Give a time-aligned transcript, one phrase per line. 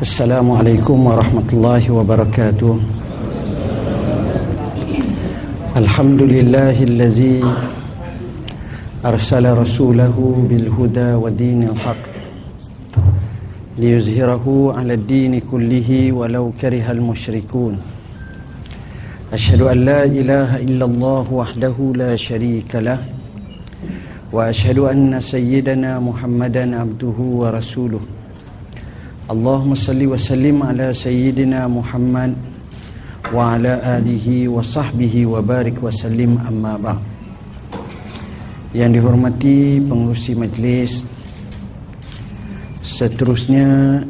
[0.00, 2.72] السلام عليكم ورحمة الله وبركاته.
[5.76, 7.44] الحمد لله الذي
[9.04, 10.16] أرسل رسوله
[10.48, 12.04] بالهدى ودين الحق
[13.76, 17.74] ليظهره على الدين كله ولو كره المشركون.
[19.36, 23.04] أشهد أن لا إله إلا الله وحده لا شريك له
[24.32, 28.00] وأشهد أن سيدنا محمدا عبده ورسوله.
[29.30, 32.34] Allahumma salli wa sallim ala sayyidina Muhammad
[33.30, 36.98] wa ala alihi wa sahbihi wa barik wa sallim amma ba.
[38.74, 41.06] Yang dihormati pengurusi majlis
[42.82, 44.02] seterusnya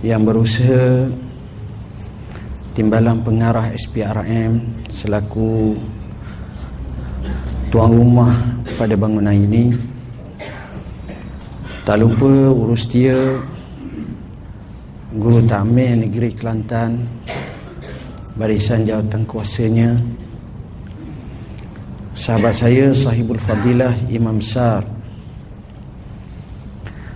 [0.00, 1.12] yang berusaha
[2.72, 5.76] timbalan pengarah SPRM selaku
[7.68, 8.32] tuan rumah
[8.80, 9.97] pada bangunan ini
[11.88, 13.16] tak lupa urus dia.
[15.08, 17.00] Guru Tamil Negeri Kelantan
[18.36, 19.96] Barisan Jawatan Kuasanya.
[22.12, 24.84] Sahabat saya Sahibul Fadilah Imam Sar.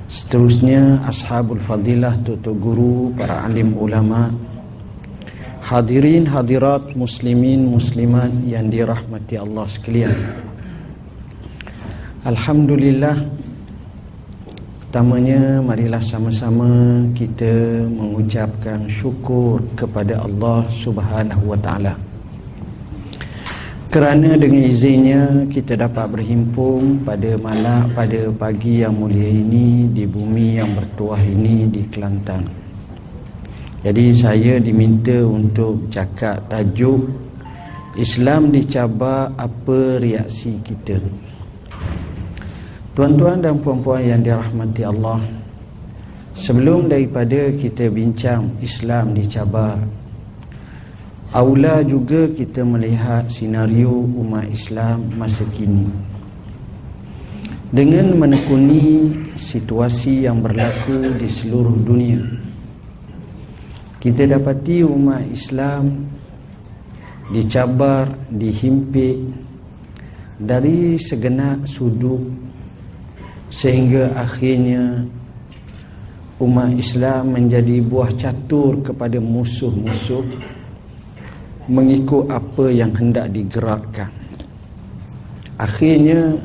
[0.09, 4.33] Seterusnya Ashabul Fadilah Tutu Guru Para alim ulama.
[5.69, 10.17] Hadirin hadirat muslimin muslimat yang dirahmati Allah sekalian.
[12.25, 13.42] Alhamdulillah
[14.93, 16.69] Pertamanya marilah sama-sama
[17.17, 17.49] kita
[17.89, 21.97] mengucapkan syukur kepada Allah Subhanahu wa taala.
[23.89, 30.61] Kerana dengan izinnya kita dapat berhimpun pada malam pada pagi yang mulia ini di bumi
[30.61, 32.53] yang bertuah ini di Kelantan.
[33.81, 37.09] Jadi saya diminta untuk cakap tajuk
[37.97, 41.32] Islam dicabar apa reaksi kita.
[42.93, 45.25] Tuan-tuan dan puan-puan yang dirahmati Allah
[46.37, 49.81] Sebelum daripada kita bincang Islam dicabar
[51.33, 55.89] Aula juga kita melihat senario umat Islam masa kini.
[57.73, 59.09] Dengan menekuni
[59.41, 62.21] situasi yang berlaku di seluruh dunia
[63.97, 66.13] Kita dapati umat Islam
[67.33, 69.17] dicabar, dihimpit
[70.37, 72.52] dari segenap sudut
[73.53, 75.05] sehingga akhirnya
[76.41, 80.25] umat Islam menjadi buah catur kepada musuh-musuh
[81.69, 84.11] mengikut apa yang hendak digerakkan.
[85.61, 86.41] Akhirnya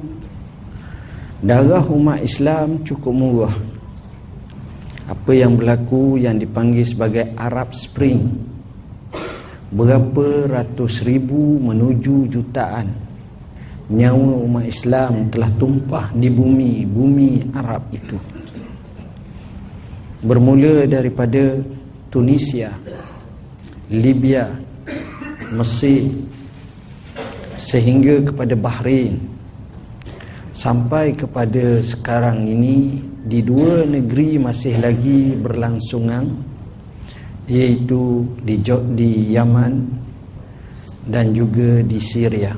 [1.41, 3.55] darah umat Islam cukup murah.
[5.07, 8.27] Apa yang berlaku yang dipanggil sebagai Arab Spring
[9.71, 13.06] berapa ratus ribu menuju jutaan
[13.87, 18.19] nyawa umat Islam telah tumpah di bumi bumi Arab itu.
[20.19, 21.55] Bermula daripada
[22.11, 22.75] Tunisia
[23.87, 24.51] Libya
[25.55, 26.11] Mesir
[27.55, 29.15] sehingga kepada Bahrain.
[30.51, 36.33] Sampai kepada sekarang ini di dua negeri masih lagi berlangsungan
[37.45, 38.59] iaitu di
[38.97, 39.73] di Yaman
[41.07, 42.57] dan juga di Syria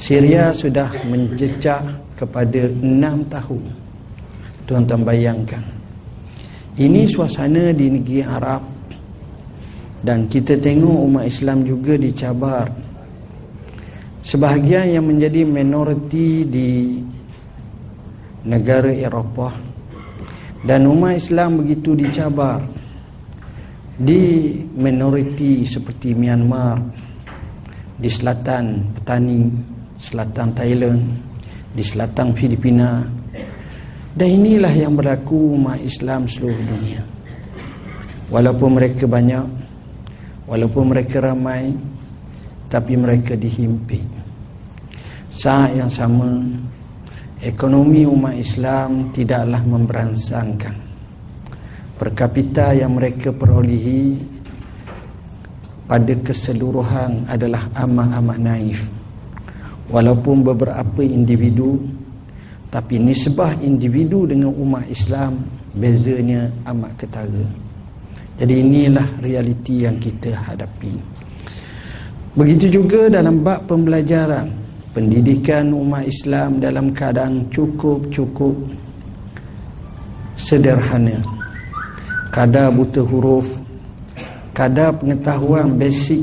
[0.00, 1.84] Syria sudah menjejak
[2.16, 3.68] kepada enam tahun.
[4.64, 5.60] Tuan-tuan bayangkan.
[6.80, 8.64] Ini suasana di negeri Arab
[10.00, 12.72] dan kita tengok umat Islam juga dicabar.
[14.24, 16.96] Sebahagian yang menjadi minoriti di
[18.48, 19.52] negara Eropah
[20.64, 22.64] dan umat Islam begitu dicabar
[24.00, 26.80] di minoriti seperti Myanmar
[28.00, 29.40] di selatan petani
[30.00, 31.00] selatan Thailand,
[31.76, 33.04] di selatan Filipina.
[34.10, 37.04] Dan inilah yang berlaku umat Islam seluruh dunia.
[38.32, 39.46] Walaupun mereka banyak,
[40.50, 41.70] walaupun mereka ramai,
[42.66, 44.02] tapi mereka dihimpit.
[45.30, 46.42] Saat yang sama,
[47.38, 50.76] ekonomi umat Islam tidaklah memberansangkan.
[51.94, 54.18] Per kapita yang mereka perolehi
[55.86, 58.99] pada keseluruhan adalah amat-amat naif
[59.90, 61.82] walaupun beberapa individu
[62.70, 65.42] tapi nisbah individu dengan umat Islam
[65.74, 67.46] bezanya amat ketara.
[68.38, 70.94] Jadi inilah realiti yang kita hadapi.
[72.38, 74.48] Begitu juga dalam bab pembelajaran
[74.94, 78.54] pendidikan umat Islam dalam keadaan cukup-cukup
[80.38, 81.18] sederhana.
[82.30, 83.60] Kadar buta huruf
[84.54, 86.20] kadar pengetahuan basic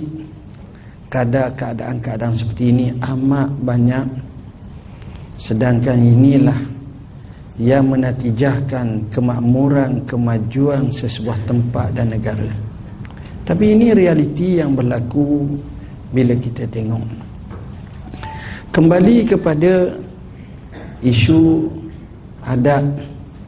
[1.08, 4.08] keadaan-keadaan seperti ini amat banyak
[5.38, 6.60] sedangkan inilah
[7.58, 12.54] yang menatijahkan kemakmuran, kemajuan sesebuah tempat dan negara.
[13.48, 15.58] Tapi ini realiti yang berlaku
[16.14, 17.02] bila kita tengok.
[18.70, 19.98] Kembali kepada
[21.02, 21.66] isu
[22.46, 22.86] adat,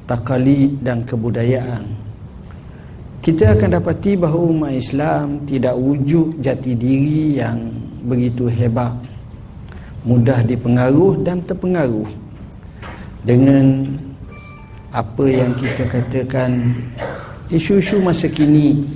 [0.10, 1.86] takalid dan kebudayaan.
[3.20, 7.68] Kita akan dapati bahawa umat Islam tidak wujud jati diri yang
[8.08, 8.96] begitu hebat.
[10.08, 12.08] Mudah dipengaruh dan terpengaruh
[13.28, 13.84] dengan
[14.96, 16.72] apa yang kita katakan
[17.52, 18.88] isu-isu masa kini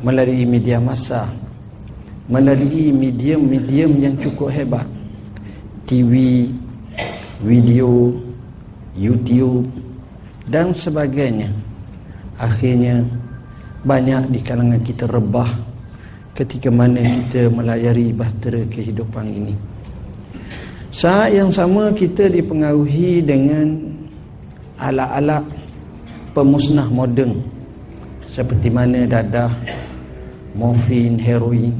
[0.00, 1.28] melalui media masa
[2.32, 4.88] melalui medium-medium yang cukup hebat
[5.84, 6.48] TV,
[7.44, 8.16] video,
[8.96, 9.68] YouTube
[10.48, 11.52] dan sebagainya
[12.40, 13.04] akhirnya
[13.82, 15.50] banyak di kalangan kita rebah
[16.32, 19.54] ketika mana kita melayari bahtera kehidupan ini
[20.92, 23.80] saat yang sama kita dipengaruhi dengan
[24.76, 25.44] alat-alat
[26.36, 27.42] pemusnah moden
[28.32, 29.52] seperti mana dadah,
[30.56, 31.76] morfin, heroin,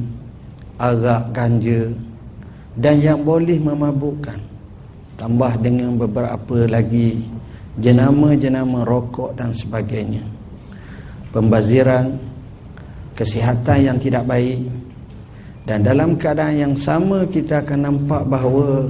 [0.77, 1.89] arak, ganja
[2.77, 4.37] dan yang boleh memabukkan.
[5.13, 7.21] Tambah dengan beberapa lagi
[7.77, 10.25] jenama-jenama rokok dan sebagainya.
[11.33, 12.13] Pembaziran,
[13.17, 14.69] kesihatan yang tidak baik
[15.63, 18.85] dan dalam keadaan yang sama kita akan nampak bahawa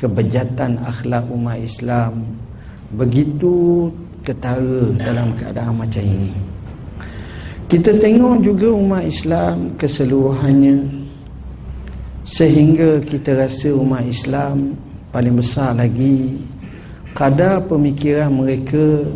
[0.00, 2.24] kebejatan akhlak umat Islam
[2.96, 3.86] begitu
[4.24, 6.32] ketara dalam keadaan macam ini.
[7.70, 10.78] Kita tengok juga umat Islam keseluruhannya
[12.26, 14.74] sehingga kita rasa umat Islam
[15.14, 16.34] paling besar lagi
[17.14, 19.06] kadar pemikiran mereka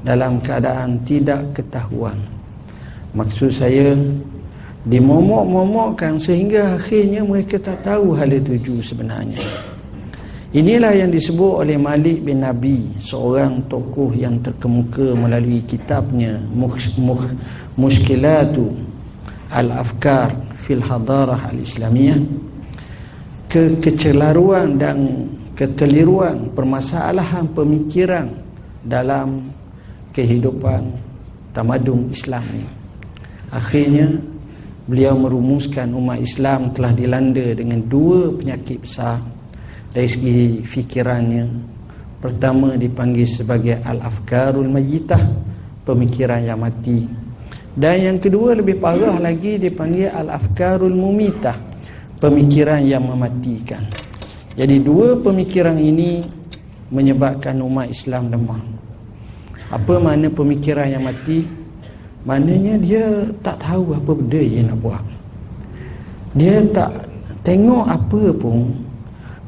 [0.00, 2.16] dalam keadaan tidak ketahuan.
[3.12, 3.92] Maksud saya
[4.86, 9.42] dimomok-momokkan sehingga akhirnya mereka tak tahu hal itu sebenarnya.
[10.50, 16.42] Inilah yang disebut oleh Malik bin Nabi, seorang tokoh yang terkemuka melalui kitabnya
[17.78, 18.74] Mushkilatu
[19.46, 22.18] Al-Afkar fil Hadarah Al-Islamiyah.
[23.46, 28.30] Kekecelaruan dan kekeliruan permasalahan pemikiran
[28.82, 29.54] dalam
[30.14, 31.10] kehidupan
[31.54, 32.68] tamadun Islam ini.
[33.50, 34.06] Akhirnya
[34.86, 39.18] beliau merumuskan umat Islam telah dilanda dengan dua penyakit besar.
[39.90, 41.44] Dari segi fikirannya
[42.22, 45.18] pertama dipanggil sebagai al-afkarul majitah
[45.82, 47.06] pemikiran yang mati.
[47.70, 51.58] Dan yang kedua lebih parah lagi dipanggil al-afkarul mumitah
[52.22, 53.82] pemikiran yang mematikan.
[54.54, 56.22] Jadi dua pemikiran ini
[56.90, 58.79] menyebabkan umat Islam lemah
[59.70, 61.46] apa makna pemikiran yang mati?
[62.26, 63.06] Maknanya dia
[63.40, 65.04] tak tahu apa benda yang nak buat.
[66.36, 66.90] Dia tak
[67.46, 68.74] tengok apa pun.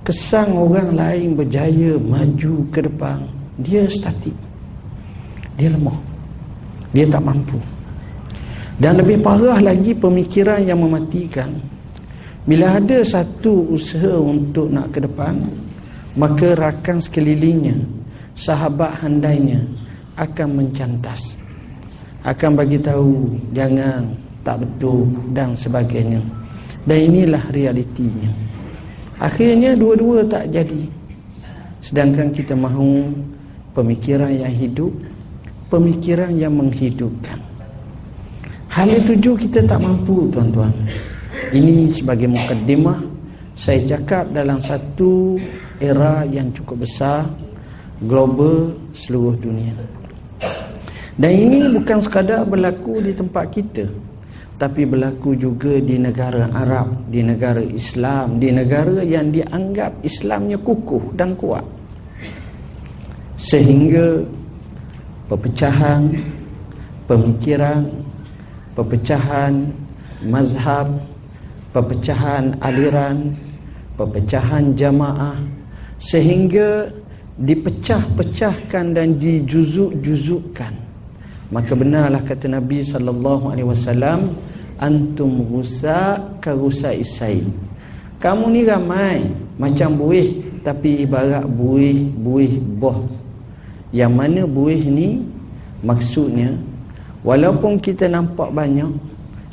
[0.02, 3.22] Kesan orang lain berjaya maju ke depan
[3.58, 4.34] dia statik.
[5.54, 6.00] Dia lemah.
[6.90, 7.60] Dia tak mampu.
[8.80, 11.54] Dan lebih parah lagi pemikiran yang mematikan.
[12.42, 15.38] Bila ada satu usaha untuk nak ke depan
[16.18, 17.78] maka rakan sekelilingnya
[18.34, 19.62] sahabat handainya
[20.18, 21.36] akan mencantas
[22.22, 24.06] akan bagi tahu jangan
[24.46, 26.22] tak betul dan sebagainya
[26.86, 28.30] dan inilah realitinya
[29.22, 30.82] Akhirnya dua-dua tak jadi.
[31.78, 33.06] Sedangkan kita mahu
[33.70, 34.90] pemikiran yang hidup,
[35.70, 37.38] pemikiran yang menghidupkan.
[38.66, 40.74] Hal itu juga kita tak mampu tuan-tuan.
[41.54, 42.98] Ini sebagai mukaddimah
[43.54, 45.38] saya cakap dalam satu
[45.78, 47.22] era yang cukup besar
[48.02, 49.76] global seluruh dunia.
[51.16, 53.86] Dan ini bukan sekadar berlaku di tempat kita
[54.62, 61.18] tapi berlaku juga di negara Arab, di negara Islam, di negara yang dianggap Islamnya kukuh
[61.18, 61.66] dan kuat.
[63.34, 64.22] Sehingga
[65.26, 66.14] perpecahan
[67.10, 67.90] pemikiran,
[68.78, 69.66] perpecahan
[70.22, 70.86] mazhab,
[71.74, 73.34] perpecahan aliran,
[73.98, 75.42] perpecahan jamaah
[75.98, 76.86] sehingga
[77.34, 80.91] dipecah-pecahkan dan dijuzuk-juzukkan.
[81.52, 84.32] Maka benarlah kata Nabi sallallahu alaihi wasallam
[84.80, 87.44] antum rusa ka rusa isai
[88.22, 89.26] kamu ni ramai
[89.58, 93.02] macam buih tapi ibarat buih buih boh.
[93.90, 95.26] Yang mana buih ni
[95.82, 96.54] maksudnya
[97.26, 98.94] walaupun kita nampak banyak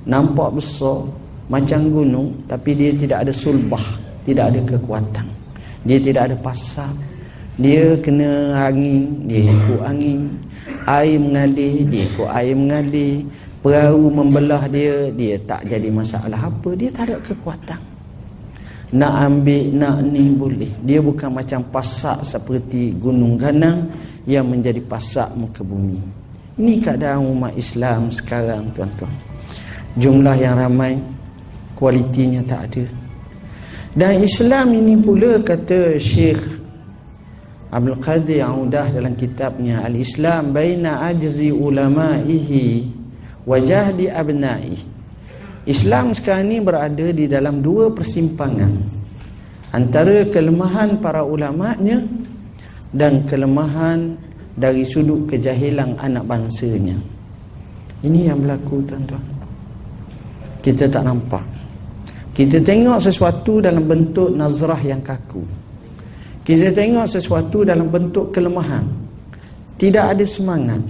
[0.06, 1.02] nampak besar
[1.50, 3.82] macam gunung tapi dia tidak ada sulbah
[4.22, 5.28] tidak ada kekuatan.
[5.90, 6.94] Dia tidak ada pasar.
[7.58, 10.30] Dia kena angin dia ikut angin
[10.90, 13.30] air mengalir dia ikut air mengalir
[13.62, 17.82] perahu membelah dia dia tak jadi masalah apa dia tak ada kekuatan
[18.90, 23.86] nak ambil nak ni boleh dia bukan macam pasak seperti gunung ganang
[24.30, 25.98] yang menjadi pasak muka bumi.
[26.62, 29.10] Ini keadaan umat Islam sekarang tuan-tuan.
[29.98, 31.02] Jumlah yang ramai,
[31.74, 32.86] kualitinya tak ada.
[33.96, 36.59] Dan Islam ini pula kata Syekh
[37.70, 42.90] Abdul Qadir Audah dalam kitabnya Al-Islam baina ajzi ulama'ihi
[43.46, 44.74] wa jahdi abna'i.
[45.70, 48.74] Islam sekarang ini berada di dalam dua persimpangan
[49.70, 52.10] antara kelemahan para ulama'nya
[52.90, 54.18] dan kelemahan
[54.58, 56.98] dari sudut kejahilan anak bangsanya.
[58.02, 59.26] Ini yang berlaku tuan-tuan.
[60.66, 61.46] Kita tak nampak.
[62.34, 65.59] Kita tengok sesuatu dalam bentuk nazrah yang kaku.
[66.44, 68.84] Kita tengok sesuatu dalam bentuk kelemahan.
[69.80, 70.82] Tidak ada semangat,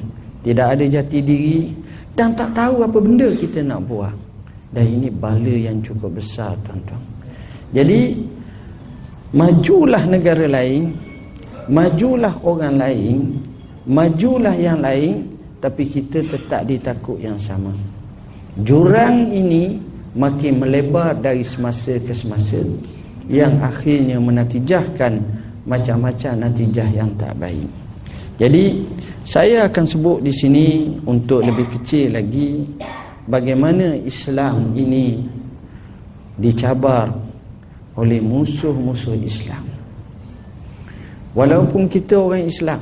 [0.41, 1.69] tidak ada jati diri
[2.17, 4.15] dan tak tahu apa benda kita nak buat.
[4.69, 7.01] Dan ini bala yang cukup besar tuan-tuan.
[7.69, 8.17] Jadi
[9.33, 10.93] majulah negara lain,
[11.69, 13.17] majulah orang lain,
[13.85, 15.25] majulah yang lain
[15.61, 17.73] tapi kita tetap ditakut yang sama.
[18.57, 19.77] Jurang ini
[20.17, 22.57] makin melebar dari semasa ke semasa
[23.29, 25.21] yang akhirnya menatijahkan
[25.69, 27.69] macam-macam natijah yang tak baik.
[28.41, 28.81] Jadi
[29.21, 32.65] saya akan sebut di sini untuk lebih kecil lagi
[33.29, 35.21] bagaimana Islam ini
[36.33, 37.13] dicabar
[37.93, 39.69] oleh musuh-musuh Islam.
[41.37, 42.81] Walaupun kita orang Islam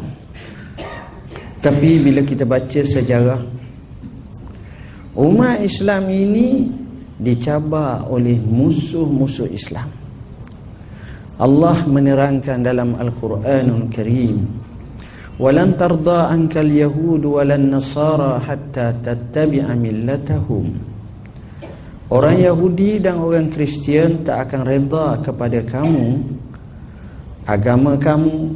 [1.60, 3.44] tapi bila kita baca sejarah
[5.20, 6.70] umat Islam ini
[7.17, 10.07] dicabar oleh musuh-musuh Islam.
[11.38, 14.46] Allah menerangkan dalam Al-Quranul Karim
[15.38, 20.98] Walan tarda ankal yahud walan nasara hatta tattabi'a millatahum
[22.08, 26.24] Orang Yahudi dan orang Kristian tak akan reda kepada kamu
[27.44, 28.48] agama kamu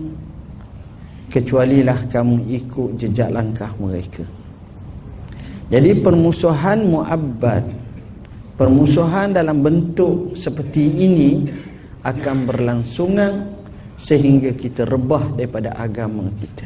[1.27, 4.23] kecualilah kamu ikut jejak langkah mereka.
[5.67, 7.63] Jadi permusuhan muabbad
[8.55, 11.43] permusuhan dalam bentuk seperti ini
[12.01, 13.53] akan berlangsungan
[13.97, 16.65] sehingga kita rebah daripada agama kita.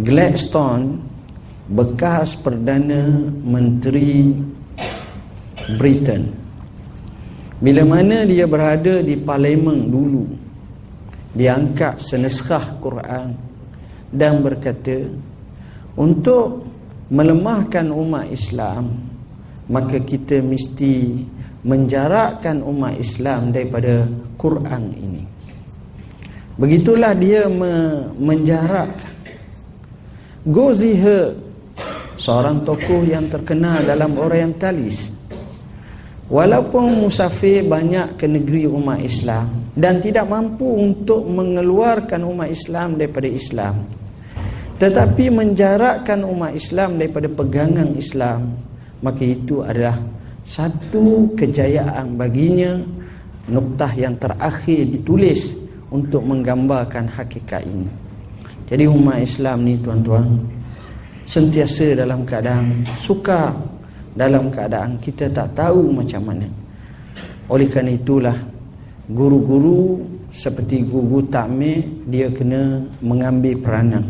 [0.00, 1.02] Gladstone
[1.70, 4.34] bekas Perdana Menteri
[5.78, 6.30] Britain
[7.60, 10.24] bila mana dia berada di parlimen dulu
[11.30, 13.38] dia angkat seneskhah Quran
[14.10, 15.06] dan berkata
[15.94, 16.66] untuk
[17.12, 18.90] melemahkan umat Islam
[19.70, 21.22] maka kita mesti
[21.60, 24.08] menjarakkan umat Islam daripada
[24.40, 25.22] Quran ini.
[26.60, 28.92] Begitulah dia me menjarak
[30.40, 31.36] Gozihe
[32.16, 35.12] seorang tokoh yang terkenal dalam Orientalis.
[36.30, 43.28] Walaupun musafir banyak ke negeri umat Islam dan tidak mampu untuk mengeluarkan umat Islam daripada
[43.28, 43.84] Islam.
[44.80, 48.56] Tetapi menjarakkan umat Islam daripada pegangan Islam,
[49.04, 50.00] maka itu adalah
[50.50, 52.82] satu kejayaan baginya
[53.46, 55.54] noktah yang terakhir ditulis
[55.94, 57.86] untuk menggambarkan hakikat ini.
[58.66, 60.42] Jadi umat Islam ni tuan-tuan
[61.22, 63.54] sentiasa dalam keadaan suka
[64.10, 66.50] dalam keadaan kita tak tahu macam mana.
[67.46, 68.34] Oleh kerana itulah
[69.06, 70.02] guru-guru
[70.34, 71.78] seperti guru takmir
[72.10, 74.02] dia kena mengambil peranan.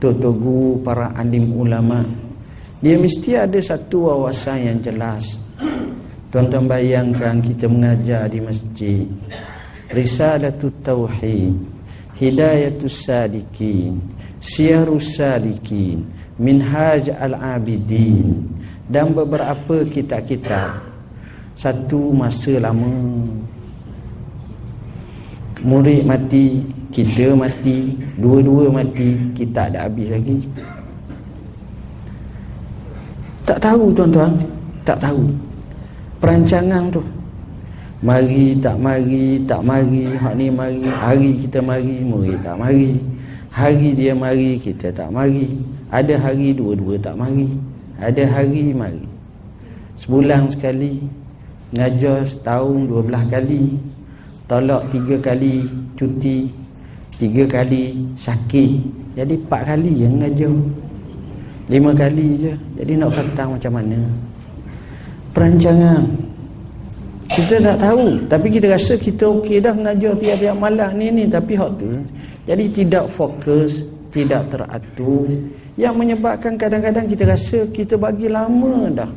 [0.00, 2.00] Tok guru para alim ulama
[2.80, 5.47] dia mesti ada satu wawasan yang jelas
[6.28, 9.08] Tuan-tuan bayangkan kita mengajar di masjid.
[9.88, 11.56] Risalatut Tauhid
[12.20, 13.96] Hidayatus Sadikin
[14.36, 16.04] Siyarus Sadikin
[16.36, 18.44] Minhaj Al-Abidin
[18.84, 20.84] Dan beberapa kitab-kitab.
[21.56, 23.24] Satu masa lama.
[25.64, 26.60] Murid mati
[26.92, 30.38] Kita mati Dua-dua mati Kita ada habis lagi.
[33.48, 34.36] Tak tahu tuan-tuan.
[34.84, 35.47] Tak tahu
[36.18, 37.02] perancangan tu.
[37.98, 40.86] Mari tak mari tak mari hak ni mari.
[40.86, 42.94] Hari kita mari murid tak mari.
[43.50, 45.58] Hari dia mari kita tak mari.
[45.90, 47.50] Ada hari dua-dua tak mari.
[47.98, 49.02] Ada hari mari.
[49.98, 51.02] Sebulan sekali
[51.74, 53.74] ngajar setahun dua belah kali.
[54.46, 55.66] Tolak tiga kali
[55.98, 56.54] cuti
[57.18, 58.70] tiga kali sakit.
[59.18, 60.54] Jadi empat kali yang ngajar.
[61.66, 62.54] Lima kali je.
[62.78, 64.27] Jadi nak kata macam mana
[65.38, 66.02] perancangan.
[67.30, 71.54] Kita tak tahu tapi kita rasa kita okey dah mengajar tiap-tiap malam ni ni tapi
[71.54, 72.02] hak tu.
[72.50, 75.30] Jadi tidak fokus tidak teratur.
[75.78, 79.10] Yang menyebabkan kadang-kadang kita rasa kita bagi lama dah.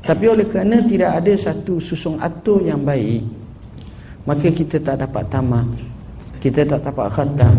[0.00, 3.20] Tapi oleh kerana tidak ada satu susung atur yang baik
[4.24, 5.68] maka kita tak dapat tamat
[6.40, 7.56] kita tak dapat khatam.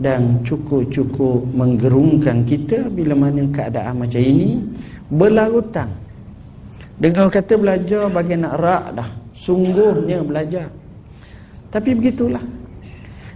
[0.00, 4.56] Dan cukup-cukup menggerungkan kita bila mana keadaan macam ini
[5.12, 5.92] berlarutan
[7.00, 9.08] dengan kata belajar bagi nak rak dah.
[9.32, 10.68] Sungguhnya belajar.
[11.72, 12.44] Tapi begitulah.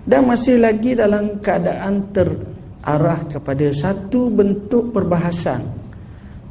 [0.04, 5.64] Dan masih lagi dalam keadaan terarah kepada satu bentuk perbahasan.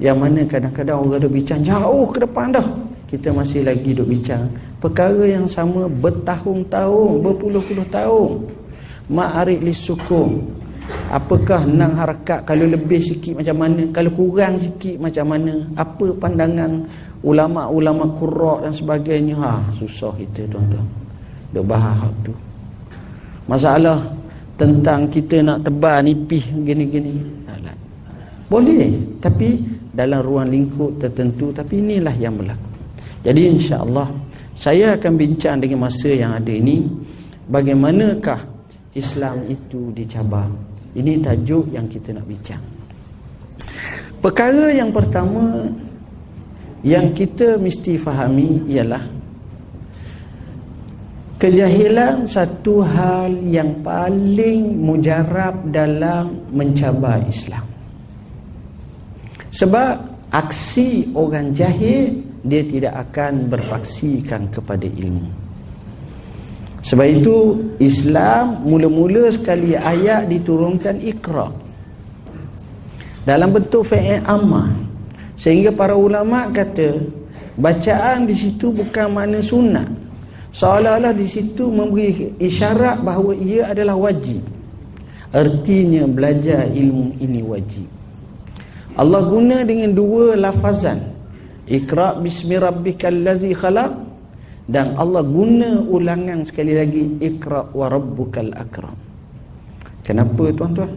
[0.01, 2.65] Yang mana kadang-kadang orang duk bincang jauh ke depan dah.
[3.05, 4.49] Kita masih lagi duk bincang.
[4.81, 8.41] Perkara yang sama bertahun-tahun berpuluh-puluh tahun.
[9.13, 10.41] Ma'arif li sukun.
[11.13, 13.87] Apakah nang harakat kalau lebih sikit macam mana?
[13.93, 15.63] Kalau kurang sikit macam mana?
[15.79, 16.83] Apa pandangan
[17.23, 19.35] ulama-ulama qurra dan sebagainya.
[19.39, 20.85] Ha susah kita tuan-tuan.
[21.55, 22.35] Dak bahas tu.
[23.47, 23.99] Masalah
[24.59, 27.43] tentang kita nak tebal nipis gini-gini.
[28.53, 32.69] Boleh tapi dalam ruang lingkup tertentu tapi inilah yang berlaku.
[33.25, 34.13] Jadi insya-Allah
[34.53, 36.85] saya akan bincang dengan masa yang ada ini
[37.49, 38.45] bagaimanakah
[38.93, 40.45] Islam itu dicabar.
[40.93, 42.61] Ini tajuk yang kita nak bincang.
[44.21, 45.65] Perkara yang pertama
[46.83, 49.03] yang kita mesti fahami ialah
[51.39, 57.63] kejahilan satu hal yang paling mujarab dalam mencabar Islam.
[59.51, 59.95] Sebab
[60.31, 65.27] aksi orang jahil dia tidak akan berpaksikan kepada ilmu.
[66.83, 67.37] Sebab itu
[67.79, 71.47] Islam mula-mula sekali ayat diturunkan Iqra
[73.23, 74.92] dalam bentuk fi'il ammah
[75.43, 77.03] sehingga para ulama kata
[77.59, 79.91] bacaan di situ bukan makna sunat
[80.55, 84.39] seolah-olah di situ memberi isyarat bahawa ia adalah wajib.
[85.33, 87.89] Artinya belajar ilmu ini wajib.
[88.93, 91.01] Allah guna dengan dua lafazan.
[91.65, 94.13] Iqra bismi rabbikal ladzi khalaq.
[94.63, 98.95] Dan Allah guna ulangan sekali lagi Iqra wa rabbukal akram.
[100.07, 100.93] Kenapa tuan-tuan?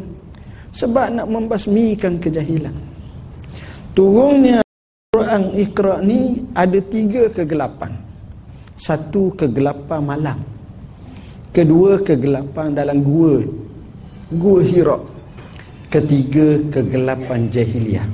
[0.70, 2.95] Sebab nak membasmikan kejahilan
[3.96, 4.60] turunnya
[5.16, 7.96] Quran Iqra ni ada tiga kegelapan.
[8.76, 10.38] Satu kegelapan malam.
[11.56, 13.40] Kedua kegelapan dalam gua.
[14.28, 15.00] Gua Hira.
[15.88, 18.04] Ketiga kegelapan jahiliah.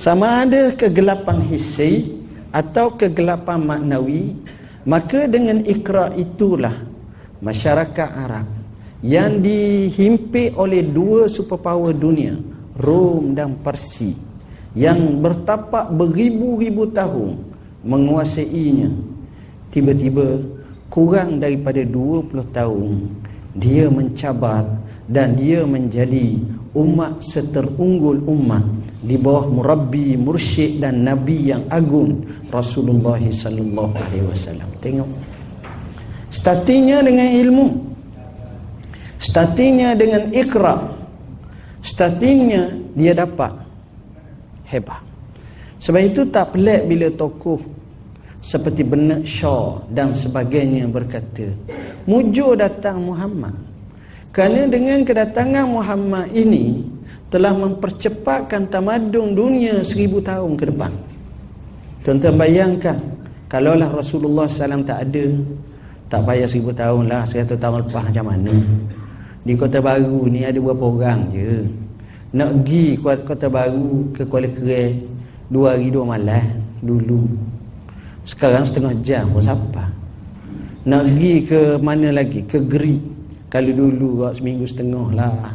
[0.00, 2.16] Sama ada kegelapan hissi
[2.48, 4.32] atau kegelapan maknawi
[4.88, 6.74] maka dengan ikra itulah
[7.44, 8.48] masyarakat Arab
[9.04, 12.34] yang dihimpit oleh dua superpower dunia
[12.82, 14.31] Rom dan Parsi
[14.72, 17.36] yang bertapak beribu-ribu tahun
[17.84, 18.88] menguasainya
[19.68, 20.40] tiba-tiba
[20.88, 22.90] kurang daripada 20 tahun
[23.52, 24.64] dia mencabar
[25.08, 26.40] dan dia menjadi
[26.72, 28.64] umat seterunggul umat
[29.04, 34.68] di bawah murabbi mursyid dan nabi yang agung Rasulullah sallallahu alaihi wasallam.
[34.80, 35.10] Tengok.
[36.32, 37.66] Startingnya dengan ilmu.
[39.20, 41.02] Startingnya dengan ikra
[41.82, 43.50] startingnya dia dapat
[44.72, 45.04] hebat.
[45.82, 47.60] Sebab itu tak pelik bila tokoh
[48.42, 51.54] seperti Bernard Shaw dan sebagainya berkata
[52.08, 53.54] mujur datang Muhammad.
[54.32, 56.80] Kerana dengan kedatangan Muhammad ini
[57.28, 60.92] telah mempercepatkan tamadun dunia seribu tahun ke depan.
[62.02, 62.98] Tuan-tuan bayangkan
[63.46, 65.26] kalaulah Rasulullah SAW tak ada
[66.12, 68.54] tak payah seribu tahun lah seratus tahun lepas macam mana?
[69.42, 71.64] Di kota baru ni ada berapa orang je
[72.32, 74.96] nak pergi kota baru ke Kuala Kerai
[75.52, 77.28] dua hari dua malam dulu
[78.24, 79.84] sekarang setengah jam pun siapa
[80.88, 83.00] nak pergi ke mana lagi ke Greek
[83.52, 85.52] kalau dulu kau seminggu setengah lah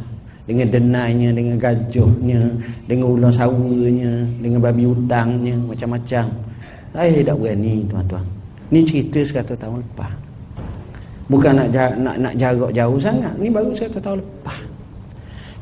[0.48, 2.40] dengan denainya, dengan gajuhnya,
[2.88, 6.24] dengan ulang sawanya, dengan babi hutangnya, macam-macam.
[6.88, 8.24] Saya tak berani tuan-tuan.
[8.72, 10.08] Ni cerita sekata tahun lepas.
[11.28, 11.68] Bukan nak
[12.00, 13.36] nak nak jarak jauh sangat.
[13.36, 14.60] Ni baru sekata tahun lepas.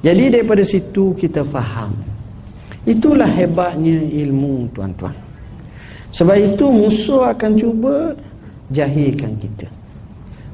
[0.07, 1.91] Jadi daripada situ kita faham.
[2.87, 5.19] Itulah hebatnya ilmu tuan-tuan.
[6.15, 8.15] Sebab itu musuh akan cuba
[8.71, 9.67] jahilkan kita.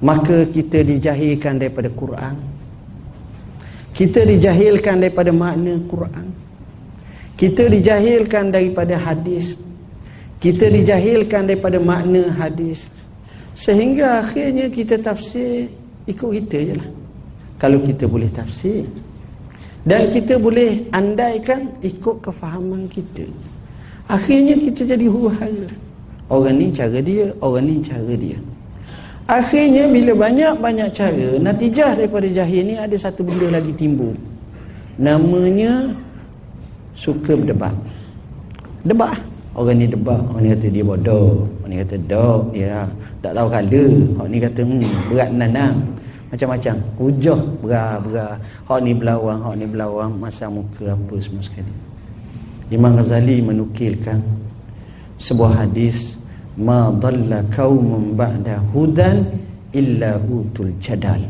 [0.00, 2.34] Maka kita dijahilkan daripada Quran.
[3.92, 6.32] Kita dijahilkan daripada makna Quran.
[7.36, 9.60] Kita dijahilkan daripada hadis.
[10.40, 12.88] Kita dijahilkan daripada makna hadis.
[13.52, 15.68] Sehingga akhirnya kita tafsir
[16.08, 16.88] ikut kita je lah.
[17.60, 18.88] Kalau kita boleh tafsir
[19.82, 23.26] dan kita boleh andaikan ikut kefahaman kita.
[24.06, 25.70] Akhirnya kita jadi huru-hara.
[26.30, 28.38] Orang ni cara dia orang ni cara dia.
[29.30, 34.18] Akhirnya bila banyak-banyak cara Natijah daripada jahil ni Ada satu benda lagi timbul.
[34.98, 35.94] Namanya
[36.92, 37.72] Suka berdebat.
[38.82, 39.14] Debat.
[39.54, 42.88] Orang ni debat Orang ni kata dia bodoh Orang ni kata dok Ya.
[43.22, 43.84] Tak tahu kala
[44.18, 45.74] Orang ni kata hmm, Berat nanam
[46.32, 46.74] macam-macam.
[46.96, 51.72] Hujah berah-berah hak ni belawang hak ni belawang masa muka apa semua sekali.
[52.72, 54.16] Imam Ghazali menukilkan
[55.20, 56.16] sebuah hadis
[56.56, 59.28] ma dhalla qaumun ba'da hudan
[59.76, 61.20] illa utul jadal.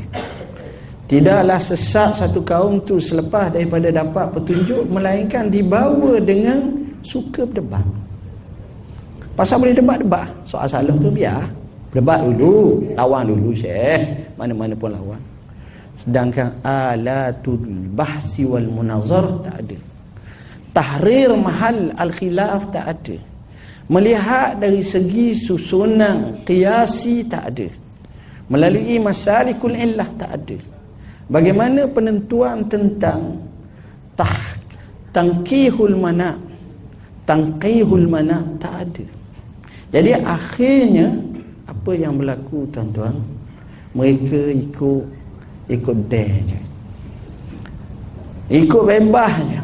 [1.10, 7.84] Tidaklah sesat satu kaum tu selepas daripada dapat petunjuk melainkan dibawa dengan suka berdebat.
[9.34, 11.42] Pasal boleh debat-debat soal salah tu biar
[11.92, 14.33] Debat dulu, lawan dulu Syekh.
[14.40, 15.20] Mana-mana pun lawan.
[16.00, 19.78] Sedangkan alatul bahsi wal munazar tak ada.
[20.72, 23.16] Tahrir mahal al-khilaf tak ada.
[23.92, 27.68] Melihat dari segi susunan qiyasi tak ada.
[28.48, 30.59] Melalui masalikul illah tak ada.
[31.28, 33.37] Bagaimana penentuan tentang
[34.16, 34.57] tah
[35.12, 36.40] tangkihul mana
[37.28, 39.05] tangkihul mana tak ada.
[39.92, 41.31] Jadi akhirnya
[41.68, 43.16] apa yang berlaku tuan-tuan?
[43.92, 45.03] Mereka ikut
[45.68, 46.61] ikut dare je.
[48.53, 49.61] Ikut bebas je.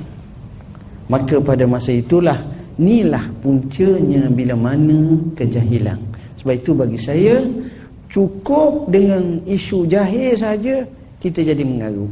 [1.09, 2.37] Maka pada masa itulah
[2.77, 5.99] inilah puncanya bila mana kejahilan
[6.39, 7.43] sebab itu bagi saya
[8.07, 10.87] cukup dengan isu jahil saja
[11.19, 12.07] kita jadi mengaruh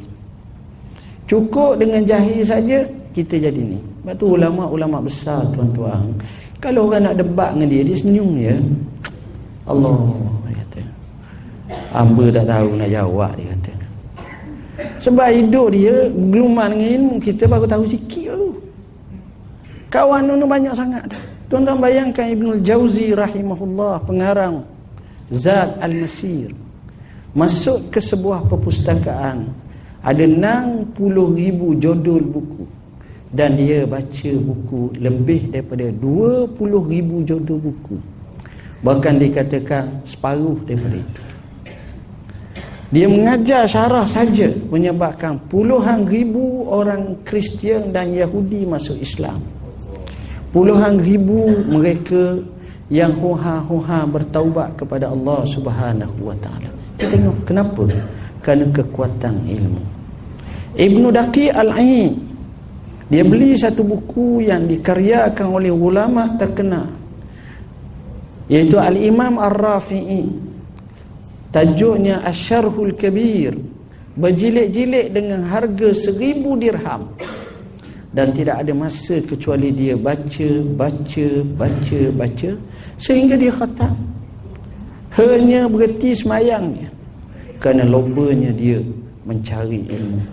[1.31, 3.81] cukup dengan jahil saja kita jadi ni.
[3.81, 6.12] Sebab tu ulama-ulama besar tuan-tuan.
[6.61, 8.57] Kalau orang nak debat dengan dia dia senyum je
[9.66, 9.94] Allah
[10.46, 10.81] kata.
[11.92, 13.72] Hamba tak tahu nak jawab dia kata.
[15.02, 18.50] Sebab hidup dia geluman dengan ilmu kita baru tahu sikit baru.
[19.90, 21.22] Kawan tu banyak sangat dah.
[21.46, 24.66] Tuan-tuan bayangkan Ibn Jauzi rahimahullah pengarang
[25.31, 26.50] Zat Al-Masir
[27.37, 29.46] masuk ke sebuah perpustakaan
[30.00, 30.96] ada 60
[31.37, 32.64] ribu jodul buku
[33.29, 38.00] dan dia baca buku lebih daripada 20 ribu jodul buku
[38.84, 41.22] Bahkan dikatakan separuh daripada itu.
[42.86, 49.42] Dia mengajar syarah saja menyebabkan puluhan ribu orang Kristian dan Yahudi masuk Islam.
[50.54, 52.38] Puluhan ribu mereka
[52.86, 56.70] yang huha-huha bertaubat kepada Allah Subhanahu wa taala.
[56.96, 57.82] Kita tengok kenapa?
[58.40, 59.82] Kerana kekuatan ilmu.
[60.78, 62.14] Ibnu Daqi Al-Ain
[63.06, 66.90] dia beli satu buku yang dikaryakan oleh ulama terkenal
[68.46, 70.26] iaitu al-Imam Ar-Rafi'i.
[71.50, 73.54] Tajuknya Asy-Syarhul Kabir.
[74.16, 77.12] Berjilid-jilid dengan harga seribu dirham.
[78.16, 82.50] Dan tidak ada masa kecuali dia baca baca baca baca.
[82.96, 83.92] Sehingga dia khatam.
[85.20, 86.88] Hanya berhenti semayangnya.
[87.61, 88.80] Kerana lobanya dia
[89.28, 90.24] mencari ilmu.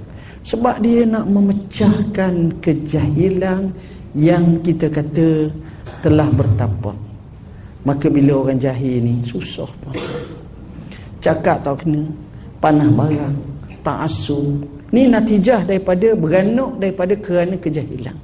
[0.44, 3.72] Sebab dia nak memecahkan kejahilan
[4.16, 5.48] yang kita kata
[6.04, 7.13] telah bertapak
[7.84, 9.96] Maka bila orang jahil ni susah tuan.
[11.20, 12.04] Cakap tau kena
[12.64, 13.36] panah barang,
[13.84, 14.64] tak asu.
[14.96, 18.16] Ni natijah daripada beranuk daripada kerana kejahilan.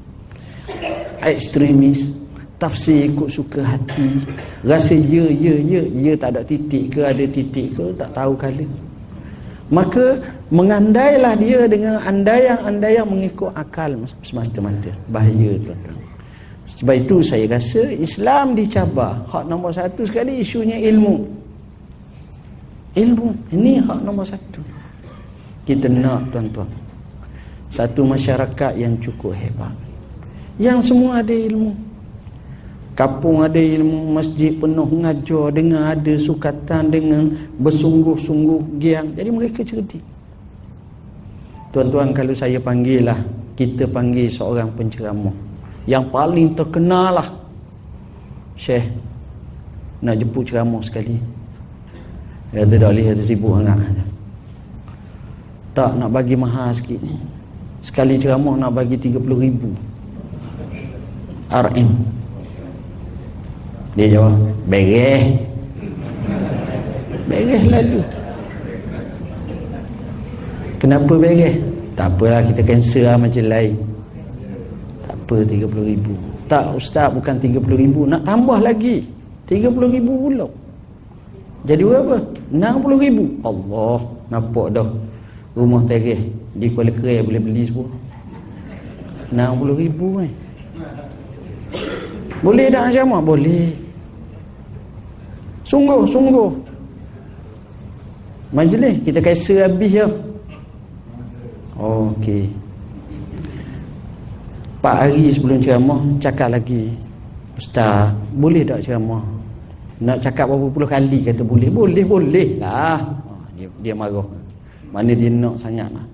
[1.19, 2.15] Ekstremis,
[2.55, 4.23] tafsir ikut suka hati,
[4.63, 8.67] rasa ya ya ya, ya tak ada titik ke ada titik ke tak tahu kali.
[9.69, 10.17] Maka
[10.49, 13.91] mengandailah dia dengan andaian-andaian mengikut akal
[14.25, 14.89] semata-mata.
[15.11, 15.98] Bahaya tuan-tuan.
[16.77, 19.25] Sebab itu saya rasa Islam dicabar.
[19.25, 21.25] Hak nombor satu sekali isunya ilmu.
[22.93, 23.27] Ilmu.
[23.49, 24.61] Ini hak nombor satu.
[25.65, 26.69] Kita nak tuan-tuan.
[27.73, 29.73] Satu masyarakat yang cukup hebat.
[30.61, 31.73] Yang semua ada ilmu.
[32.97, 39.15] Kapung ada ilmu, masjid penuh mengajar dengan ada sukatan dengan bersungguh-sungguh giang.
[39.15, 40.03] Jadi mereka cerdik.
[41.71, 43.15] Tuan-tuan kalau saya panggil lah,
[43.55, 45.48] kita panggil seorang penceramah
[45.89, 47.29] yang paling terkenal lah.
[48.53, 48.85] Syekh
[50.05, 51.17] nak jemput ceramah sekali.
[52.53, 54.05] Dia kata dah lihat sibuk sangat.
[55.73, 57.01] Tak nak bagi mahal sikit.
[57.81, 59.73] Sekali ceramah nak bagi 30 ribu.
[61.49, 61.89] RM
[63.97, 64.37] dia jawab
[64.69, 65.41] beres
[67.25, 67.99] beres lalu.
[70.77, 71.57] Kenapa beres
[71.97, 73.88] tak apalah kita cancel lah macam lain
[75.29, 76.17] apa 30 ribu.
[76.49, 78.09] Tak ustaz bukan 30 ribu.
[78.09, 79.05] Nak tambah lagi.
[79.45, 80.49] 30 ribu pula.
[81.69, 82.17] Jadi berapa?
[82.49, 83.23] 60 ribu.
[83.45, 84.01] Allah
[84.33, 84.89] nampak dah.
[85.53, 86.17] Rumah teres
[86.57, 87.85] di Kuala Kerai boleh beli semua.
[89.29, 90.31] 60 ribu eh.
[92.41, 93.69] Boleh tak sama boleh.
[95.61, 96.49] Sungguh sungguh.
[98.49, 100.09] Majlis kita kaisa habis ya.
[101.77, 102.49] Okey
[104.79, 106.95] Pak hari sebelum ceramah cakap lagi
[107.59, 109.23] Ustaz boleh tak ceramah
[109.99, 114.39] Nak cakap berapa puluh kali kata boleh Boleh boleh lah oh, dia, dia marah
[114.89, 116.05] Mana dia nak sangat lah.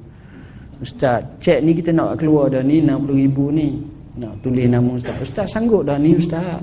[0.83, 3.79] Ustaz, cek ni kita nak keluar dah ni 60 ribu ni.
[4.19, 5.15] Nak tulis nama Ustaz.
[5.23, 6.59] Ustaz sanggup dah ni Ustaz.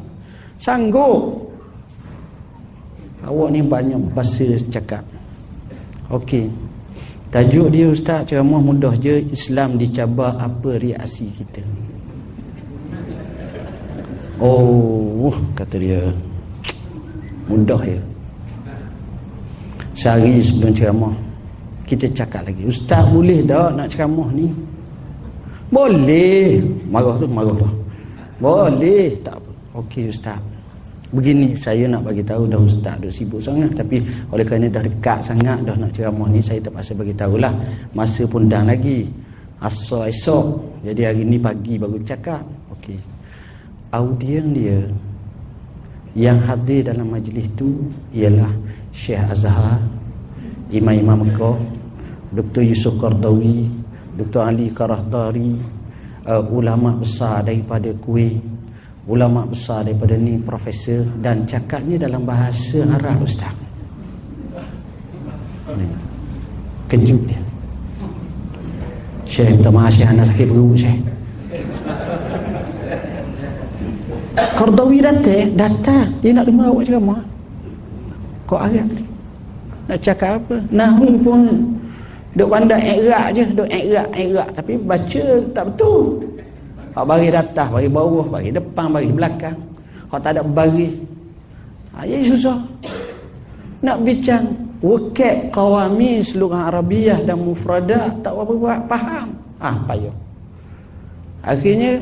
[0.61, 1.49] Sanggup.
[3.25, 5.05] Awak ni banyak bahasa cakap.
[6.13, 6.53] Okey.
[7.33, 11.65] Tajuk dia Ustaz ceramah mudah je Islam dicabar apa reaksi kita.
[14.43, 16.03] Oh, kata dia.
[17.47, 18.01] Mudah ya.
[19.95, 21.15] Sehari sebelum ceramah
[21.87, 22.67] kita cakap lagi.
[22.67, 24.51] Ustaz boleh tak nak ceramah ni?
[25.71, 26.59] Boleh.
[26.91, 27.71] Marah tu, marah tu.
[28.43, 29.15] Boleh.
[29.23, 29.51] Tak apa.
[29.79, 30.43] Okey Ustaz.
[31.13, 34.01] Begini saya nak bagi tahu dah ustaz dah sibuk sangat tapi
[34.33, 37.53] oleh kerana dah dekat sangat dah nak ceramah ni saya terpaksa bagi tahulah
[37.93, 39.13] masa pun dah lagi
[39.61, 42.41] asal esok jadi hari ni pagi baru cakap
[43.93, 44.89] audien dia
[46.17, 48.49] yang hadir dalam majlis tu ialah
[48.93, 49.81] Syekh Azhar
[50.73, 51.61] Imam-imam Mekah
[52.33, 52.65] Dr.
[52.65, 53.69] Yusuf Qardawi
[54.17, 54.49] Dr.
[54.49, 55.61] Ali Karahdari
[56.25, 58.41] uh, ulama besar daripada Kuwait
[59.05, 63.53] ulama besar daripada ni profesor dan cakapnya dalam bahasa Arab ustaz
[66.89, 67.41] kejut dia
[69.29, 70.97] Syekh minta maaf Syekh anak sakit perut Syekh
[74.33, 77.23] Qardawi datang datang dia nak dengar awak ceramah
[78.49, 78.89] kau Arab
[79.89, 81.41] nak cakap apa Nahu pun
[82.33, 86.23] duk pandai ikhrak je duk ikhrak ikhrak tapi baca tak betul
[86.93, 89.57] Hak bagi atas, bagi bawah, bagi depan, bagi belakang.
[90.13, 90.93] Hak tak ada bagi.
[91.97, 92.59] Ha, jadi susah.
[93.81, 94.45] Nak bincang
[94.85, 99.29] wakat qawami seluruh Arabiah dan mufradat tak apa buat faham.
[99.57, 100.15] Ah, ha, payah.
[101.43, 101.97] Akhirnya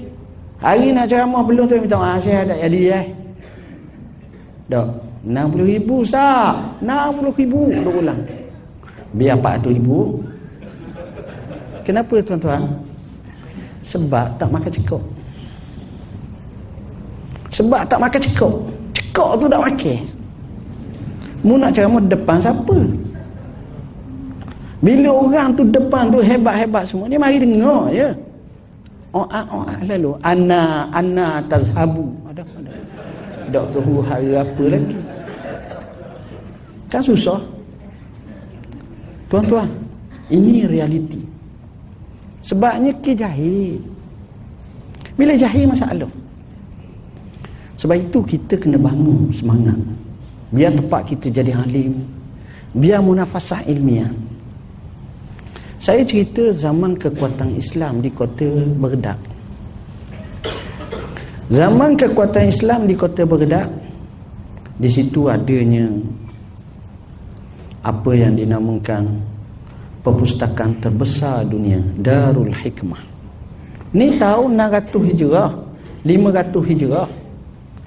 [0.61, 3.05] hari nak ceramah belum tu minta maaf saya ada jadi eh.
[4.69, 4.87] Dak
[5.27, 8.21] 60 ribu sah 60 ribu ulang.
[9.17, 10.23] Biar 400 ribu.
[11.83, 12.63] Kenapa tuan-tuan?
[13.83, 15.03] Sebab tak makan cekok.
[17.51, 18.55] Sebab tak makan cekok.
[18.95, 20.01] Cekok tu tak makan.
[21.41, 22.79] Mu nak ceramah depan siapa?
[24.81, 28.30] Bila orang tu depan tu hebat-hebat semua dia mari dengar je oh
[29.15, 29.47] oh ah
[29.87, 32.73] lalu ana ana tazhabu ada ada
[33.51, 34.99] dak kehu hari apa lagi
[36.91, 37.41] kan susah
[39.27, 39.71] tuan-tuan
[40.31, 41.31] ini realiti
[42.41, 43.79] Sebabnya ke jahil.
[45.15, 46.11] Bila jahil masalah.
[47.77, 49.77] Sebab itu kita kena bangun semangat.
[50.51, 52.01] Biar tempat kita jadi halim.
[52.73, 54.11] Biar munafasah ilmiah.
[55.81, 58.45] Saya cerita zaman kekuatan Islam di kota
[58.77, 59.17] Berdak.
[61.49, 63.69] Zaman kekuatan Islam di kota Berdak.
[64.77, 65.89] Di situ adanya
[67.81, 69.25] apa yang dinamakan
[70.05, 73.01] perpustakaan terbesar dunia Darul Hikmah
[73.97, 75.51] ni tahun 600 hijrah
[76.05, 77.09] 500 hijrah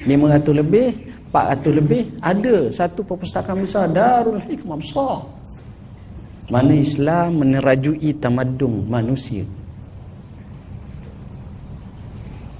[0.05, 0.87] 500 lebih
[1.33, 5.25] 400 lebih ada satu perpustakaan besar Darul Hikmah besar
[6.51, 9.43] mana Islam menerajui tamadung manusia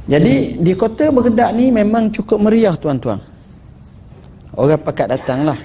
[0.04, 3.20] jadi di kota Bergedak ni memang cukup meriah tuan-tuan
[4.56, 5.60] orang pakat datanglah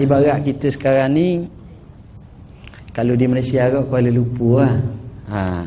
[0.00, 1.28] ibarat kita sekarang ni
[2.94, 4.74] kalau di Malaysia agak Kuala Lumpur lah.
[5.26, 5.66] Ha.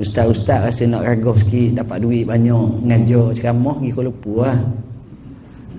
[0.00, 4.58] Ustaz-ustaz rasa nak ragah sikit dapat duit banyak ngajar ceramah pergi Kuala Lumpur lah.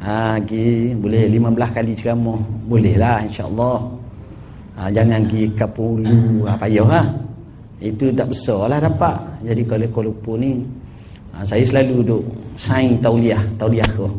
[0.06, 2.40] Ha, pergi boleh 15 kali ceramah.
[2.70, 3.78] Boleh lah insyaAllah.
[4.78, 6.48] Ha, jangan pergi kapung ulu.
[6.48, 7.06] Ha, payah lah.
[7.82, 9.18] Itu tak besar lah dapat.
[9.44, 10.62] Jadi kalau Kuala Lumpur ni
[11.34, 12.24] ha, saya selalu duduk
[12.56, 13.42] sign tauliah.
[13.58, 14.10] Tauliah kau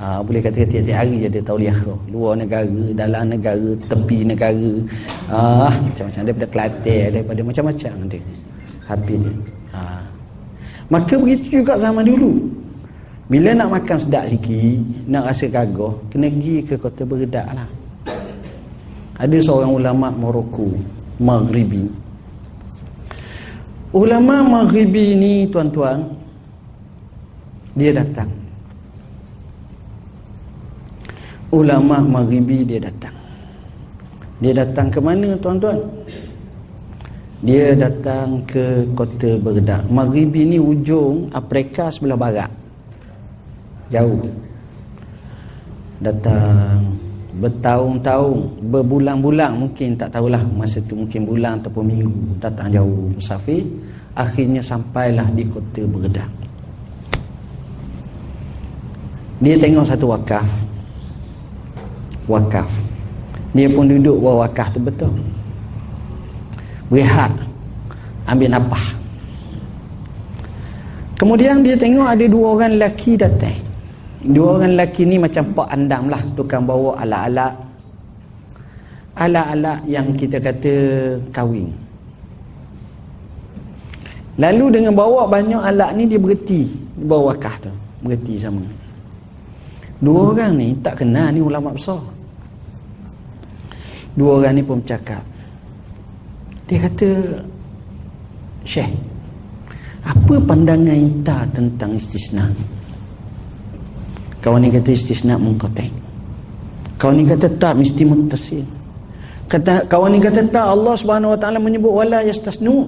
[0.00, 1.76] ha, boleh kata tiap-tiap hari ada tauliah
[2.08, 4.72] luar negara dalam negara tepi negara
[5.28, 8.20] ha, macam-macam daripada Kelantan daripada macam-macam dia
[8.88, 9.34] habis dia
[9.76, 10.00] ha.
[10.88, 12.32] maka begitu juga zaman dulu
[13.30, 17.68] bila nak makan sedap sikit nak rasa gagah kena pergi ke kota bergedak lah
[19.20, 20.64] ada seorang ulama Morocco
[21.20, 21.84] Maghribi.
[23.92, 26.20] Ulama Maghribi ni tuan-tuan
[27.76, 28.30] dia datang.
[31.50, 33.14] Ulama maghribi dia datang.
[34.38, 35.78] Dia datang ke mana tuan-tuan?
[37.42, 39.88] Dia datang ke kota Baghdad.
[39.90, 42.52] Maghribi ni ujung Afrika sebelah barat.
[43.90, 44.30] Jauh.
[45.98, 46.99] Datang
[47.30, 52.12] bertahun-tahun berbulan-bulan mungkin tak tahulah masa tu mungkin bulan ataupun minggu
[52.42, 53.62] datang jauh musafir
[54.18, 56.40] akhirnya sampailah di kota Baghdad
[59.40, 60.44] dia tengok satu wakaf.
[62.28, 62.68] Wakaf.
[63.56, 65.16] Dia pun duduk bawah wakaf tu betul.
[66.92, 67.32] Berehat.
[68.28, 68.84] Ambil napah.
[71.16, 73.69] Kemudian dia tengok ada dua orang lelaki datang
[74.24, 76.22] dua orang lelaki ni macam pak andam lah.
[76.36, 77.54] Tukang bawa alat-alat
[79.20, 80.74] alat-alat yang kita kata
[81.28, 81.68] kahwin.
[84.40, 86.64] Lalu dengan bawa banyak alat ni dia berhenti.
[86.72, 87.72] Di bawah wakah tu.
[88.00, 88.64] Berhenti sama.
[90.00, 92.00] Dua orang ni tak kenal ni ulama besar.
[94.16, 95.20] Dua orang ni pun bercakap.
[96.64, 97.10] Dia kata
[98.64, 98.92] Syekh
[100.00, 102.48] apa pandangan inta tentang istisna
[104.40, 105.92] kawan ni kata istisna mengkotek.
[107.00, 108.64] Kawan ni kata tak mesti mutasil
[109.50, 112.86] kata kawan ni kata tak Allah Subhanahu wa taala menyebut wala yastasnu.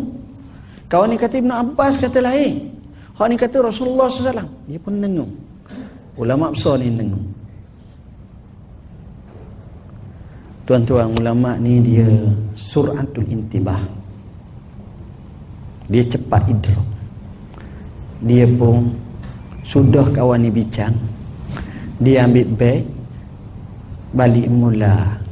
[0.86, 2.70] Kawan ni kata Ibn Abbas kata lain.
[3.12, 5.28] Hak ni kata Rasulullah SAW dia pun dengung
[6.16, 7.28] ulama besar ni dengung
[10.62, 12.06] Tuan-tuan ulama ni dia
[12.54, 13.82] suratul intibah.
[15.90, 16.86] Dia cepat idrak.
[18.22, 18.94] Dia pun
[19.66, 20.94] sudah kawan ni bincang.
[22.02, 22.82] Dia ambil beg
[24.12, 25.22] balik mula.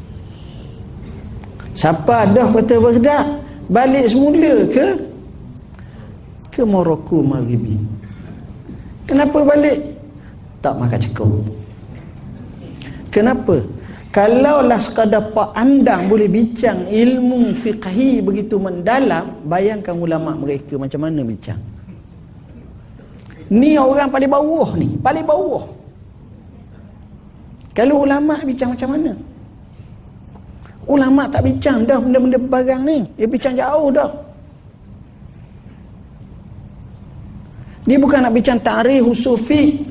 [1.75, 3.27] Siapa dah kata berdak
[3.67, 4.87] balik semula ke
[6.55, 7.75] ke Morocco Maghribi.
[9.07, 9.79] Kenapa balik?
[10.61, 11.43] Tak makan cukup.
[13.11, 13.57] Kenapa?
[14.11, 21.23] Kalaulah sekadar Pak Andang boleh bincang ilmu fiqhi begitu mendalam, bayangkan ulama mereka macam mana
[21.23, 21.63] bincang.
[23.51, 25.80] Ni orang paling bawah ni, paling bawah.
[27.71, 29.13] Kalau ulama bincang macam mana?
[30.91, 32.99] Ulama tak bincang dah benda-benda barang ni.
[33.15, 34.11] Dia bincang jauh dah.
[37.87, 39.91] Dia bukan nak bincang tarikh usul fiqh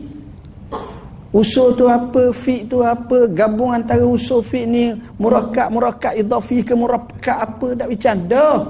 [1.30, 6.74] Usul tu apa, fi'k tu apa, gabung antara usul fi'k ni murakkab, murakkab idhafi ke
[6.74, 8.66] murakkab apa tak bincang dah.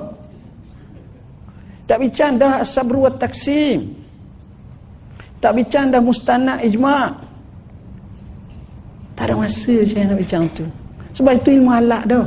[1.87, 3.95] Tak bincang dah sabru wa taksim.
[5.39, 7.28] Tak bincang dah mustanad ijma'.
[9.19, 10.63] Tak ada masa saya nak bincang tu.
[11.11, 12.23] Sebab itu ilmu halak dah.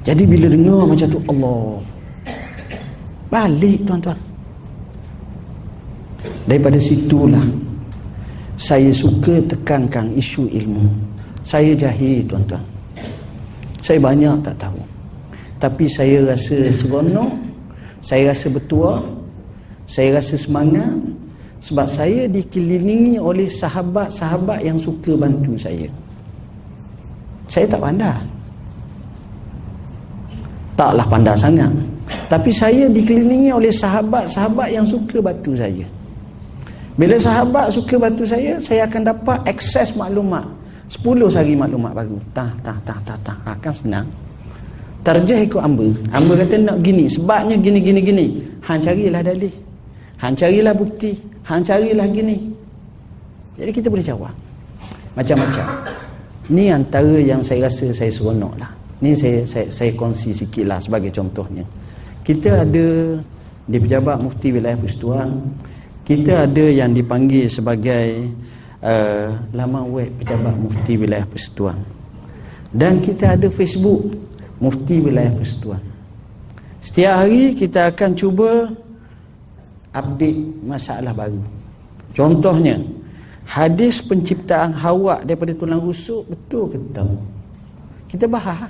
[0.00, 1.76] Jadi bila dengar macam tu Allah.
[3.28, 4.16] Balik tuan-tuan.
[6.48, 7.44] Daripada situlah
[8.56, 10.88] saya suka tekankan isu ilmu.
[11.44, 12.64] Saya jahil tuan-tuan.
[13.84, 14.80] Saya banyak tak tahu.
[15.60, 17.36] Tapi saya rasa seronok,
[18.00, 19.04] saya rasa bertuah,
[19.84, 20.96] saya rasa semangat
[21.58, 25.90] sebab saya dikelilingi oleh sahabat-sahabat yang suka bantu saya.
[27.50, 28.22] Saya tak pandai.
[30.78, 31.72] Taklah pandai sangat.
[32.30, 35.84] Tapi saya dikelilingi oleh sahabat-sahabat yang suka bantu saya.
[36.98, 40.46] Bila sahabat suka bantu saya, saya akan dapat akses maklumat.
[40.88, 42.16] 10 sehari maklumat baru.
[42.32, 43.38] Tah, tah, tah, tah, tah.
[43.44, 44.06] Akan senang.
[45.04, 45.88] Terjah ikut Amba.
[46.10, 47.06] Amba kata nak gini.
[47.06, 48.26] Sebabnya gini, gini, gini.
[48.66, 49.67] Han carilah dalih.
[50.22, 51.14] Han carilah bukti.
[51.46, 52.36] Han carilah gini.
[53.58, 54.34] Jadi kita boleh jawab.
[55.14, 55.66] Macam-macam.
[56.48, 58.70] Ni antara yang saya rasa saya seronok lah.
[58.98, 61.62] Ni saya, saya, saya kongsi sikit lah sebagai contohnya.
[62.26, 63.18] Kita ada
[63.68, 65.28] di pejabat mufti wilayah Persatuan
[66.08, 68.32] kita ada yang dipanggil sebagai
[68.80, 71.76] uh, laman web pejabat mufti wilayah persekutuan
[72.72, 74.16] dan kita ada Facebook
[74.56, 75.84] mufti wilayah persekutuan
[76.80, 78.72] setiap hari kita akan cuba
[79.94, 81.40] update masalah baru
[82.12, 82.76] contohnya
[83.48, 87.08] hadis penciptaan Hawa daripada tulang rusuk betul ke tak
[88.08, 88.68] kita bahas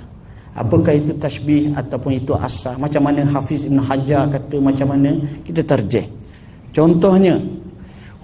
[0.55, 5.63] apakah itu tasbih ataupun itu asal macam mana Hafiz Ibn Hajar kata macam mana kita
[5.63, 6.19] terjeh
[6.69, 7.37] Contohnya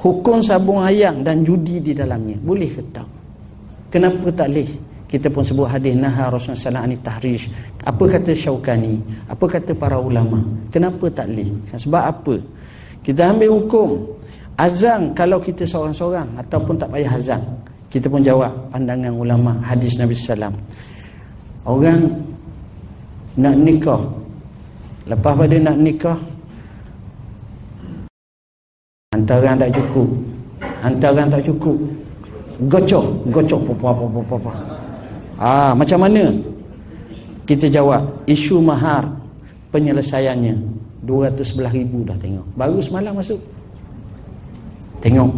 [0.01, 2.37] hukum sabung ayam dan judi di dalamnya.
[2.39, 3.07] Boleh ke tak?
[3.89, 4.69] Kenapa tak boleh?
[5.05, 7.47] Kita pun sebut hadis Naha Rasulullah SAW tahrish.
[7.85, 8.99] Apa kata Syaukani?
[9.29, 10.41] Apa kata para ulama?
[10.73, 11.49] Kenapa tak boleh?
[11.77, 12.35] Sebab apa?
[13.05, 14.01] Kita ambil hukum.
[14.57, 17.41] Azan kalau kita seorang-seorang ataupun tak payah azan.
[17.93, 20.49] Kita pun jawab pandangan ulama hadis Nabi SAW.
[21.69, 22.01] Orang
[23.37, 24.01] nak nikah.
[25.05, 26.17] Lepas pada nak nikah,
[29.13, 30.09] Hantaran tak cukup.
[30.83, 31.77] Hantaran tak cukup.
[32.67, 34.51] Gocok, gocok apa apa apa apa.
[35.35, 36.35] Ah, macam mana?
[37.45, 39.05] Kita jawab, isu mahar
[39.69, 40.55] penyelesaiannya
[41.05, 42.45] 211 ribu dah tengok.
[42.57, 43.39] Baru semalam masuk.
[44.99, 45.29] Tengok.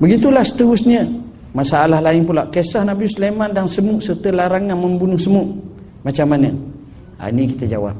[0.00, 1.04] Begitulah seterusnya.
[1.50, 5.50] Masalah lain pula kisah Nabi Sulaiman dan semut serta larangan membunuh semut.
[6.00, 6.48] Macam mana?
[7.20, 7.92] Ha, ini kita jawab.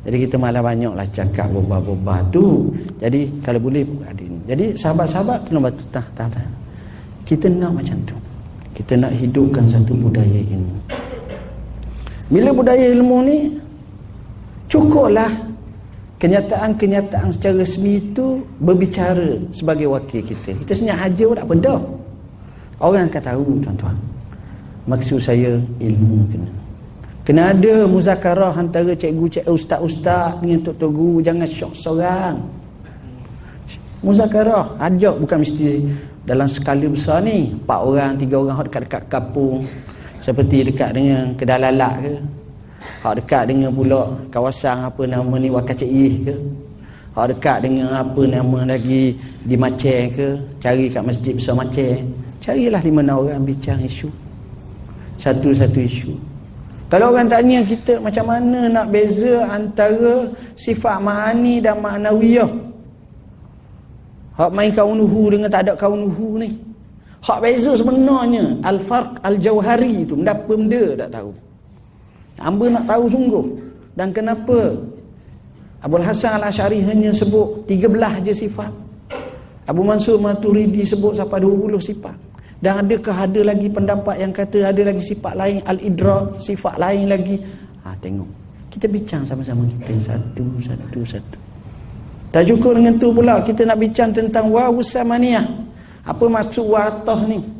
[0.00, 2.72] Jadi kita malah banyaklah cakap bobah-bobah tu.
[3.02, 3.84] Jadi kalau boleh.
[4.48, 6.46] Jadi sahabat-sahabat tolong bantu tah tah tah.
[7.24, 8.16] Kita nak macam tu.
[8.76, 10.72] Kita nak hidupkan satu budaya ini.
[12.30, 13.38] bila budaya ilmu ni
[14.70, 15.49] cukuplah
[16.20, 20.52] kenyataan-kenyataan secara resmi itu berbicara sebagai wakil kita.
[20.52, 21.80] Kita senyap haja pun tak dah.
[22.80, 23.96] Orang akan tahu tuan-tuan.
[24.84, 26.52] Maksud saya ilmu kena.
[27.24, 31.20] Kena ada muzakarah antara cikgu-cikgu ustaz-ustaz dengan tok-tok guru.
[31.20, 32.36] Jangan syok seorang.
[34.00, 35.20] Muzakarah ajak.
[35.20, 35.84] Bukan mesti
[36.24, 37.52] dalam skala besar ni.
[37.52, 39.64] Empat orang tiga orang dekat-dekat kapung
[40.20, 42.12] seperti dekat dengan kedalalak ke
[42.80, 46.34] Hak dekat dengan pula kawasan apa nama ni Wakacei ke.
[47.12, 49.12] Hak dekat dengan apa nama lagi
[49.44, 50.28] di Maceh ke.
[50.62, 52.00] Cari kat masjid besar Maceh.
[52.40, 54.08] Carilah di mana orang bincang isu.
[55.20, 56.12] Satu-satu isu.
[56.88, 60.26] Kalau orang tanya kita macam mana nak beza antara
[60.56, 62.50] sifat ma'ani dan ma'nawiyah.
[64.40, 66.56] Hak main kaunuhu dengan tak ada kaunuhu ni.
[67.20, 68.56] Hak beza sebenarnya.
[68.64, 70.16] Al-farq al-jawhari tu.
[70.16, 71.30] Mendapa benda tak tahu.
[72.40, 73.44] Hamba nak tahu sungguh.
[73.92, 74.80] Dan kenapa
[75.84, 78.72] Abu Hasan Al-Ash'ari hanya sebut 13 je sifat.
[79.68, 82.16] Abu Mansur Maturidi sebut sampai 20 sifat.
[82.60, 87.36] Dan adakah ada lagi pendapat yang kata ada lagi sifat lain Al-Idra, sifat lain lagi.
[87.84, 88.28] Ha, tengok.
[88.68, 91.38] Kita bincang sama-sama kita satu, satu, satu.
[92.30, 95.44] Tak cukup dengan tu pula kita nak bincang tentang wawusamaniyah.
[96.06, 97.59] Apa maksud watah ni?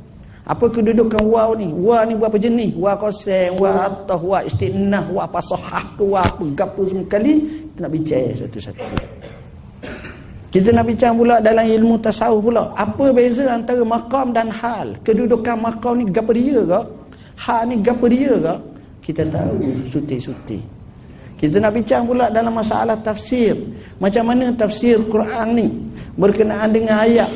[0.51, 1.70] Apa kedudukan waw ni?
[1.70, 2.74] Waw ni berapa jenis?
[2.74, 7.46] Waw koseng, waw atah, waw istinah, waw pasahah ke, waw apa, gapa semua kali.
[7.70, 8.82] Kita nak bincang satu-satu.
[10.51, 12.74] Kita nak bincang pula dalam ilmu tasawuf pula.
[12.74, 14.98] Apa beza antara makam dan hal?
[15.07, 16.80] Kedudukan makam ni gapa dia ke?
[17.46, 18.55] Hal ni gapa dia ke?
[19.07, 19.55] Kita tahu
[19.86, 20.59] suti-suti.
[21.38, 23.55] Kita nak bincang pula dalam masalah tafsir.
[24.03, 25.70] Macam mana tafsir Quran ni
[26.18, 27.30] berkenaan dengan ayat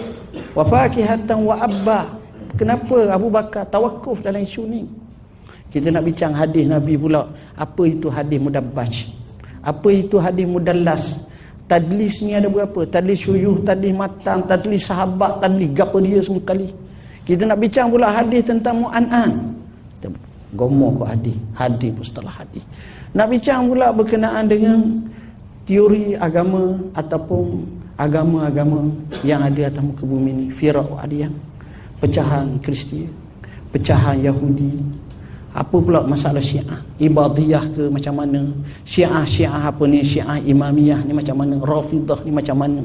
[0.50, 2.23] wa fakihatan wa abba
[2.54, 4.86] Kenapa Abu Bakar tawakuf dalam isu ni?
[5.74, 7.26] Kita nak bincang hadis Nabi pula.
[7.58, 9.10] Apa itu hadis mudabbaj?
[9.58, 11.18] Apa itu hadis mudallas?
[11.66, 12.86] Tadlis ni ada berapa?
[12.86, 16.70] Tadlis syuyuh, tadlis matang, tadlis sahabat, tadlis gapa dia semua kali.
[17.26, 19.32] Kita nak bincang pula hadis tentang mu'an'an.
[20.54, 21.34] Gomor kau hadis.
[21.58, 22.62] Hadis pun setelah hadis.
[23.10, 24.78] Nak bincang pula berkenaan dengan
[25.66, 27.66] teori agama ataupun
[27.98, 28.94] agama-agama
[29.26, 30.46] yang ada atas muka bumi ni.
[30.54, 31.32] Firaq wa adiyah
[32.04, 33.08] pecahan Kristian,
[33.72, 34.76] pecahan Yahudi,
[35.56, 38.44] apa pula masalah Syiah, Ibadiyah ke macam mana,
[38.84, 42.84] Syiah Syiah apa ni, Syiah Imamiyah ni macam mana, Rafidah ni macam mana,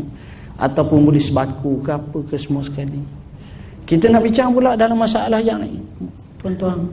[0.56, 3.04] ataupun boleh sebaku ke apa ke semua sekali.
[3.84, 5.84] Kita nak bincang pula dalam masalah yang ni.
[6.40, 6.88] Tuan-tuan,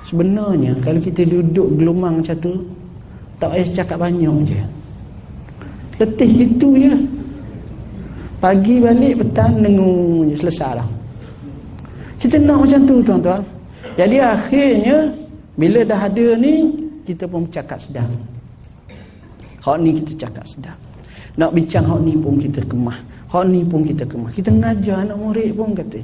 [0.00, 2.64] sebenarnya kalau kita duduk gelumang macam tu,
[3.36, 4.60] tak payah cakap banyak je.
[6.00, 6.94] Letih gitu je.
[8.38, 10.88] Pagi balik petang dengung je selesai lah.
[12.18, 13.42] Kita nak macam tu tuan-tuan.
[13.94, 15.10] Jadi akhirnya
[15.54, 16.54] bila dah ada ni
[17.06, 18.10] kita pun cakap sedang.
[19.62, 20.78] Hak ni kita cakap sedang.
[21.38, 22.98] Nak bincang hak ni pun kita kemah.
[23.30, 24.30] Hak ni pun kita kemah.
[24.34, 26.00] Kita ngajar anak murid pun kata.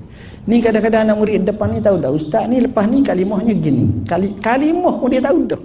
[0.46, 2.10] Ni kadang-kadang anak murid depan ni tahu dah.
[2.14, 3.84] Ustaz ni lepas ni kalimahnya gini.
[4.06, 5.62] Kali, kalimah pun dia tahu dah.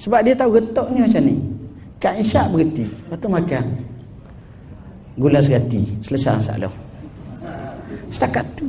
[0.00, 1.36] Sebab dia tahu getoknya macam ni.
[2.00, 2.84] Kak Isyak berhenti.
[2.86, 3.64] Lepas tu makan.
[5.16, 5.82] Gula serati.
[6.04, 6.72] Selesai masalah.
[8.12, 8.68] Setakat tu.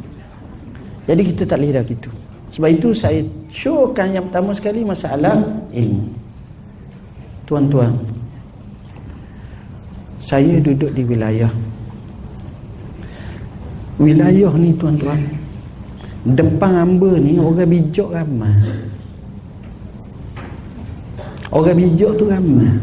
[1.08, 2.12] Jadi kita tak boleh dah gitu.
[2.52, 5.40] Sebab itu saya showkan yang pertama sekali masalah
[5.72, 6.04] ilmu.
[7.48, 7.96] Tuan-tuan,
[10.20, 11.48] saya duduk di wilayah.
[14.02, 15.22] Wilayah ni tuan-tuan,
[16.28, 18.52] depan hamba ni orang bijak ramai.
[21.54, 22.74] Orang bijak tu ramai.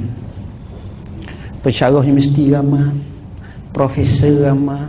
[1.60, 2.88] Pensyarah mesti ramai.
[3.74, 4.86] Profesor ramai.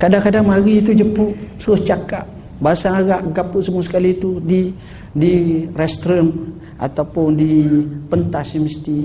[0.00, 2.24] Kadang-kadang mari itu jepuk suruh cakap
[2.60, 4.70] bahasa Arab gapo semua sekali itu di
[5.16, 6.30] di restaurant
[6.76, 7.66] ataupun di
[8.06, 8.98] pentas mesti.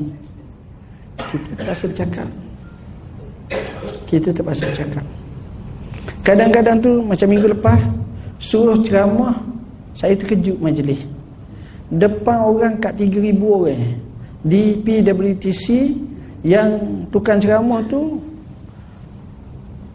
[1.15, 2.27] Kita terpaksa bercakap.
[4.05, 5.05] Kita terpaksa bercakap.
[6.21, 7.79] Kadang-kadang tu macam minggu lepas
[8.37, 9.39] suruh ceramah
[9.95, 11.07] saya terkejut majlis.
[11.87, 13.95] Depan orang kat 3000 orang.
[14.45, 15.65] Di PWTC
[16.45, 16.69] yang
[17.09, 18.21] tukang ceramah tu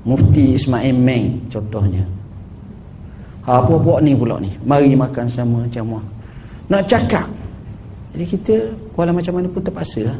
[0.02, 2.19] Mufti Ismail Meng contohnya.
[3.51, 4.46] Apa buat ni pula ni?
[4.62, 5.98] Mari makan sama macam
[6.70, 7.26] Nak cakap.
[8.14, 8.55] Jadi kita
[8.94, 10.18] walau macam mana pun terpaksa lah.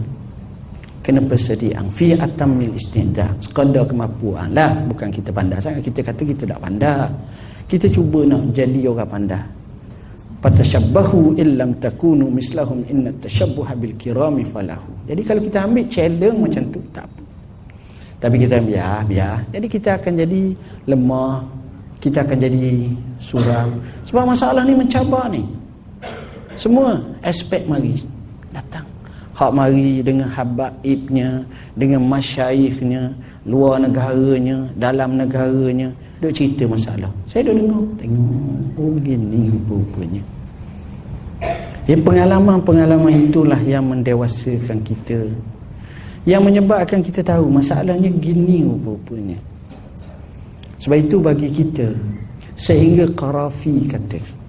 [1.07, 1.87] Kena persediaan.
[1.95, 3.31] Fi atamil istinda.
[3.39, 4.75] Sekadar kemampuan lah.
[4.91, 5.87] Bukan kita pandai sangat.
[5.87, 7.07] Kita kata kita tak pandai.
[7.71, 9.43] Kita cuba nak jadi orang pandai.
[10.41, 14.91] Fatashabbahu illam takunu mislahum inna tashabbuha bil kirami falahu.
[15.07, 17.21] Jadi kalau kita ambil challenge macam tu, tak apa.
[18.21, 19.37] Tapi kita biar, biar.
[19.53, 20.43] Jadi kita akan jadi
[20.89, 21.60] lemah.
[22.01, 22.89] Kita akan jadi
[23.21, 23.77] suram.
[24.09, 25.45] Sebab masalah ni mencabar ni.
[26.57, 27.97] semua aspek mari
[28.53, 28.85] datang.
[29.37, 31.45] Hak mari dengan habaibnya
[31.77, 33.13] dengan masyaikhnya
[33.45, 35.93] luar negaranya dalam negaranya.
[36.25, 37.09] Duk cerita masalah.
[37.29, 37.85] Saya duk dengar.
[38.01, 40.25] Tengok oh begini rupanya.
[41.89, 45.29] Ya, pengalaman-pengalaman itulah yang mendewasakan kita.
[46.29, 49.41] Yang menyebabkan kita tahu masalahnya gini rupanya
[50.81, 51.93] sebab itu bagi kita
[52.57, 54.41] sehingga Qarafi kata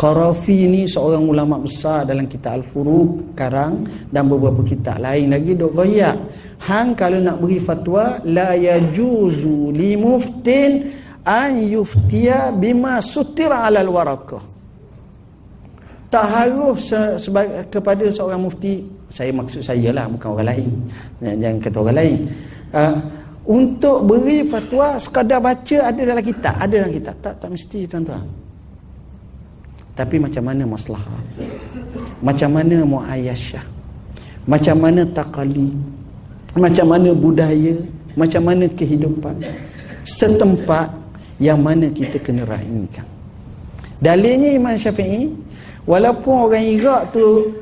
[0.00, 5.76] Qarafi ni seorang ulama besar dalam kitab Al-Furuq karang dan beberapa kitab lain lagi dok
[5.76, 6.16] royak.
[6.64, 10.88] Hang kalau nak beri fatwa la yajuzu li muftin
[11.20, 14.40] an yuftiya bima sutira ala al-waraqah.
[16.08, 17.20] Tak harus se-
[17.68, 18.80] kepada seorang mufti,
[19.12, 20.68] saya maksud saya lah bukan orang lain.
[21.20, 22.16] Jangan kata orang lain.
[22.72, 22.94] Uh,
[23.48, 27.14] untuk beri fatwa sekadar baca ada dalam kitab, ada dalam kitab.
[27.24, 28.26] Tak tak mesti tuan-tuan.
[29.96, 31.22] Tapi macam mana maslahah?
[32.24, 33.64] Macam mana muayyashah?
[34.48, 35.68] Macam mana takali?
[36.56, 37.76] Macam mana budaya?
[38.16, 39.36] Macam mana kehidupan?
[40.08, 40.88] Setempat
[41.36, 43.04] yang mana kita kena rahimkan.
[44.00, 45.28] Dalilnya Imam Syafi'i,
[45.84, 47.52] walaupun orang Iraq tu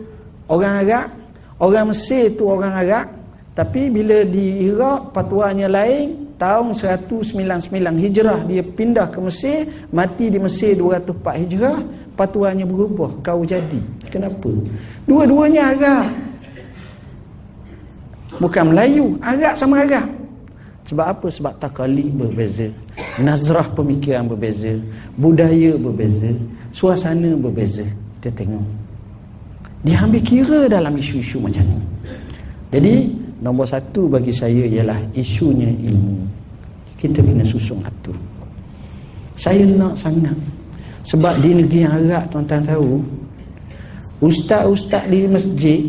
[0.46, 1.08] orang Arab,
[1.58, 3.06] orang Mesir tu orang Arab,
[3.58, 7.34] tapi bila di Iraq patuanya lain, tahun 199
[7.98, 11.82] Hijrah dia pindah ke Mesir, mati di Mesir 204 Hijrah,
[12.14, 13.82] patuannya berubah kau jadi.
[14.06, 14.46] Kenapa?
[15.10, 16.06] Dua-duanya Arab.
[18.38, 20.06] Bukan Melayu Arab sama Arab.
[20.86, 21.26] Sebab apa?
[21.26, 22.70] Sebab takali berbeza
[23.18, 24.78] nazrah pemikiran berbeza
[25.18, 26.30] budaya berbeza
[26.70, 27.82] suasana berbeza.
[28.22, 28.66] Kita tengok.
[29.82, 31.82] Dia ambil kira dalam isu-isu macam ni.
[32.70, 32.94] Jadi
[33.42, 36.26] nombor satu bagi saya ialah isunya ilmu.
[36.98, 38.16] Kita kena susung atur.
[39.38, 40.34] Saya nak sangat.
[41.06, 43.00] Sebab di negeri Arab tuan-tuan tahu
[44.20, 45.80] Ustaz-ustaz di masjid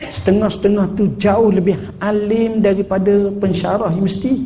[0.00, 4.38] Setengah-setengah tu jauh lebih alim daripada pensyarah mesti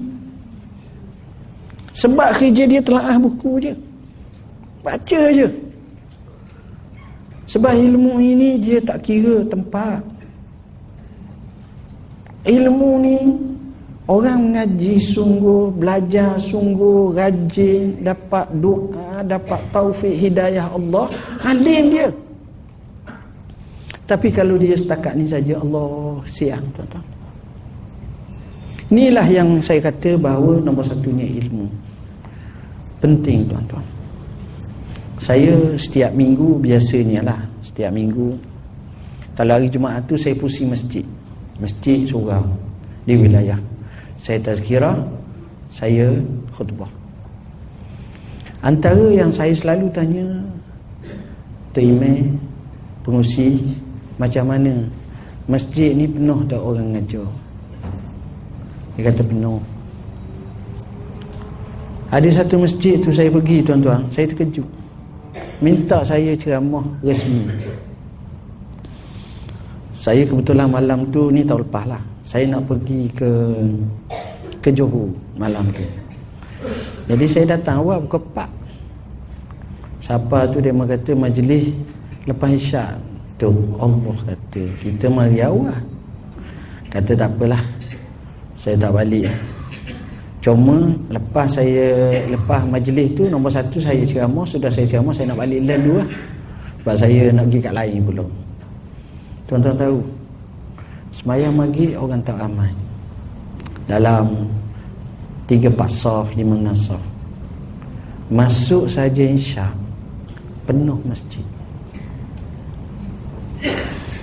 [1.94, 3.72] Sebab kerja dia telah buku je.
[4.82, 5.48] Baca je.
[7.46, 10.02] Sebab ilmu ini dia tak kira tempat
[12.44, 13.16] Ilmu ni
[14.04, 21.08] Orang mengaji sungguh, belajar sungguh, rajin, dapat doa, dapat taufik hidayah Allah,
[21.40, 22.12] alim dia.
[24.04, 27.04] Tapi kalau dia setakat ni saja Allah siang tuan-tuan.
[28.92, 31.64] Inilah yang saya kata bahawa nombor satunya ilmu.
[33.00, 33.86] Penting tuan-tuan.
[35.16, 38.36] Saya setiap minggu biasanya lah, setiap minggu
[39.32, 41.08] kalau hari Jumaat tu saya pusing masjid.
[41.62, 42.42] Masjid surau
[43.06, 43.58] di wilayah.
[44.18, 44.98] Saya tazkirah
[45.70, 46.10] saya
[46.54, 46.90] khutbah.
[48.64, 50.24] Antara yang saya selalu tanya
[51.74, 52.30] Tuime
[53.02, 53.58] pengusi
[54.16, 54.86] macam mana
[55.50, 57.26] masjid ni penuh dah orang ngajar?
[58.94, 59.58] Dia kata penuh.
[62.14, 64.06] Ada satu masjid tu saya pergi tuan-tuan.
[64.06, 64.70] Saya terkejut.
[65.58, 67.50] Minta saya ceramah resmi
[70.04, 72.02] saya kebetulan malam tu ni tahun lepas lah.
[72.28, 73.32] Saya nak pergi ke
[74.60, 75.08] ke Johor
[75.40, 75.80] malam tu.
[77.08, 81.72] Jadi saya datang awal pukul 4 siapa tu dia kata majlis
[82.28, 83.00] lepas isyak
[83.40, 83.48] tu.
[83.80, 85.72] Allah kata kita mari awal
[86.92, 87.64] kata tak apalah
[88.60, 89.32] saya tak balik.
[90.44, 95.40] Cuma lepas saya lepas majlis tu nombor satu saya ceramah sudah saya ceramah saya nak
[95.40, 96.08] balik land dulu lah.
[96.84, 98.43] Sebab saya nak pergi kat lain pula
[99.54, 99.98] tuan-tuan tahu
[101.14, 102.74] Semayang maghrib orang tak ramai.
[103.86, 104.50] Dalam
[105.46, 106.98] Tiga pasaf, lima nasaf
[108.34, 109.70] Masuk saja insya
[110.66, 111.44] Penuh masjid.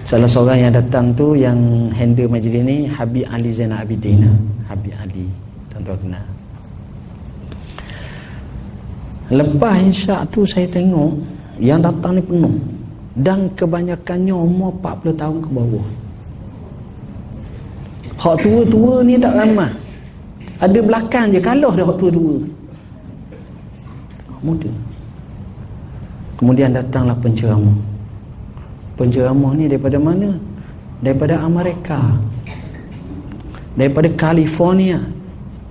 [0.03, 1.59] Salah seorang yang datang tu Yang
[1.95, 4.27] handle majlis ni Habib Ali Zainal Abidin.
[4.67, 5.31] Habib Ali
[5.71, 6.27] Tuan-tuan kenal.
[9.31, 11.15] Lepas insya tu saya tengok
[11.55, 12.80] Yang datang ni penuh
[13.11, 15.87] Dan kebanyakannya umur 40 tahun ke bawah
[18.21, 19.73] Hak tua-tua ni tak ramah.
[20.61, 22.37] Ada belakang je kalah dah hak tua-tua.
[24.45, 24.69] Muda.
[26.37, 27.77] Kemudian datanglah penceramah.
[28.93, 30.37] Penceramah ni daripada mana?
[31.01, 31.97] Daripada Amerika.
[33.73, 35.01] Daripada California.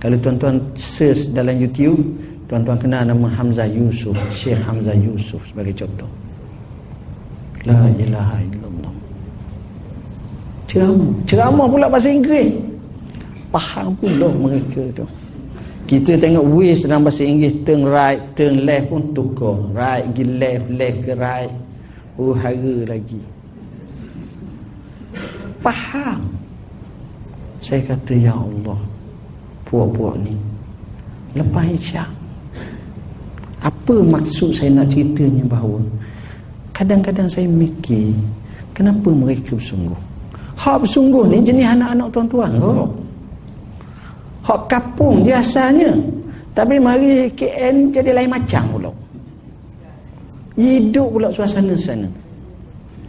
[0.03, 2.03] Kalau tuan-tuan search dalam YouTube,
[2.51, 6.11] tuan-tuan kenal nama Hamzah Yusuf, Syekh Hamzah Yusuf sebagai contoh.
[7.69, 8.95] La ilaha illallah.
[10.65, 11.11] Ceramah.
[11.29, 12.57] Ceramah pula bahasa Inggeris.
[13.53, 15.05] Faham pula mereka tu.
[15.91, 19.59] Kita tengok ways dalam bahasa Inggeris turn right turn left pun tukar.
[19.75, 21.53] Right pergi left left ke right.
[22.17, 23.21] Huru lagi.
[25.61, 26.33] Faham.
[27.61, 28.81] Saya kata ya Allah
[29.69, 30.35] puak-puak ni.
[31.37, 32.11] Lepas isyak.
[33.61, 35.85] Apa maksud saya nak ceritanya bahawa
[36.75, 38.15] kadang-kadang saya mikir
[38.75, 39.97] kenapa mereka bersungguh?
[40.61, 42.89] Hak bersungguh ni jenis anak-anak tuan-tuan oh.
[44.45, 45.97] hak kapung dia asalnya.
[46.51, 48.91] Tapi mari KN jadi lain macam pula.
[50.59, 52.11] Hidup pula suasana sana.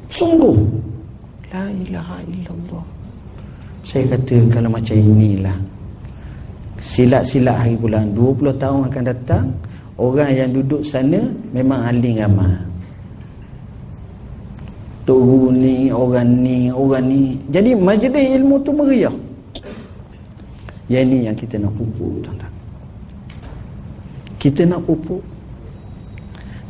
[0.07, 0.55] Sungguh.
[1.51, 2.85] La ilaha illallah.
[3.83, 5.57] Saya kata kalau macam inilah
[6.81, 9.45] silat-silat hari bulan 20 tahun akan datang
[10.01, 11.19] orang yang duduk sana
[11.53, 12.70] memang aling ramah
[15.01, 17.35] Turu ni, orang ni, orang ni.
[17.49, 19.13] Jadi majlis ilmu tu meriah.
[20.91, 22.53] Yang ni yang kita nak pupuk tuan-tuan.
[24.37, 25.23] Kita nak pupuk.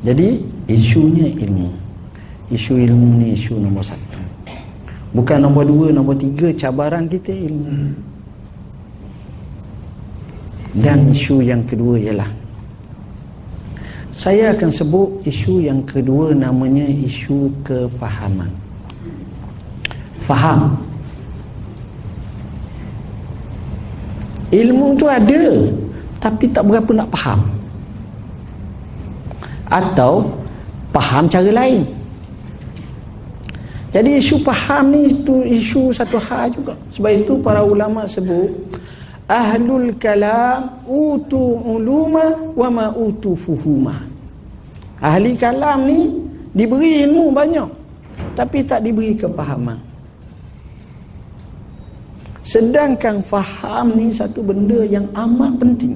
[0.06, 1.70] Jadi isunya ilmu.
[2.52, 4.20] Isu ilmu ni isu nombor satu.
[5.12, 7.96] Bukan nombor dua, nombor tiga Cabaran kita ilmu.
[10.72, 12.41] Dan isu yang kedua ialah
[14.22, 18.54] saya akan sebut isu yang kedua namanya isu kefahaman.
[20.22, 20.78] Faham.
[24.54, 25.74] Ilmu tu ada
[26.22, 27.42] tapi tak berapa nak faham.
[29.74, 30.30] Atau
[30.94, 31.82] faham cara lain.
[33.90, 36.78] Jadi isu faham ni itu isu satu hal juga.
[36.94, 38.54] Sebab itu para ulama sebut
[39.26, 44.11] ahlul kalam utu uluma wa ma utu fuhuma
[45.02, 46.14] Ahli kalam ni
[46.54, 47.70] diberi ilmu banyak
[48.38, 49.80] tapi tak diberi kefahaman.
[52.42, 55.96] Sedangkan faham ni satu benda yang amat penting.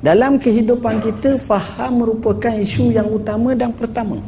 [0.00, 4.20] Dalam kehidupan kita faham merupakan isu yang utama dan pertama.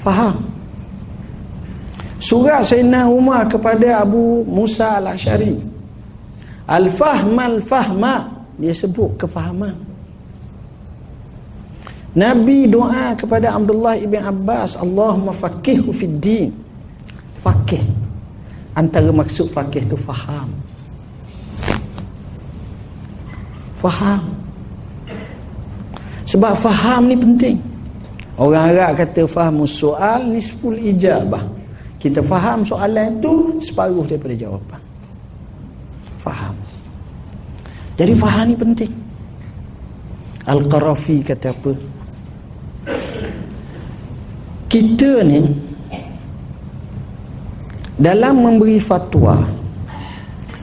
[0.00, 0.44] Faham.
[2.20, 5.56] Surat Sayyidina Umar kepada Abu Musa Al-Ashari.
[6.68, 8.14] Al-fahma al-fahma
[8.60, 9.89] dia sebut kefahaman.
[12.10, 16.50] Nabi doa kepada Abdullah ibn Abbas Allahumma faqihhu fid din.
[17.38, 17.82] Faqih.
[18.74, 20.50] Antara maksud faqih tu faham.
[23.78, 24.26] Faham.
[26.26, 27.58] Sebab faham ni penting.
[28.34, 31.46] Orang Arab kata faham soal ni sepul ijabah.
[32.00, 34.82] Kita faham soalan itu Separuh daripada jawapan.
[36.18, 36.56] Faham.
[37.94, 38.92] Jadi faham ni penting.
[40.48, 41.99] Al-Qarafi kata apa
[44.70, 45.42] kita ni
[47.98, 49.42] dalam memberi fatwa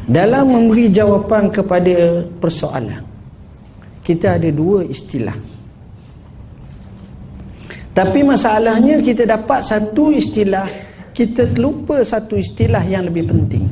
[0.08, 3.03] dalam memberi jawapan kepada persoalan
[4.08, 5.36] kita ada dua istilah.
[7.91, 10.64] Tapi masalahnya kita dapat satu istilah
[11.12, 13.68] kita terlupa satu istilah yang lebih penting.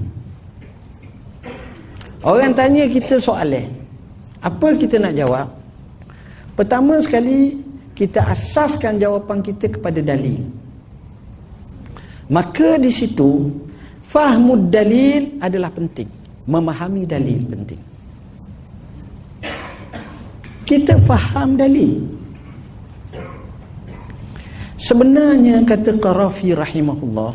[2.20, 3.72] Orang tanya kita soalan.
[4.44, 5.48] Apa kita nak jawab?
[6.58, 7.64] Pertama sekali
[7.96, 10.44] kita asaskan jawapan kita kepada dalil.
[12.28, 13.50] Maka di situ
[14.04, 16.12] fahmud dalil adalah penting.
[16.46, 17.82] Memahami dalil penting.
[20.68, 22.04] Kita faham dalil.
[24.76, 27.34] Sebenarnya kata Qarafi rahimahullah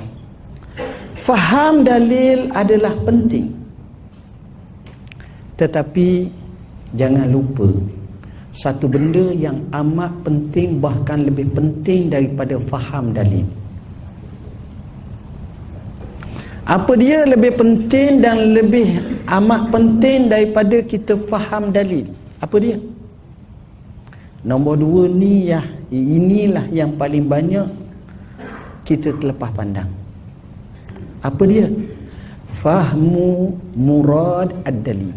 [1.30, 3.54] faham dalil adalah penting.
[5.54, 6.08] Tetapi
[6.96, 7.68] jangan lupa
[8.50, 13.46] satu benda yang amat penting bahkan lebih penting daripada faham dalil.
[16.66, 18.94] Apa dia lebih penting dan lebih
[19.26, 22.06] amat penting daripada kita faham dalil?
[22.38, 22.78] Apa dia?
[24.46, 27.66] Nombor dua ni ya inilah yang paling banyak
[28.86, 29.90] kita terlepas pandang.
[31.22, 31.66] Apa dia?
[32.62, 35.14] Fahmu murad ad-dalil.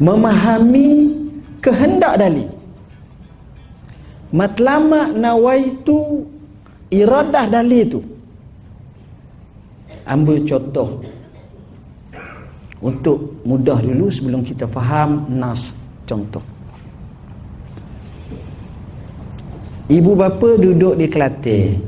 [0.00, 1.27] Memahami
[1.68, 2.48] kehendak dalil
[4.32, 6.24] matlama nawaitu
[6.92, 8.00] iradah dalil tu.
[10.08, 10.88] Ambil contoh.
[12.78, 15.74] Untuk mudah dulu sebelum kita faham nas
[16.06, 16.40] contoh.
[19.88, 21.80] Ibu bapa duduk di Kelantan.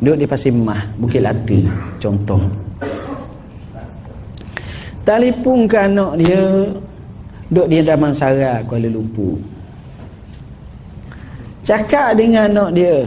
[0.00, 1.60] Duduk di Pasir Mah Bukit Lata
[2.00, 2.40] contoh.
[5.04, 6.40] Telefon ke anak dia
[7.50, 9.34] Duduk di Damansara Kuala Lumpur.
[11.66, 13.04] Cakap dengan anak dia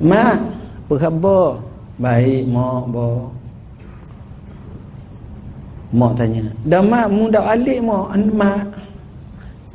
[0.00, 0.40] Mak
[0.88, 1.60] Apa khabar?
[2.00, 3.28] Baik mak bo.
[5.92, 8.16] Mak tanya Dah mak mu dah alik mak?
[8.32, 8.64] Mak.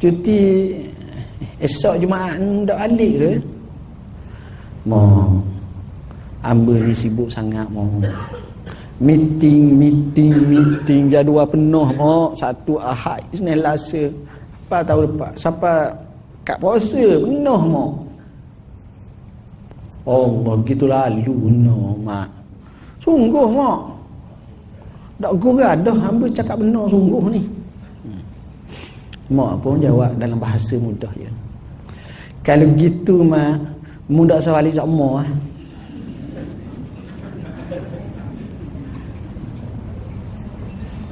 [0.02, 0.74] Cuti
[1.62, 3.32] esok Jumaat ndak alik ke?
[4.90, 5.02] Mo
[6.42, 7.86] amba ni sibuk sangat mo
[8.98, 11.02] meeting meeting meeting.
[11.14, 14.04] Jadual penuh mo satu ahad Isnin Selasa
[14.68, 15.32] apa tahu lepas.
[15.38, 15.94] Siapa
[16.44, 17.86] kat puasa penuh mo
[20.08, 22.32] Allah gitu lalu no mak.
[23.04, 23.80] Sungguh mak
[25.18, 27.42] tak gurau dah hamba cakap benar sungguh ni.
[29.28, 31.28] Mak pun jawab dalam bahasa mudah ya.
[32.46, 33.60] Kalau gitu mak
[34.08, 35.28] mudah sawali sama ah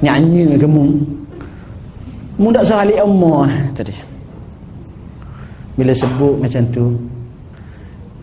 [0.04, 0.82] nyanyi kamu
[2.36, 3.96] mudah sawali amma tadi.
[5.76, 6.84] Bila sebut macam tu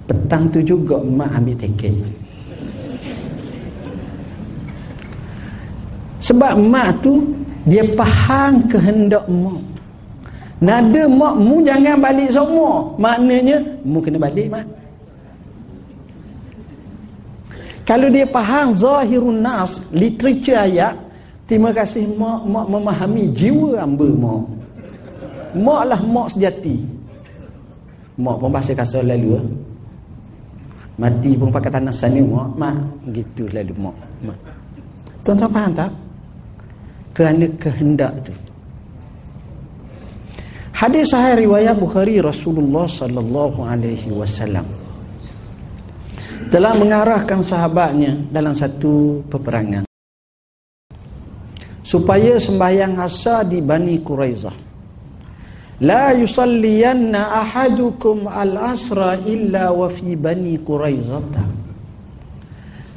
[0.09, 1.93] petang tu juga mak ambil tiket.
[6.23, 7.21] Sebab mak tu
[7.69, 9.61] dia faham kehendak mak.
[10.63, 12.89] Nada mak mu jangan balik semua.
[12.97, 14.65] Maknanya mu kena balik mak.
[17.83, 20.95] Kalau dia faham zahirun nas literature ayat
[21.45, 24.07] terima kasih mak mak memahami jiwa hamba
[25.53, 25.81] mak.
[25.89, 26.81] Lah mak sejati.
[28.17, 29.45] Mak pun bahasa kasar lalu lah
[30.93, 32.49] mati pun pakai tanah sana mak.
[32.57, 32.75] Mak
[33.13, 34.39] gitu lalu mak mak.
[35.23, 35.91] Tuan-tuan faham tak?
[37.13, 38.33] Kerana kehendak tu.
[40.73, 44.67] Hadis sahih riwayat Bukhari Rasulullah sallallahu alaihi wasallam.
[46.51, 49.87] Telah mengarahkan sahabatnya dalam satu peperangan
[51.93, 54.73] supaya sembahyang asar di Bani Quraizah
[55.83, 61.43] La yusalliyanna ahadukum al-asra illa wa fi bani Quraizata.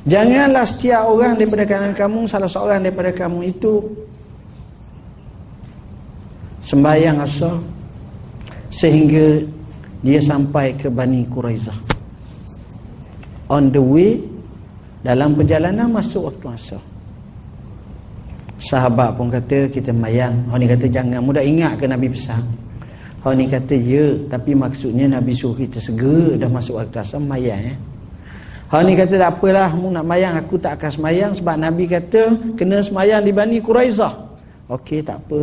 [0.07, 3.83] Janganlah setiap orang daripada kalangan kamu salah seorang daripada kamu itu
[6.63, 7.59] sembahyang asar
[8.71, 9.43] sehingga
[10.07, 11.75] dia sampai ke Bani Quraizah.
[13.51, 14.23] On the way
[15.03, 16.83] dalam perjalanan masuk waktu asar.
[18.57, 20.49] Sahabat pun kata kita mayang.
[20.49, 22.67] Orang ni kata jangan mudah ingat ke Nabi pesan.
[23.27, 27.75] Orang ni kata ya Tapi maksudnya Nabi suruh kita segera Dah masuk waktu asam mayang
[27.75, 27.77] eh.
[28.71, 32.55] Orang ni kata tak apalah Mu nak mayang aku tak akan semayang Sebab Nabi kata
[32.55, 34.15] Kena semayang di Bani Quraizah
[34.71, 35.43] Okey tak apa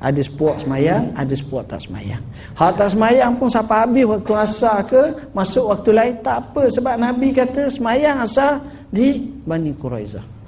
[0.00, 2.24] Ada sepuak semayang Ada sepuak tak semayang
[2.56, 5.02] Hak tak semayang pun Sampai habis waktu asar ke
[5.36, 10.39] Masuk waktu lain Tak apa Sebab Nabi kata Semayang asar Di Bani Quraizah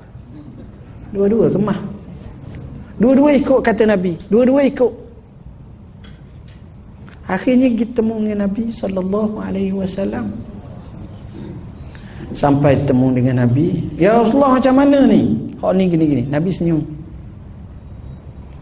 [1.13, 1.79] Dua-dua kemah
[2.97, 5.03] Dua-dua ikut kata Nabi Dua-dua ikut
[7.33, 10.29] Akhirnya kita temu dengan Nabi sallallahu alaihi wasallam.
[12.37, 16.25] Sampai temu dengan Nabi, "Ya Rasulullah macam mana ni?" Hak ni gini-gini.
[16.29, 16.83] Nabi senyum.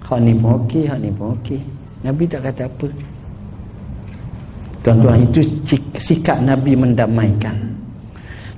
[0.05, 1.59] Hak ni pun okey, hak ni pun okey.
[2.05, 2.89] Nabi tak kata apa.
[4.81, 5.41] Tuan-tuan, itu
[6.01, 7.57] sikap Nabi mendamaikan.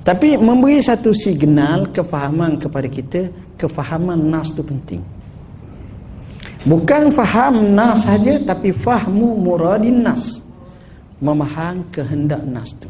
[0.03, 3.27] Tapi memberi satu signal kefahaman kepada kita,
[3.57, 5.01] kefahaman nas tu penting.
[6.63, 10.39] Bukan faham nas saja tapi fahmu muradin nas.
[11.19, 12.87] Memaham kehendak nas tu.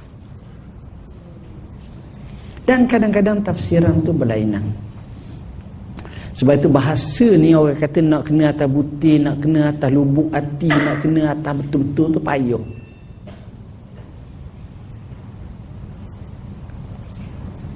[2.64, 4.64] Dan kadang-kadang tafsiran tu berlainan.
[6.34, 10.70] Sebab itu bahasa ni orang kata nak kena atas butir, nak kena atas lubuk hati,
[10.72, 12.66] nak kena atas betul-betul tu payah.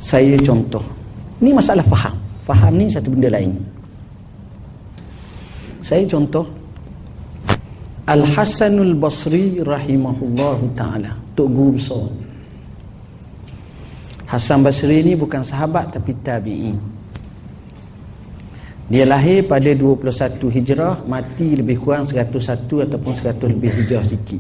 [0.01, 0.81] Saya contoh.
[1.37, 2.26] Ni masalah faham.
[2.47, 3.59] Faham ni satu benda lain.
[5.83, 6.47] Saya contoh
[8.07, 12.07] Al-Hasanul Basri rahimahullahu taala, tok guru besar.
[14.31, 16.79] Hasan Basri ni bukan sahabat tapi tabi'in.
[18.87, 24.39] Dia lahir pada 21 Hijrah, mati lebih kurang 101 ataupun 100 lebih Hijrah sikit.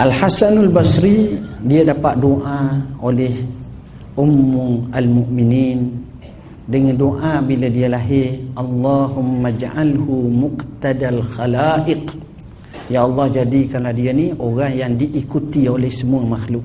[0.00, 3.59] Al-Hasanul Basri dia dapat doa oleh
[4.16, 6.08] Ummu Al-Mu'minin.
[6.70, 12.06] Dengan doa bila dia lahir Allahumma ja'alhu muqtadal khalaiq.
[12.90, 16.62] Ya Allah jadikanlah dia ni orang yang diikuti oleh semua makhluk.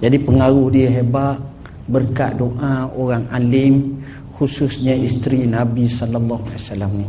[0.00, 1.40] Jadi pengaruh dia hebat
[1.88, 4.00] berkat doa orang alim
[4.36, 7.06] khususnya isteri Nabi sallallahu alaihi wasallam ni.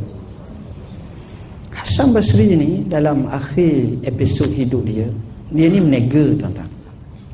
[1.75, 5.07] Hasan Basri ni dalam akhir episod hidup dia
[5.51, 6.71] dia ni menega tuan-tuan.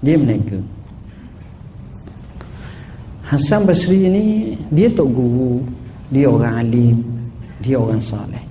[0.01, 0.57] Dia menega
[3.31, 5.63] Hasan Basri ni dia tok guru,
[6.11, 6.99] dia orang alim,
[7.63, 8.43] dia orang soleh.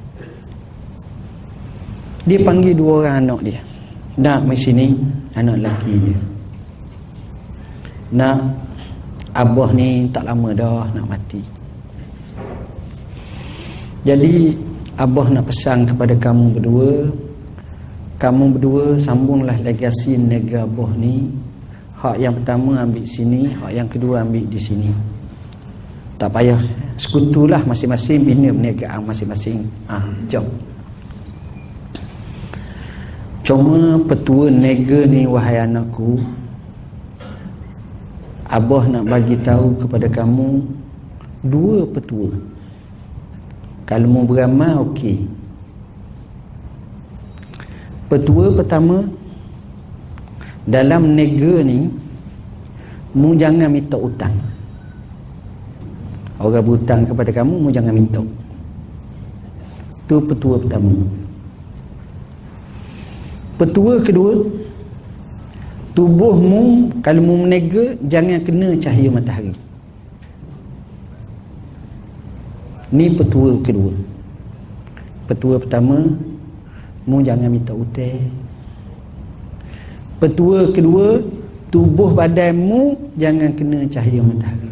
[2.25, 3.61] Dia panggil dua orang anak dia.
[4.17, 4.97] Nak mai sini
[5.37, 6.19] anak lelaki dia.
[8.17, 8.39] Nak
[9.37, 11.43] abah ni tak lama dah nak mati.
[14.01, 14.57] Jadi
[15.01, 17.09] Abah nak pesan kepada kamu berdua
[18.21, 21.25] kamu berdua sambunglah legasi nega Abah ni
[22.01, 24.91] hak yang pertama ambil sini hak yang kedua ambil di sini
[26.17, 26.61] tak payah
[26.97, 30.49] sekutulah masing-masing bina perniagaan masing-masing ah jom
[33.45, 36.21] cuma petua nega ni wahai anakku
[38.51, 40.59] Abah nak bagi tahu kepada kamu
[41.47, 42.35] dua petua.
[43.87, 45.23] Kalau mau beramal okey.
[48.11, 49.07] Petua pertama
[50.71, 51.91] dalam nega ni
[53.13, 54.35] mu jangan minta hutang.
[56.41, 58.23] Orang berhutang kepada kamu mu jangan minta.
[60.09, 60.95] Tu petua pertama.
[63.61, 64.33] Petua kedua
[65.95, 69.53] tubuhmu kalau mu menega jangan kena cahaya matahari
[72.95, 73.93] ni petua kedua
[75.27, 76.15] petua pertama
[77.07, 78.40] mu jangan minta hutang
[80.21, 81.19] petua kedua
[81.73, 84.71] tubuh badanmu jangan kena cahaya matahari.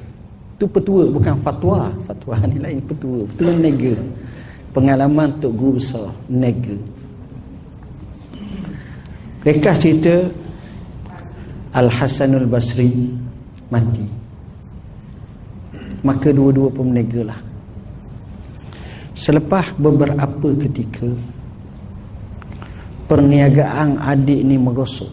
[0.60, 1.88] Tu petua bukan fatwa.
[2.04, 3.24] Fatwa ni lain petua.
[3.24, 3.94] Petua nega.
[4.76, 6.76] Pengalaman tok guru besar nega.
[9.46, 10.28] Rekah cerita
[11.72, 12.90] Al-Hasanul Basri
[13.72, 14.04] mati.
[16.04, 17.40] Maka dua-dua pun lah.
[19.18, 21.10] selepas beberapa ketika
[23.10, 25.10] perniagaan adik ni merosot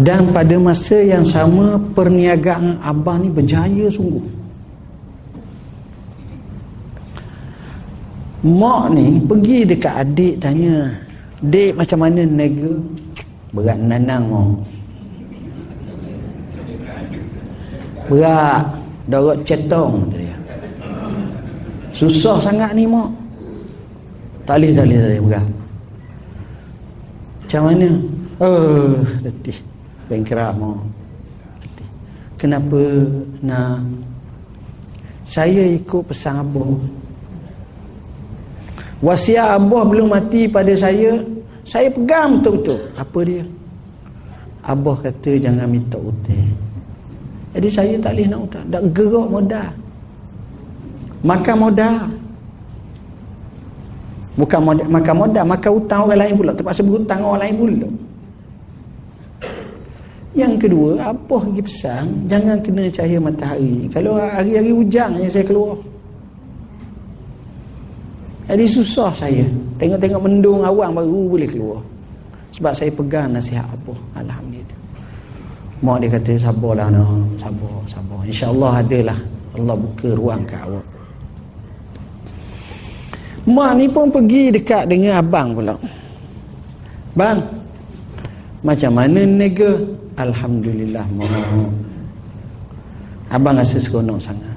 [0.00, 4.24] dan pada masa yang sama perniagaan abang ni berjaya sungguh.
[8.40, 10.88] Mak ni pergi dekat adik tanya
[11.44, 12.72] Dek macam mana nega?
[13.52, 14.48] Berat nanang mau
[18.08, 18.64] Berat.
[19.10, 20.36] Dorot cetong dia.
[21.90, 23.10] Susah sangat ni mak.
[24.46, 25.46] Tak boleh tak boleh tak boleh berat.
[27.42, 27.88] Macam mana?
[28.40, 29.69] Oh letih
[30.10, 30.74] Bengkerak mau
[32.34, 32.82] Kenapa
[33.46, 33.86] nak
[35.22, 36.82] Saya ikut pesan abang
[38.98, 41.22] Wasiat Abah belum mati pada saya
[41.62, 42.90] Saya pegang betul-betul.
[42.98, 43.46] Apa dia?
[44.66, 46.58] Abah kata jangan minta hutang
[47.54, 49.70] Jadi saya tak boleh nak hutang Tak gerak modal.
[51.20, 52.02] Makan modal.
[54.34, 56.50] Bukan modal, makan modal Makan hutang orang lain pula.
[56.50, 57.86] Terpaksa berhutang orang lain pula
[60.30, 65.74] Yang kedua Abah pergi pesan Jangan kena cahaya matahari Kalau hari-hari hujan yang saya keluar
[68.50, 69.46] jadi susah saya.
[69.78, 71.78] Tengok-tengok mendung awang baru boleh keluar.
[72.50, 73.94] Sebab saya pegang nasihat apa.
[74.18, 74.78] Alhamdulillah.
[75.86, 77.30] Mak dia kata sabarlah no.
[77.38, 78.26] Sabar, sabar.
[78.26, 79.18] InsyaAllah adalah.
[79.54, 80.86] Allah buka ruang ke awak.
[83.46, 85.74] Mak ni pun pergi dekat dengan abang pula.
[87.14, 87.38] Bang.
[88.66, 89.78] Macam mana nega?
[90.20, 91.04] Alhamdulillah.
[91.16, 91.72] Mak.
[93.30, 94.56] Abang rasa seronok sangat.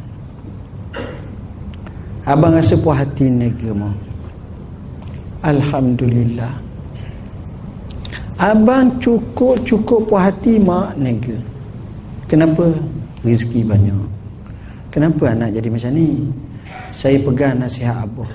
[2.28, 3.30] Abang rasa puas hati
[3.72, 3.94] mau.
[5.44, 6.54] Alhamdulillah.
[8.40, 11.38] Abang cukup-cukup puas hati mak nega.
[12.28, 12.72] Kenapa?
[13.24, 14.08] Rezeki banyak.
[14.92, 16.28] Kenapa anak jadi macam ni?
[16.92, 18.30] Saya pegang nasihat abah.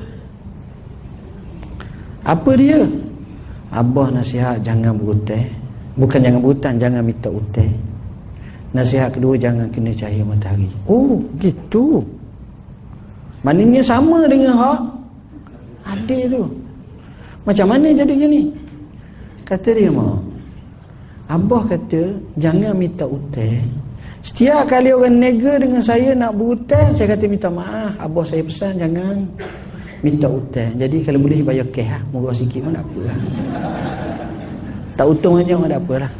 [2.25, 2.83] Apa dia?
[3.69, 5.68] Abah nasihat jangan berhutang.
[5.99, 7.75] Bukan jangan berhutang, jangan minta hutang.
[8.71, 10.71] Nasihat kedua jangan kena cahaya matahari.
[10.87, 12.07] Oh, gitu.
[13.43, 14.81] Maknanya sama dengan hak
[15.89, 16.43] adik tu.
[17.43, 18.53] Macam mana jadi gini?
[19.43, 20.21] Kata dia mak.
[21.29, 23.69] Abah kata jangan minta hutang.
[24.21, 27.97] Setiap kali orang nega dengan saya nak berhutang, saya kata minta maaf.
[27.97, 29.25] Abah saya pesan jangan
[30.05, 30.77] minta hutang.
[30.77, 32.03] Jadi kalau boleh bayar cash lah.
[32.13, 33.19] Murah sikit pun tak apa lah.
[34.99, 36.13] Tak untung aja pun tak apa lah.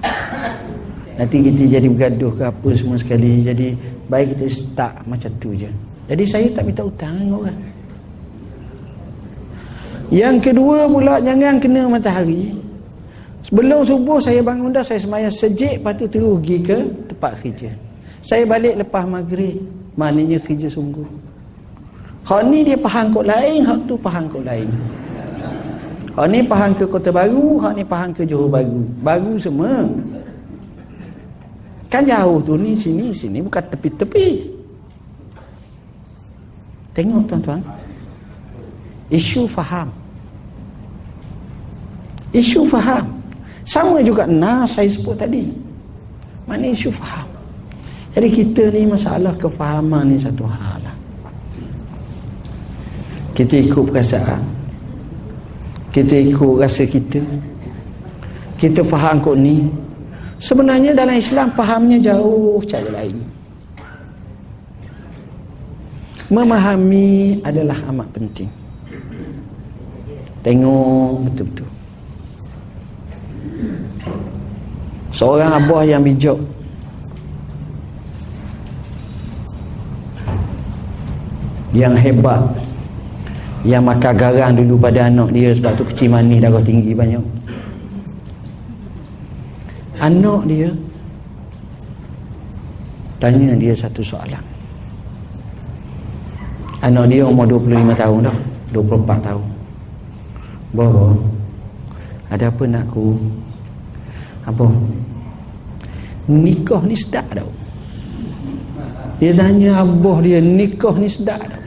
[1.19, 3.43] Nanti kita jadi bergaduh ke apa semua sekali.
[3.43, 3.75] Jadi
[4.07, 5.67] baik kita start macam tu je.
[6.07, 7.61] Jadi saya tak minta hutang dengan orang.
[10.15, 12.55] Yang kedua pula jangan kena matahari.
[13.43, 16.79] Sebelum subuh saya bangun dah saya semayang sejik lepas tu terus pergi ke
[17.11, 17.71] tempat kerja.
[18.23, 19.59] Saya balik lepas maghrib.
[19.99, 21.09] Maknanya kerja sungguh.
[22.23, 24.71] Hak ni dia faham kod lain, hak tu faham kod lain.
[26.19, 28.83] Hak ni faham ke kota baru, hak ni faham ke Johor baru.
[29.07, 29.87] Baru semua.
[31.87, 34.51] Kan jauh tu ni sini sini bukan tepi-tepi.
[36.91, 37.63] Tengok tuan-tuan.
[39.15, 39.87] Isu faham.
[42.35, 43.07] Isu faham.
[43.63, 45.47] Sama juga nah saya sebut tadi.
[46.51, 47.31] Mana isu faham.
[48.19, 50.97] Jadi kita ni masalah kefahaman ni satu hal lah.
[53.39, 54.58] Kita ikut perasaan.
[55.89, 57.21] Kita ikut rasa kita.
[58.59, 59.65] Kita faham kot ni.
[60.39, 63.19] Sebenarnya dalam Islam fahamnya jauh cara lain.
[66.29, 68.51] Memahami adalah amat penting.
[70.45, 71.69] Tengok betul-betul.
[75.11, 76.39] Seorang abah yang bijak
[81.75, 82.43] yang hebat
[83.69, 87.21] yang makan garang dulu pada anak dia sebab tu kecil manis darah tinggi banyak.
[90.01, 90.73] Anak dia
[93.21, 94.41] tanya dia satu soalan.
[96.81, 98.39] Anak dia umur 25 tahun dah
[98.73, 99.47] 24 tahun.
[100.73, 101.13] Bawa
[102.33, 103.21] ada apa nak aku?
[104.49, 104.65] Apa?
[106.25, 107.53] Nikah ni sedap tau.
[109.21, 111.58] Dia tanya abah dia nikah ni sedap tau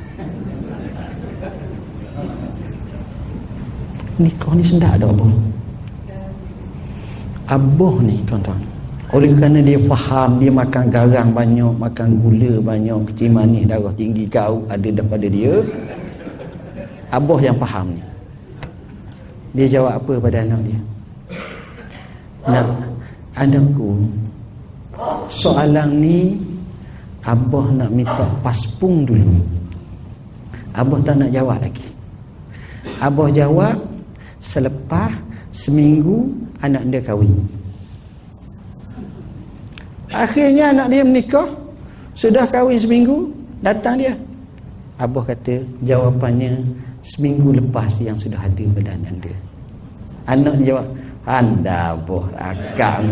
[4.22, 5.34] nikah ni sedap tau abah
[7.52, 8.62] abah ni tuan-tuan.
[9.12, 14.24] Oleh kerana dia faham dia makan garang banyak makan gula banyak kecil manis darah tinggi
[14.32, 15.60] kau ada daripada dia.
[17.12, 18.04] Abah yang faham ni.
[19.52, 20.80] Dia jawab apa pada anak dia?
[22.48, 22.68] Nak
[23.36, 24.00] anakku
[25.28, 26.40] soalan ni
[27.28, 29.44] abah nak minta paspung dulu.
[30.72, 31.92] Abah tak nak jawab lagi.
[33.04, 33.76] Abah jawab
[34.42, 35.14] selepas
[35.54, 37.32] seminggu anak dia kahwin.
[40.12, 41.48] Akhirnya anak dia menikah
[42.18, 43.32] sudah kahwin seminggu
[43.64, 44.14] datang dia.
[45.00, 46.62] Abah kata jawapannya
[47.06, 49.38] seminggu lepas yang sudah ada pada anak dia.
[50.28, 50.88] Anak dia jawab
[51.22, 53.06] anda boh akak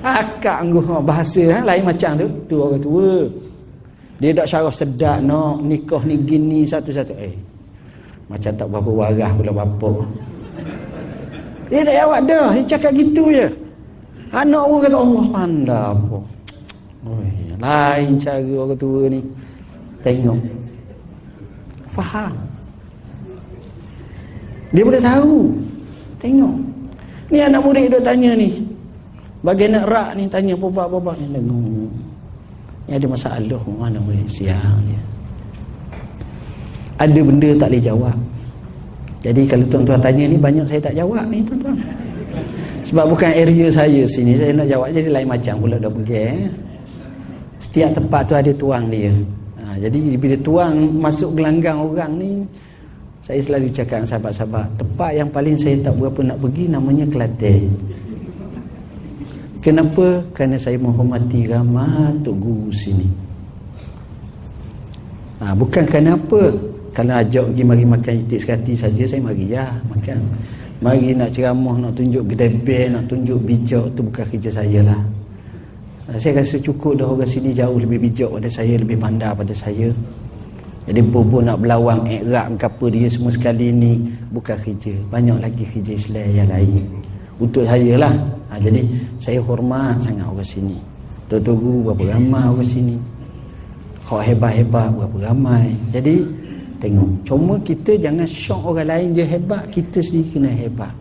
[0.00, 0.58] akak
[1.04, 1.58] bahasa ha?
[1.62, 2.26] lain macam tu.
[2.48, 3.12] Tu orang tua.
[4.18, 7.14] Dia tak syarah sedap nak nikah ni gini satu-satu.
[7.14, 7.36] Eh
[8.28, 10.04] macam tak berapa warah pula bapak
[11.68, 12.48] dia tak jawab dah.
[12.56, 13.46] Dia cakap gitu je.
[14.32, 16.18] Anak pun kata Allah pandai apa.
[17.58, 19.20] Lain cara orang tua ni.
[20.04, 20.40] Tengok.
[21.92, 22.34] Faham.
[24.72, 25.36] Dia boleh tahu.
[26.20, 26.56] Tengok.
[27.28, 28.64] Ni anak murid duk tanya ni.
[29.44, 31.88] Bagi nak rak ni tanya bobak-bobak ni dengar.
[32.88, 35.00] Ni ada masalah mana murid siang dia.
[36.98, 38.18] Ada benda tak boleh jawab.
[39.18, 41.76] Jadi kalau tuan-tuan tanya ni banyak saya tak jawab ni tuan-tuan.
[42.86, 46.40] Sebab bukan area saya sini saya nak jawab jadi lain macam pula dah pergi eh.
[47.58, 49.10] Setiap tempat tu ada tuang dia.
[49.58, 52.30] Ha, jadi bila tuang masuk gelanggang orang ni
[53.20, 57.62] saya selalu cakap dengan sahabat-sahabat tempat yang paling saya tak berapa nak pergi namanya Kelantan.
[59.58, 60.22] Kenapa?
[60.32, 63.10] Kerana saya menghormati ramah tok guru sini.
[65.42, 66.54] Ha, bukan kerana apa?
[66.98, 70.18] Kalau ajak pergi mari makan itik sekati saja saya mari ya makan.
[70.82, 74.98] Mari nak ceramah nak tunjuk gedebel nak tunjuk bijak tu bukan kerja saya lah.
[76.10, 79.54] Ah, saya rasa cukup dah orang sini jauh lebih bijak pada saya lebih pandai pada
[79.54, 79.94] saya.
[80.90, 84.02] Jadi bobo nak berlawang ikrak ke apa dia semua sekali ni
[84.34, 84.98] bukan kerja.
[85.06, 86.82] Banyak lagi kerja Islam yang lain.
[87.38, 88.14] Untuk saya lah.
[88.50, 88.82] Ha, jadi
[89.22, 90.74] saya hormat sangat orang sini.
[91.30, 92.98] Tuan-tuan berapa ramai orang sini.
[94.02, 95.78] Kau hebat-hebat berapa ramai.
[95.94, 96.37] Jadi
[96.78, 97.26] Tengok.
[97.26, 100.94] Cuma kita jangan syok orang lain dia hebat, kita sendiri kena hebat.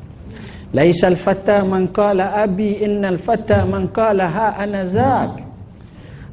[0.74, 5.38] Laisal fata man qala abi innal fata man qala ha anazak.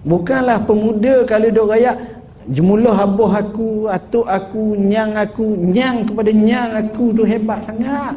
[0.04, 1.92] Bukanlah pemuda kalau dok raya
[2.48, 8.16] jemuluh abuh aku, atuk aku, nyang aku, nyang kepada nyang aku tu hebat sangat.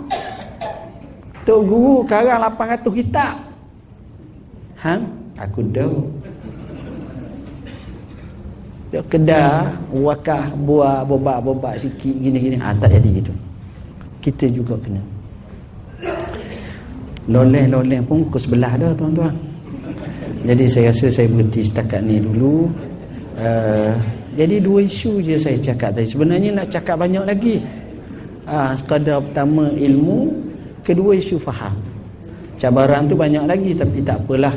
[1.48, 3.40] Tok guru karang 800 kitab.
[4.84, 5.00] Ha?
[5.48, 5.88] Aku dah
[8.88, 12.56] dia kedah wakah buah bobak-bobak sikit gini-gini.
[12.64, 13.34] Ah tak jadi gitu.
[14.24, 15.04] Kita juga kena.
[17.28, 19.36] Loleh-loleh pun ke sebelah dah tuan-tuan.
[20.48, 22.72] Jadi saya rasa saya berhenti setakat ni dulu.
[23.36, 23.92] Uh,
[24.40, 26.08] jadi dua isu je saya cakap tadi.
[26.08, 27.60] Sebenarnya nak cakap banyak lagi.
[28.48, 30.32] Uh, sekadar pertama ilmu
[30.88, 31.76] kedua isu faham.
[32.56, 34.56] Cabaran tu banyak lagi tapi tak apalah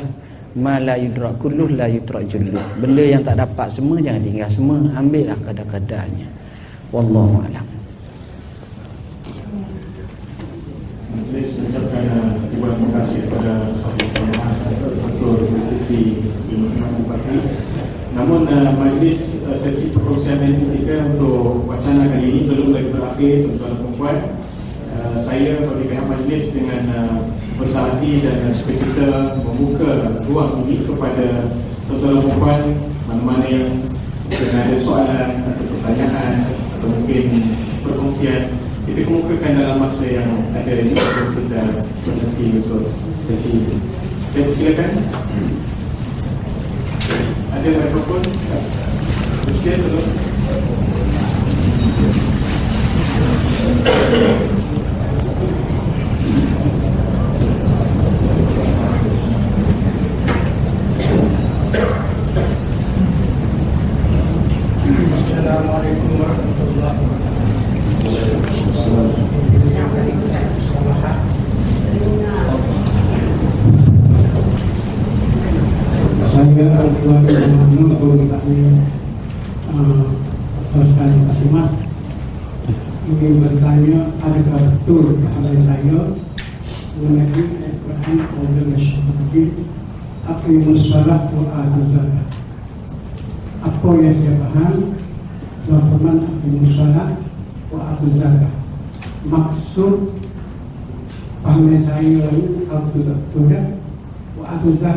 [0.55, 4.77] ma la yudrak kulluh la yudrak julluh benda yang tak dapat semua jangan tinggal semua.
[4.99, 6.27] Ambillah kadar-kadarnya.
[6.91, 7.63] Wallahu alam.
[11.11, 12.03] Majlis mengucapkan
[12.51, 14.31] terima kasih kepada Sahabat Tuan
[14.99, 16.01] Betul Bukti
[16.51, 17.37] Ilmu Bupati
[18.11, 23.35] Namun uh, majlis uh, sesi perkongsian ini kita untuk wacana kali ini belum lagi berakhir
[23.55, 24.15] tuan-tuan
[24.91, 27.15] dan uh, Saya bagi pihak majlis dengan uh,
[27.61, 31.45] besar hati dan kita membuka ruang ini kepada
[31.85, 32.61] tuan-tuan dan puan
[33.05, 33.69] mana-mana yang
[34.25, 36.41] mungkin ada soalan atau pertanyaan
[36.73, 37.23] atau mungkin
[37.85, 38.49] perkongsian
[38.89, 41.61] kita kemukakan dalam masa yang ada di sebelum kita
[42.01, 42.83] berhenti untuk
[43.29, 43.77] sesi ini.
[44.33, 44.91] Saya persilakan.
[47.61, 47.69] Ada?
[49.45, 50.09] Persilakan tolong.
[53.81, 54.50] Assalamualaikum
[66.81, 66.97] Saya
[81.21, 81.47] kasih.
[81.51, 81.71] mas
[83.09, 85.99] Ingin bertanya Adakah betul kepada saya
[86.95, 87.45] Mengenai
[88.07, 89.49] Qawla Masyarakat
[90.21, 92.27] Aqimus salat wa adu zakat
[93.65, 94.73] Apa yang saya faham
[95.65, 97.11] Bahawa firman Aqimus salat
[97.73, 98.53] wa adu zakat
[99.27, 99.95] Maksud
[101.41, 102.29] Pahamnya saya
[102.69, 103.61] Aku tak betul ya
[104.39, 104.45] Wa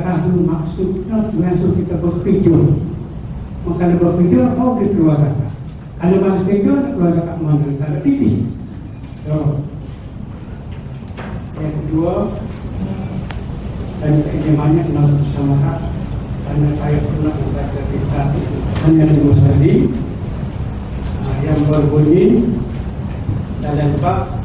[0.04, 2.60] adu zakat itu maksudnya Maksud kita berhijau
[3.64, 5.16] Maka kalau berhijau Kau boleh keluar?
[5.16, 5.52] Zakat
[5.96, 7.66] Kalau berhijau Nak keluar zakat mana?
[7.80, 8.36] Tak ada titik
[9.24, 9.34] So
[11.56, 12.14] Yang kedua
[14.04, 15.80] dan ini banyak dalam bersama
[16.44, 18.28] karena saya pernah membaca kitab
[18.84, 19.88] hanya dua tadi
[21.40, 22.44] yang berbunyi
[23.64, 24.44] dalam bab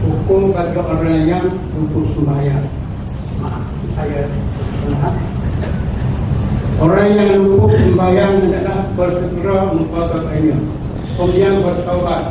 [0.00, 1.46] hukum bagi orang yang
[1.76, 2.66] luput sembahyang.
[3.44, 4.32] Maaf, saya
[4.80, 5.12] pernah.
[6.80, 10.54] Orang yang luput sembahyang adalah bersegera mengkotakkannya.
[11.18, 12.30] Kemudian bertaubat,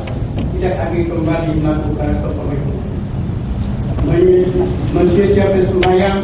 [0.56, 2.80] tidak lagi kembali melakukan kepemimpin
[4.96, 6.18] mensiasatkan sembahyang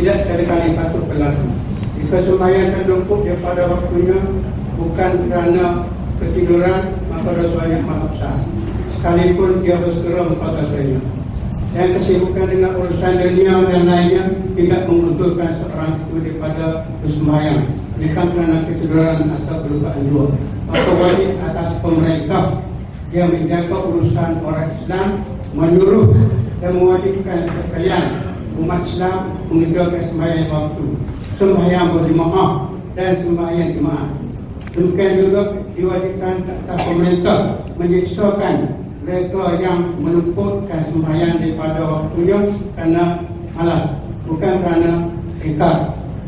[0.00, 1.44] tidak sekali-kali patut berlaku.
[2.00, 4.16] Jika sembahyang terlumpuk daripada waktunya
[4.80, 5.84] bukan kerana
[6.16, 8.40] ketiduran maka dosanya maaf besar.
[8.96, 11.04] Sekalipun dia bersegera mengatakannya.
[11.76, 14.24] Dan kesibukan dengan urusan dunia dan lainnya
[14.56, 17.84] tidak menguntulkan seorang itu daripada bersembahyang.
[17.96, 20.26] Bukan kerana ketiduran atau kelupaan dua.
[20.68, 22.44] Maka wajib atas pemerintah
[23.14, 25.08] yang menjaga urusan orang Islam
[25.56, 26.12] menyuruh
[26.60, 28.04] dan mewajibkan sekalian
[28.60, 29.18] umat Islam
[29.48, 30.84] mengerjakan sembahyang waktu
[31.36, 32.50] sembahyang berjemaah
[32.96, 34.08] dan sembahyang jemaah
[34.72, 35.42] demikian juga
[35.76, 37.38] diwajibkan atas pemerintah
[37.76, 38.56] menyiksakan
[39.04, 42.38] mereka yang melumputkan sembahyang daripada waktunya
[42.74, 43.04] kerana
[43.54, 43.82] malas
[44.26, 44.92] bukan kerana
[45.44, 45.76] ingkar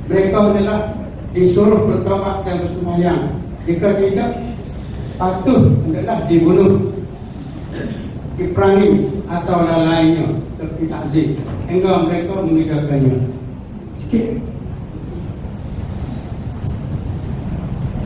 [0.09, 0.81] mereka adalah
[1.37, 3.23] disuruh bertobat dan bersembahyang
[3.69, 4.31] jika tidak
[5.21, 5.61] patuh
[5.91, 6.73] adalah dibunuh.
[8.39, 11.29] Diperangi atau lainnya seperti takzim
[11.67, 13.35] hingga mereka mengerjakannya
[13.99, 14.27] sikit.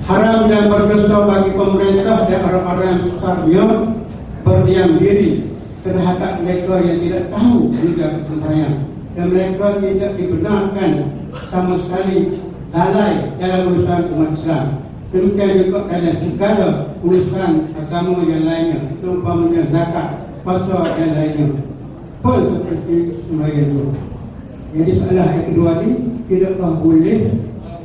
[0.08, 3.64] Haram dan berdosa bagi pemerintah dan orang-orang yang besarnya
[4.40, 5.52] berdiam diri
[5.84, 8.76] terhadap mereka yang tidak tahu menjaga sembahyang
[9.12, 10.90] dan mereka tidak dibenarkan
[11.52, 12.18] sama sekali
[12.72, 14.66] lalai dalam urusan umat Islam
[15.12, 16.68] demikian juga dalam segala
[17.04, 20.08] urusan agama yang lainnya terutamanya zakat
[20.42, 21.46] puasa dan lainnya.
[22.22, 23.84] Pun seperti sembahyang itu.
[24.72, 25.90] Jadi soalan yang kedua ni
[26.30, 27.34] tidakkah boleh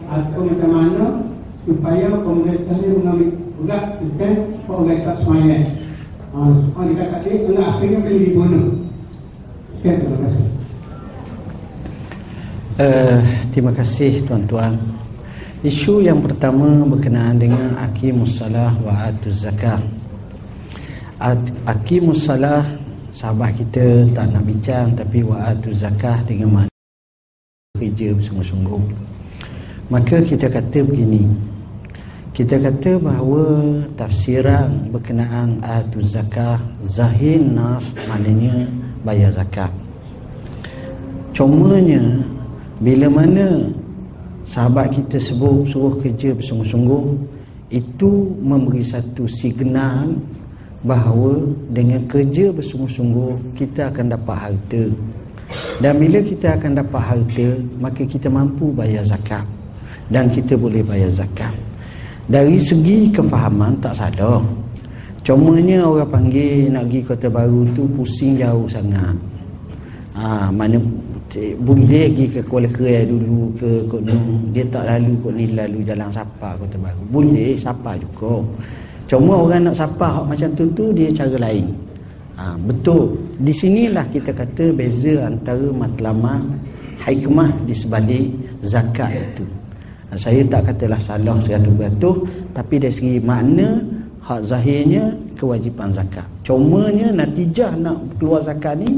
[0.07, 1.05] atau macam mana
[1.68, 4.35] supaya pemerintah ni mengambil berat tentang
[4.72, 5.65] orang tak sembahyang
[6.31, 6.39] ha,
[6.80, 8.65] orang kata dia tengah akhirnya boleh dibunuh
[9.76, 10.45] sekian terima kasih
[12.78, 14.78] Uh, terima kasih tuan-tuan.
[15.66, 19.82] Isu yang pertama berkenaan dengan akimus salah wa atuz zakat.
[21.66, 22.62] Akimus salah
[23.10, 26.74] sahabat kita tak nak bincang tapi wa atuz zakat dengan mana
[27.82, 28.84] kerja bersungguh-sungguh.
[29.90, 31.26] Maka kita kata begini.
[32.30, 38.70] Kita kata bahawa tafsiran berkenaan atuz zakat zahir nas maknanya
[39.02, 39.74] bayar zakat.
[41.34, 42.36] Cumanya
[42.78, 43.74] bila mana
[44.45, 47.06] sahabat kita sebut suruh kerja bersungguh-sungguh
[47.74, 50.16] itu memberi satu signal
[50.86, 51.41] bahawa
[51.74, 54.84] dengan kerja bersungguh-sungguh kita akan dapat harta.
[55.80, 57.48] Dan bila kita akan dapat harta
[57.82, 59.44] maka kita mampu bayar zakat.
[60.08, 61.52] Dan kita boleh bayar zakat.
[62.28, 64.40] Dari segi kefahaman tak salah.
[65.28, 69.16] Cumanya orang panggil nak pergi kota baru tu pusing jauh sangat.
[70.16, 70.80] Ha, mana
[71.60, 76.08] boleh pergi ke Kuala Kerai dulu ke Gunung dia tak lalu kot ni lalu jalan
[76.08, 77.04] sapa kota baru.
[77.12, 78.40] Boleh sapa juga.
[79.08, 81.68] Cuma orang nak sapa hak macam tu tu dia cara lain.
[82.38, 83.18] Ha, betul.
[83.41, 86.44] Di sinilah kita kata beza antara matlamat
[87.04, 88.28] hikmah di sebalik
[88.64, 89.44] zakat itu.
[90.16, 93.84] Saya tak katalah salah 100% tapi dari segi makna
[94.24, 96.24] hak zahirnya kewajipan zakat.
[96.48, 98.91] Cumanya natijah nak keluar zakat ni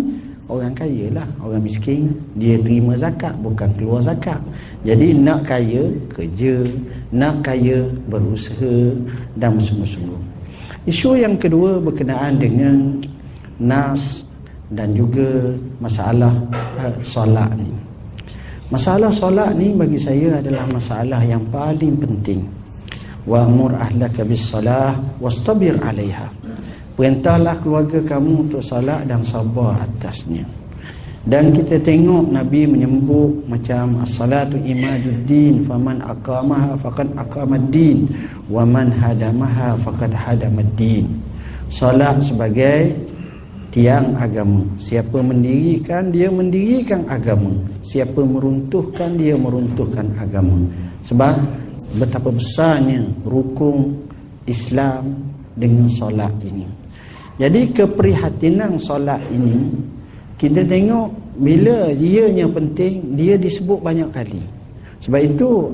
[0.50, 1.28] orang kaya lah.
[1.40, 4.42] Orang miskin dia terima zakat bukan keluar zakat.
[4.84, 6.66] Jadi nak kaya kerja.
[7.14, 8.94] Nak kaya berusaha
[9.38, 10.20] dan bersungguh-sungguh.
[10.90, 12.98] Isu yang kedua berkenaan dengan
[13.62, 14.26] nas
[14.74, 16.34] dan juga masalah
[16.82, 17.70] uh, solat ni.
[18.70, 22.46] Masalah solat ni bagi saya adalah masalah yang paling penting.
[23.26, 26.30] Wa amur ahlaka bis salah wastabir 'alaiha.
[27.00, 30.44] Perintahlah keluarga kamu untuk solat dan sabar atasnya.
[31.24, 38.04] Dan kita tengok Nabi menyebut macam as-salatu imaduddin faman aqamaha faqad aqamaddin
[38.52, 41.08] wa man hadamaha faqad hadamaddin.
[41.72, 42.92] Solat sebagai
[43.72, 44.68] tiang agama.
[44.76, 47.56] Siapa mendirikan, dia mendirikan agama.
[47.80, 50.68] Siapa meruntuhkan, dia meruntuhkan agama.
[51.08, 51.48] Sebab
[51.96, 54.04] betapa besarnya rukun
[54.44, 55.16] Islam
[55.56, 56.79] dengan solat ini.
[57.40, 59.72] Jadi keprihatinan solat ini,
[60.36, 64.44] kita tengok bila ianya penting, dia disebut banyak kali.
[64.99, 65.72] Sebab itu,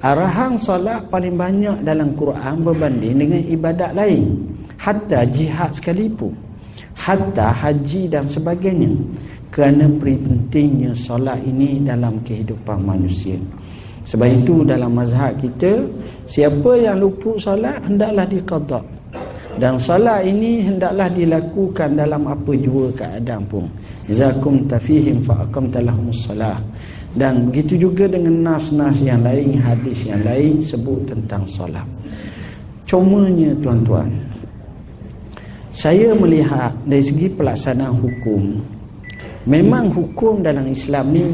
[0.00, 4.48] arahan solat paling banyak dalam Quran berbanding dengan ibadat lain.
[4.80, 6.32] Hatta jihad sekalipun
[6.94, 8.94] hatta haji dan sebagainya
[9.50, 13.38] kerana pentingnya solat ini dalam kehidupan manusia
[14.06, 15.82] sebab itu dalam mazhab kita
[16.24, 18.80] siapa yang luput solat hendaklah diqada
[19.60, 23.66] dan solat ini hendaklah dilakukan dalam apa jua keadaan pun.
[24.10, 25.80] Zakum tafihim fa aqamta
[26.12, 26.58] salah.
[27.14, 31.86] Dan begitu juga dengan nas-nas yang lain hadis yang lain sebut tentang solat.
[32.84, 34.10] Cumanya tuan-tuan
[35.74, 38.62] saya melihat dari segi pelaksanaan hukum
[39.50, 41.26] memang hukum dalam Islam ni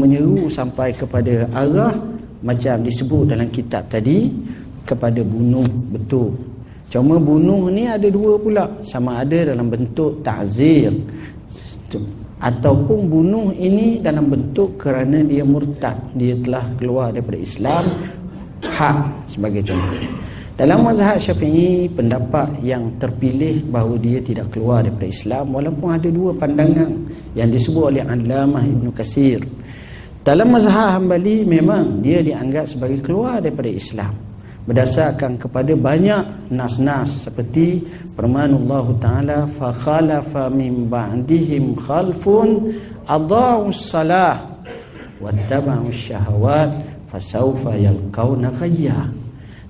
[0.00, 1.92] menyeru sampai kepada arah
[2.40, 4.32] macam disebut dalam kitab tadi
[4.88, 6.32] kepada bunuh betul
[6.90, 8.64] cuma bunuh ni ada dua pula.
[8.86, 10.92] Sama ada dalam bentuk ta'zir.
[12.36, 15.96] Ataupun bunuh ini dalam bentuk kerana dia murtad.
[16.14, 17.84] Dia telah keluar daripada Islam.
[18.66, 20.04] Hak sebagai contoh.
[20.56, 26.32] Dalam mazhab syafi'i pendapat yang terpilih bahawa dia tidak keluar daripada Islam walaupun ada dua
[26.32, 26.96] pandangan
[27.36, 29.44] yang disebut oleh Alamah Ibn Qasir.
[30.24, 34.25] Dalam mazhab hambali memang dia dianggap sebagai keluar daripada Islam
[34.66, 37.86] berdasarkan kepada banyak nas-nas seperti
[38.18, 42.74] firman Allah Taala fa khalafa min ba'dihim khalfun
[43.06, 44.42] adau salah
[45.22, 46.74] wattaba'u syahawat
[47.06, 49.06] fasawfa yalqauna ghayya.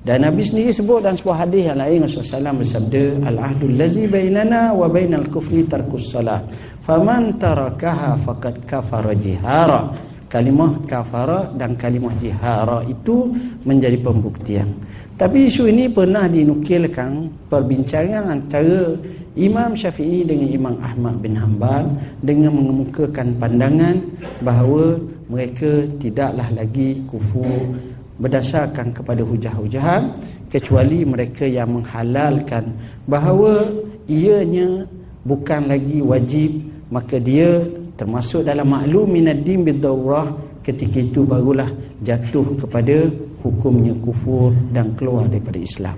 [0.07, 4.71] Dan Nabi sendiri sebut dalam sebuah hadis yang lain Rasulullah SAW bersabda Al-ahdul lazi bainana
[4.71, 6.47] wa bainal kufri tarkus salah.
[6.87, 9.91] Faman tarakaha faqad kafara jihara.
[10.27, 13.31] Kalimah kafara dan kalimah jihara itu
[13.63, 14.75] menjadi pembuktian.
[15.17, 18.99] Tapi isu ini pernah dinukilkan perbincangan antara
[19.37, 21.85] Imam Syafi'i dengan Imam Ahmad bin Hanbal
[22.25, 24.01] Dengan mengemukakan pandangan
[24.41, 24.97] bahawa
[25.29, 27.77] mereka tidaklah lagi kufur
[28.17, 30.09] berdasarkan kepada hujah-hujahan
[30.49, 32.73] kecuali mereka yang menghalalkan
[33.05, 33.69] bahawa
[34.09, 34.89] ianya
[35.29, 36.51] bukan lagi wajib
[36.89, 37.61] maka dia
[37.97, 40.31] termasuk dalam maklum minaddin bidawrah
[40.63, 41.69] ketika itu barulah
[42.05, 43.09] jatuh kepada
[43.41, 45.97] hukumnya kufur dan keluar daripada Islam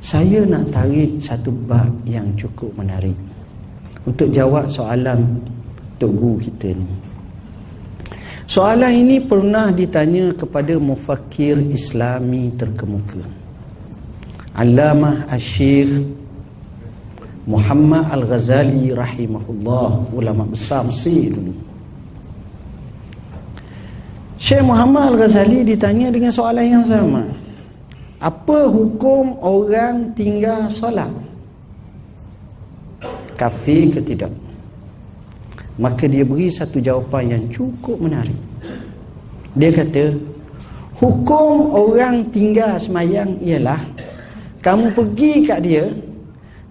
[0.00, 3.16] saya nak tarik satu bab yang cukup menarik
[4.08, 5.38] untuk jawab soalan
[5.98, 7.08] Tok Guru kita ni
[8.48, 13.20] Soalan ini pernah ditanya kepada mufakir islami terkemuka.
[14.56, 16.00] Alamah Asyikh
[17.48, 21.56] Muhammad Al-Ghazali rahimahullah ulama besar Mesir dulu.
[24.36, 27.24] Syekh Muhammad Al-Ghazali ditanya dengan soalan yang sama.
[28.20, 31.08] Apa hukum orang tinggal solat?
[33.32, 34.34] Kafir ke tidak?
[35.78, 38.36] maka dia beri satu jawapan yang cukup menarik
[39.54, 40.18] dia kata
[40.98, 43.78] hukum orang tinggal semayang ialah
[44.58, 45.86] kamu pergi kat dia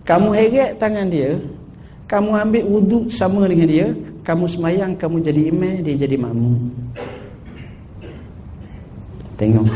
[0.07, 1.35] kamu heret tangan dia
[2.07, 3.87] kamu ambil wuduk sama dengan dia
[4.23, 6.55] kamu semayang kamu jadi imam dia jadi makmum.
[9.35, 9.67] Tengok.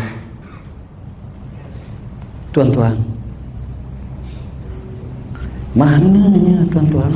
[2.55, 2.95] Tuan-tuan.
[5.71, 7.13] Maknanya tuan-tuan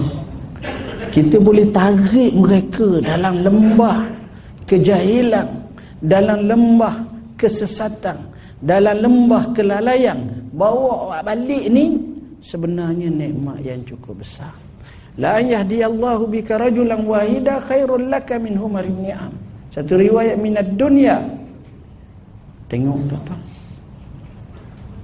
[1.11, 4.03] kita boleh tarik mereka dalam lembah
[4.67, 5.47] kejahilan
[6.03, 6.95] dalam lembah
[7.39, 8.19] kesesatan
[8.59, 10.19] dalam lembah kelalaian.
[10.55, 12.14] Bawa balik ni
[12.45, 14.53] sebenarnya nikmat yang cukup besar
[15.17, 19.33] la yahdiyallahu bika rajulan wahida khairul laka min humar ni'am
[19.73, 21.17] satu riwayat minad dunya
[22.65, 23.41] Tengok tuan-tuan.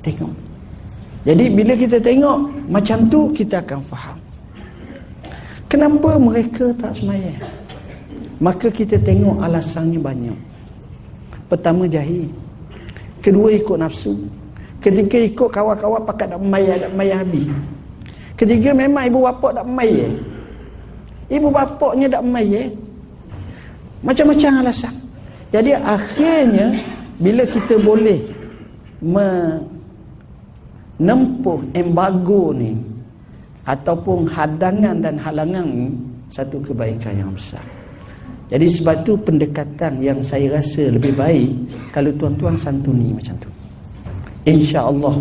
[0.01, 0.33] Tengok.
[1.21, 4.17] Jadi bila kita tengok macam tu kita akan faham.
[5.69, 7.37] Kenapa mereka tak semayang?
[8.41, 10.39] Maka kita tengok alasannya banyak.
[11.45, 12.25] Pertama jahil.
[13.21, 14.17] Kedua ikut nafsu.
[14.81, 17.45] Ketiga ikut kawan-kawan pakat nak mayat, nak mayat habis.
[18.33, 20.09] Ketiga memang ibu bapa tak mayat.
[21.29, 22.73] Ibu bapaknya tak mayat.
[24.01, 24.97] Macam-macam alasan.
[25.53, 26.73] Jadi akhirnya
[27.21, 28.25] bila kita boleh
[30.97, 32.73] menempuh embargo ni
[33.69, 35.93] ataupun hadangan dan halangan ni
[36.33, 37.61] satu kebaikan yang besar.
[38.49, 41.53] Jadi sebab tu pendekatan yang saya rasa lebih baik
[41.93, 43.60] kalau tuan-tuan santuni macam tu.
[44.47, 45.15] Insya-Allah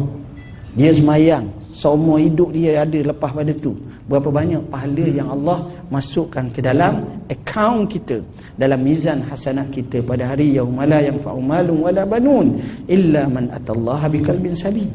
[0.73, 3.77] dia semayang seumur hidup dia ada lepas pada tu.
[4.11, 8.19] Berapa banyak pahala yang Allah masukkan ke dalam akaun kita
[8.59, 12.59] dalam mizan hasanat kita pada hari yaumala yang fa'umalun wala banun
[12.91, 14.91] illa man atallaha biqalbin salim.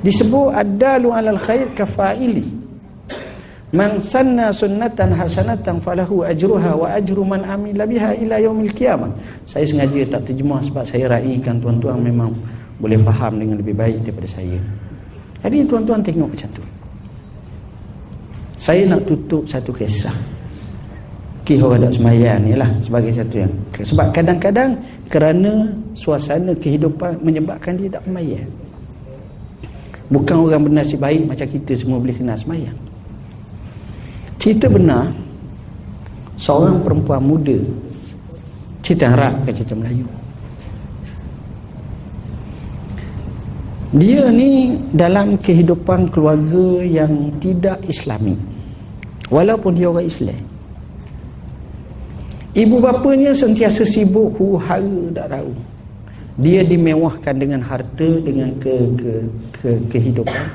[0.00, 2.44] Disebut adalu alal khair kafaili.
[3.74, 9.10] Man sanna sunnatan hasanatan falahu ajruha wa ajru man amila biha ila yaumil qiyamah.
[9.44, 12.32] Saya sengaja tak terjemah sebab saya raikan tuan-tuan memang
[12.78, 14.58] boleh faham dengan lebih baik daripada saya.
[15.44, 16.64] Jadi tuan-tuan tengok macam tu.
[18.56, 20.14] Saya nak tutup satu kisah.
[21.44, 23.52] Ki orang tak semayang ni lah sebagai satu yang.
[23.76, 24.80] Sebab kadang-kadang
[25.12, 28.48] kerana suasana kehidupan menyebabkan dia tak semayang.
[30.08, 32.76] Bukan orang bernasib baik macam kita semua boleh kena semayang.
[34.40, 35.12] Cerita benar
[36.40, 37.56] seorang perempuan muda
[38.84, 40.04] cerita Arab ke cerita Melayu.
[43.94, 48.34] Dia ni dalam kehidupan keluarga yang tidak islami.
[49.30, 50.42] Walaupun dia orang Islam.
[52.54, 55.54] Ibu bapanya sentiasa sibuk huru hara tak tahu.
[56.42, 59.12] Dia dimewahkan dengan harta dengan ke, ke,
[59.62, 60.46] ke kehidupan.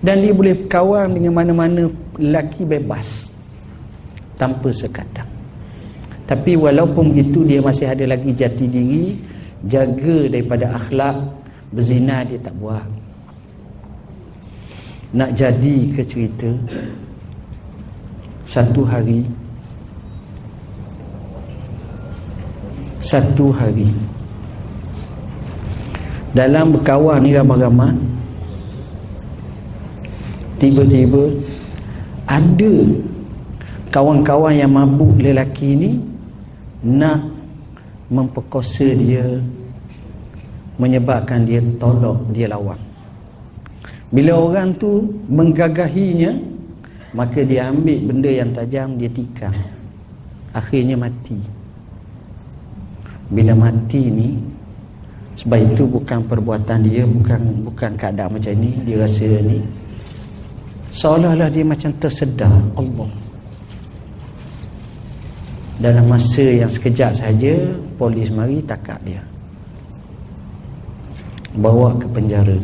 [0.00, 3.28] Dan dia boleh kawan dengan mana-mana lelaki bebas
[4.40, 5.28] tanpa sekadang.
[6.24, 9.20] Tapi walaupun begitu dia masih ada lagi jati diri,
[9.68, 11.35] jaga daripada akhlak
[11.72, 12.86] berzina dia tak buat.
[15.16, 16.50] Nak jadi ke cerita
[18.46, 19.26] satu hari
[23.06, 23.86] satu hari.
[26.34, 27.94] Dalam berkawan ni ramai-ramai
[30.60, 31.32] tiba-tiba
[32.26, 32.74] ada
[33.94, 35.90] kawan-kawan yang mabuk lelaki ni
[36.84, 37.24] nak
[38.12, 39.40] memperkosa dia
[40.76, 42.78] menyebabkan dia tolak dia lawan.
[44.12, 46.30] Bila orang tu menggagahinya
[47.16, 49.54] maka dia ambil benda yang tajam dia tikam.
[50.52, 51.36] Akhirnya mati.
[53.32, 54.28] Bila mati ni
[55.36, 59.60] sebab itu bukan perbuatan dia bukan bukan keadaan macam ni dia rasa ni
[60.92, 62.52] seolah-olah dia macam tersedar.
[62.76, 63.10] Allah.
[65.76, 67.52] Dalam masa yang sekejap saja
[68.00, 69.20] polis mari takak dia
[71.56, 72.56] bawa ke penjara.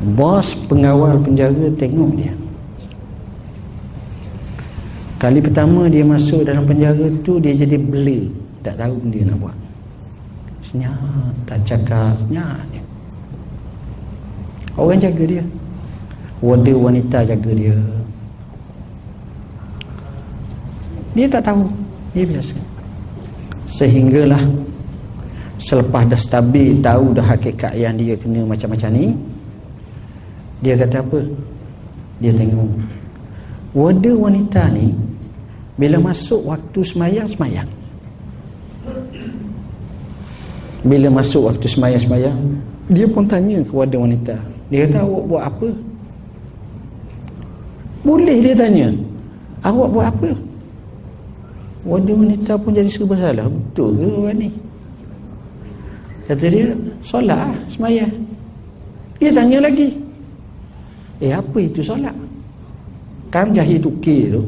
[0.00, 2.34] Bos pengawal penjara tengok dia.
[5.20, 8.24] Kali pertama dia masuk dalam penjara tu dia jadi bela
[8.64, 9.56] tak tahu dia nak buat.
[10.64, 12.82] Senyap tak cakap senyap je.
[14.80, 15.44] Orang jaga dia.
[16.40, 17.76] Wadah wanita jaga dia.
[21.12, 21.68] Dia tak tahu.
[22.16, 22.56] Dia biasa.
[23.68, 24.40] Sehinggalah
[25.60, 29.12] selepas dah stabil tahu dah hakikat yang dia kena macam-macam ni
[30.60, 31.20] dia kata apa?
[32.20, 32.68] Dia tengok
[33.72, 34.92] wadah wanita ni
[35.80, 37.68] bila masuk waktu semayang semayang.
[40.84, 42.38] Bila masuk waktu semayang semayang
[42.92, 44.36] dia pun tanya ke wadah wanita.
[44.68, 45.68] Dia kata awak buat apa?
[48.04, 48.88] Boleh dia tanya
[49.64, 50.30] awak buat apa?
[51.88, 53.48] Wadah wanita pun jadi serba salah.
[53.48, 54.48] Betul ke orang ni
[56.30, 56.70] Kata dia,
[57.02, 58.14] solat lah, semayang.
[59.18, 59.90] Dia tanya lagi.
[61.18, 62.14] Eh, apa itu solat?
[63.34, 64.42] Kan jahil tukir tu.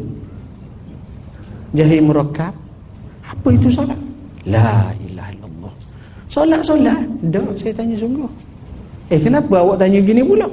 [1.74, 2.54] Jahil merakab.
[3.26, 3.98] Apa itu solat?
[4.46, 5.74] La ilaha illallah.
[6.30, 7.02] Solat, solat.
[7.34, 8.30] Tak, saya tanya sungguh.
[9.10, 10.46] Eh, kenapa awak tanya gini pula?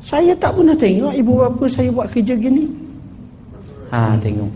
[0.00, 2.64] Saya tak pernah tengok ibu bapa saya buat kerja gini.
[3.92, 4.48] Ha, tengok.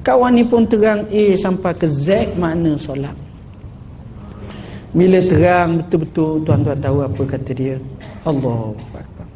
[0.00, 3.25] Kawan ni pun terang A sampai ke Z mana solat.
[4.96, 7.76] Bila terang betul-betul tuan-tuan tahu apa kata dia.
[8.24, 9.28] Allah Akbar.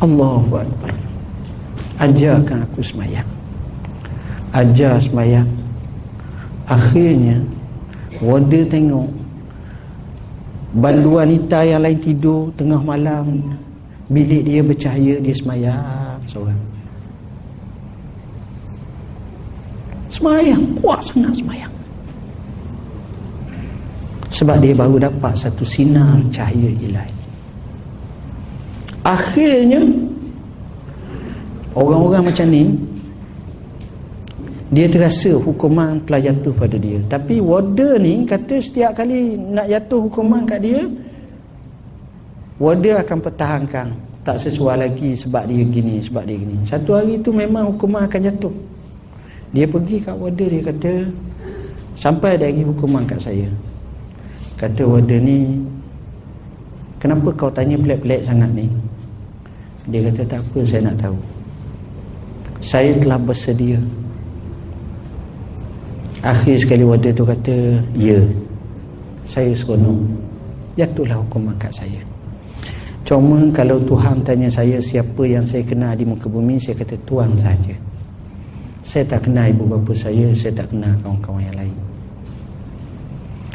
[0.00, 0.92] Allahu Akbar.
[2.02, 3.28] ajarkan aku semayang
[4.50, 5.46] ajar semayang
[6.66, 7.38] akhirnya
[8.18, 9.06] warder tengok
[10.82, 13.54] bandu wanita yang lain tidur tengah malam
[14.10, 16.58] bilik dia bercahaya dia semayang seorang
[20.22, 21.74] semayang kuat sangat semayang
[24.30, 27.14] sebab dia baru dapat satu sinar cahaya ilahi
[29.02, 29.82] akhirnya
[31.74, 32.70] orang-orang macam ni
[34.72, 36.96] dia terasa hukuman telah jatuh pada dia.
[37.04, 40.80] Tapi warder ni kata setiap kali nak jatuh hukuman kat dia
[42.56, 43.92] warder akan pertahankan.
[44.24, 46.56] Tak sesuai lagi sebab dia gini sebab dia gini.
[46.64, 48.54] Satu hari tu memang hukuman akan jatuh
[49.52, 50.92] dia pergi kat warder dia kata
[51.92, 53.48] sampai ada lagi hukuman kat saya.
[54.56, 55.60] Kata warder ni
[56.96, 58.66] kenapa kau tanya pelik-pelik sangat ni?
[59.92, 61.18] Dia kata tak apa saya nak tahu.
[62.64, 63.76] Saya telah bersedia.
[66.22, 67.56] Akhir sekali wadah tu kata
[67.92, 68.16] ya
[69.28, 70.00] saya seronok.
[70.80, 72.00] Jatuhlah hukuman kat saya.
[73.04, 77.36] Cuma kalau Tuhan tanya saya siapa yang saya kenal di muka bumi saya kata Tuhan
[77.36, 77.76] saja
[78.82, 81.76] saya tak kenal ibu bapa saya saya tak kenal kawan-kawan yang lain.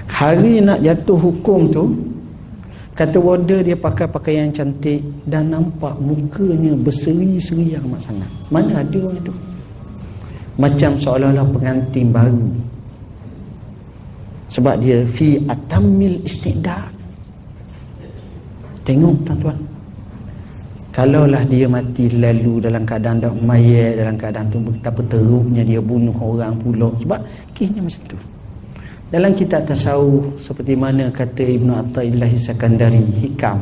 [0.08, 1.84] Hari nak jatuh hukum tu
[2.98, 8.32] kata wadah dia pakai pakaian cantik dan nampak mukanya berseri-seri amat sangat.
[8.49, 9.34] Mana ada orang itu?
[10.58, 12.48] Macam seolah-olah pengantin baru.
[14.49, 16.90] Sebab dia fi atamil istidad.
[18.88, 19.66] Tengok tuan-tuan
[20.98, 26.18] kalaulah dia mati lalu dalam keadaan dah mayat dalam keadaan tu betapa teruknya dia bunuh
[26.18, 26.90] orang pula.
[26.98, 27.19] Sebab
[27.53, 28.18] kisahnya macam tu.
[29.14, 33.61] Dalam kitab tasawuf seperti mana kata Ibnu Athaillah Sakandari hikam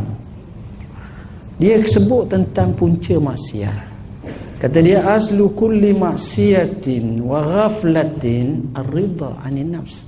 [1.59, 3.93] dia sebut tentang punca maksiat.
[4.55, 10.07] Kata dia aslu kulli maksiatin wa ghaflatin ar-ridha 'anil nafs.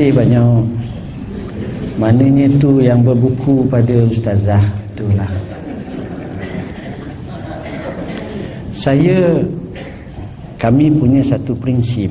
[0.00, 0.64] kasih banyak.
[2.00, 4.64] Maknanya tu yang berbuku pada ustazah
[4.96, 5.28] itulah.
[8.72, 9.44] Saya
[10.56, 12.08] kami punya satu prinsip.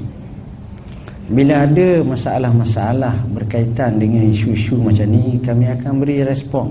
[1.34, 6.70] Bila ada masalah-masalah berkaitan dengan isu-isu macam ni, kami akan beri respon.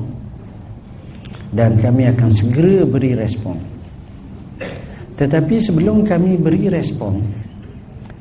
[1.50, 3.58] Dan kami akan segera beri respon.
[5.18, 7.18] Tetapi sebelum kami beri respon,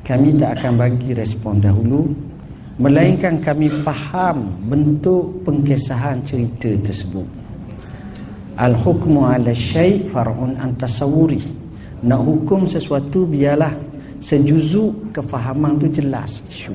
[0.02, 2.26] kami tak akan bagi respon dahulu
[2.78, 7.26] melainkan kami faham bentuk pengkesahan cerita tersebut.
[8.54, 11.42] Al hukmu ala syai far'un an tasawuri
[12.06, 13.74] nak hukum sesuatu biarlah
[14.22, 16.74] sejuzuk kefahaman tu jelas isu.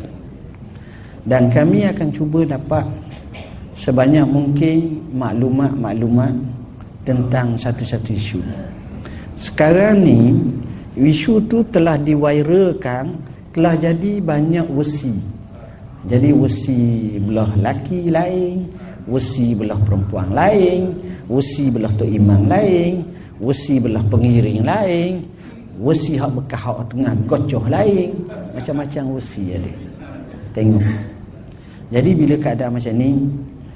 [1.23, 2.83] Dan kami akan cuba dapat
[3.79, 6.35] sebanyak mungkin maklumat-maklumat
[7.07, 8.39] tentang satu-satu isu.
[9.39, 10.35] Sekarang ni
[10.99, 13.15] isu tu telah diwairalkan
[13.55, 15.32] telah jadi banyak versi
[16.03, 18.67] Jadi wasi belah laki lain,
[19.07, 20.99] wasi belah perempuan lain,
[21.31, 23.07] wasi belah tok imam lain,
[23.39, 25.23] wasi belah pengiring lain,
[25.79, 28.11] wasi hak bekah hak tengah gocoh lain,
[28.51, 29.73] macam-macam wasi ada.
[30.51, 30.85] Tengok.
[31.87, 33.09] Jadi bila keadaan macam ni,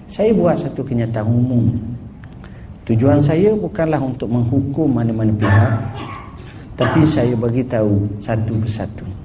[0.08, 1.74] saya buat satu kenyataan umum.
[2.88, 5.74] Tujuan saya bukanlah untuk menghukum mana-mana pihak,
[6.80, 9.17] tapi saya bagi tahu satu persatu.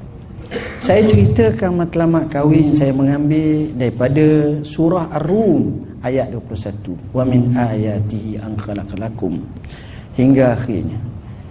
[0.82, 7.14] Saya ceritakan matlamat kahwin saya mengambil daripada surah Ar-Rum ayat 21.
[7.14, 9.38] Wa min ayatihi an khalaqalakum
[10.18, 10.98] hingga akhirnya.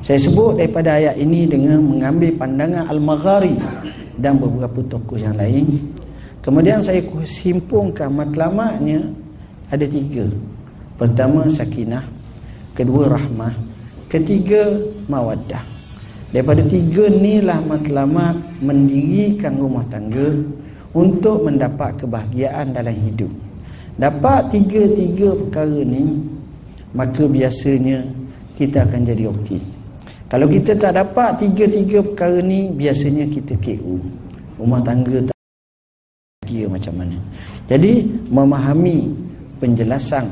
[0.03, 3.55] Saya sebut daripada ayat ini dengan mengambil pandangan Al-Maghari
[4.19, 5.79] dan beberapa tokoh yang lain.
[6.43, 8.99] Kemudian saya simpungkan matlamatnya
[9.71, 10.27] ada tiga.
[10.99, 12.03] Pertama sakinah,
[12.75, 13.55] kedua rahmah,
[14.11, 14.75] ketiga
[15.07, 15.80] mawaddah.
[16.31, 20.31] Daripada tiga inilah matlamat mendirikan rumah tangga
[20.95, 23.31] untuk mendapat kebahagiaan dalam hidup.
[23.99, 26.23] Dapat tiga-tiga perkara ni,
[26.95, 28.07] maka biasanya
[28.55, 29.61] kita akan jadi okey.
[30.31, 33.99] Kalau kita tak dapat tiga-tiga perkara ni, biasanya kita KO.
[34.55, 37.17] Rumah tangga tak bahagia macam mana.
[37.67, 39.11] Jadi, memahami
[39.59, 40.31] penjelasan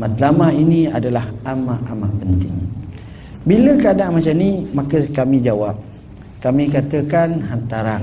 [0.00, 2.56] matlamat ini adalah amat-amat penting.
[3.46, 5.78] Bila keadaan macam ni Maka kami jawab.
[6.42, 8.02] Kami katakan hantaran.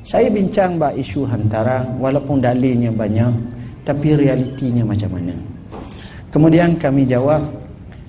[0.00, 3.30] Saya bincang bak isu hantaran Walaupun dalilnya banyak
[3.84, 5.36] Tapi realitinya macam mana?
[6.32, 7.44] Kemudian kami jawab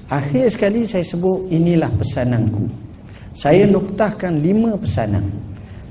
[0.07, 2.63] Akhir sekali saya sebut Inilah pesananku.
[3.35, 5.27] Saya noktahkan lima pesanan.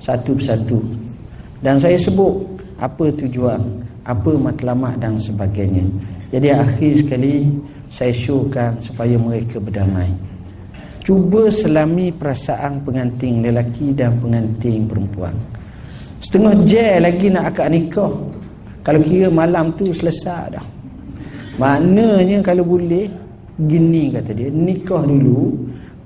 [0.00, 0.80] Satu persatu.
[1.60, 2.40] Dan saya sebut
[2.80, 3.60] Apa tujuan
[4.08, 5.84] Apa matlamat dan sebagainya.
[6.32, 7.52] Jadi akhir sekali
[7.92, 10.29] Saya showkan supaya mereka berdamai
[11.00, 15.34] cuba selami perasaan pengantin lelaki dan pengantin perempuan.
[16.20, 18.12] Setengah jam lagi nak akad nikah.
[18.84, 20.66] Kalau kira malam tu selesai dah.
[21.60, 23.08] Maknanya kalau boleh
[23.60, 25.52] gini kata dia nikah dulu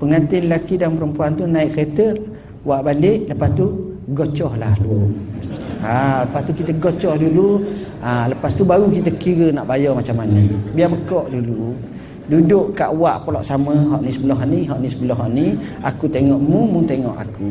[0.02, 2.18] pengantin lelaki dan perempuan tu naik kereta
[2.66, 3.66] buat balik lepas tu
[4.10, 5.10] gocoh lah dulu.
[5.84, 7.48] Ha, lepas tu kita gocoh dulu.
[8.02, 10.40] Ha, lepas tu baru kita kira nak bayar macam mana.
[10.74, 11.93] Biar bekok dulu
[12.24, 15.46] duduk kat wak pula sama hak ni sebelah ni hak ni sebelah ni
[15.84, 17.48] aku tengok mu mu tengok aku.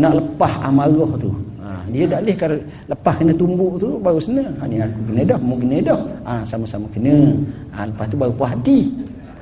[0.00, 1.30] Nak lepas amarah tu.
[1.60, 2.56] Ha, dia tak boleh kalau
[2.88, 4.52] lepas kena tumbuk tu baru senang.
[4.56, 6.00] Ha, ni aku kena dah mu kena dah.
[6.24, 7.36] Ha, sama-sama kena.
[7.76, 8.88] Ha, lepas tu baru puas hati.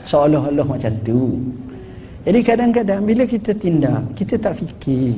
[0.02, 1.38] Seolah-olah macam tu.
[2.26, 5.14] Jadi kadang-kadang bila kita tindak kita tak fikir.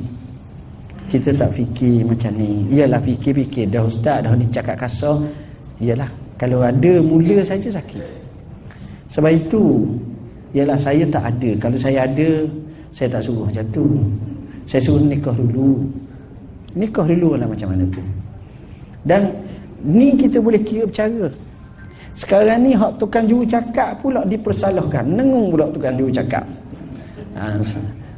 [1.09, 2.69] Kita tak fikir macam ni.
[2.71, 5.17] Iyalah fikir-fikir dah ustaz dah ni cakap kasar.
[5.81, 6.07] Iyalah
[6.37, 8.20] kalau ada mula saja sakit
[9.11, 9.63] sebab itu
[10.51, 11.51] Ialah saya tak ada.
[11.59, 12.29] Kalau saya ada
[12.95, 13.85] Saya tak suruh macam tu.
[14.63, 15.83] Saya suruh nikah dulu.
[16.71, 18.07] Nikah dulu lah macam mana pun.
[19.03, 19.31] Dan
[19.83, 21.27] Ni kita boleh kira bercara
[22.15, 25.03] Sekarang ni Hak tukang juru cakap pula Dipersalahkan.
[25.03, 26.47] Nengung pula tukang juru cakap.
[27.35, 27.59] Ha,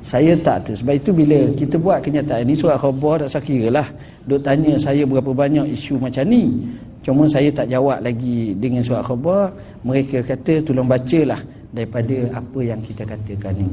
[0.06, 0.72] Saya tak tu.
[0.78, 3.88] Sebab itu bila kita buat kenyataan ni Surat khabar tak saya kira lah.
[4.30, 6.70] Duk tanya saya berapa banyak isu macam ni
[7.04, 9.52] Cuma saya tak jawab lagi dengan surat khabar.
[9.84, 11.44] Mereka kata tolong bacalah
[11.76, 13.68] daripada apa yang kita katakan ni.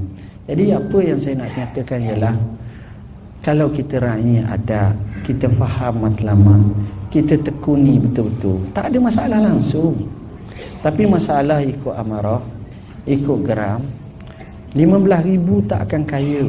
[0.50, 2.34] Jadi apa yang saya nak nyatakan ialah
[3.40, 4.92] kalau kita raih ada,
[5.22, 6.60] kita faham matlamat,
[7.08, 9.94] kita tekuni betul-betul, tak ada masalah langsung.
[10.82, 12.42] Tapi masalah ikut amarah,
[13.06, 13.80] ikut geram,
[14.74, 16.44] 15 ribu tak akan kaya.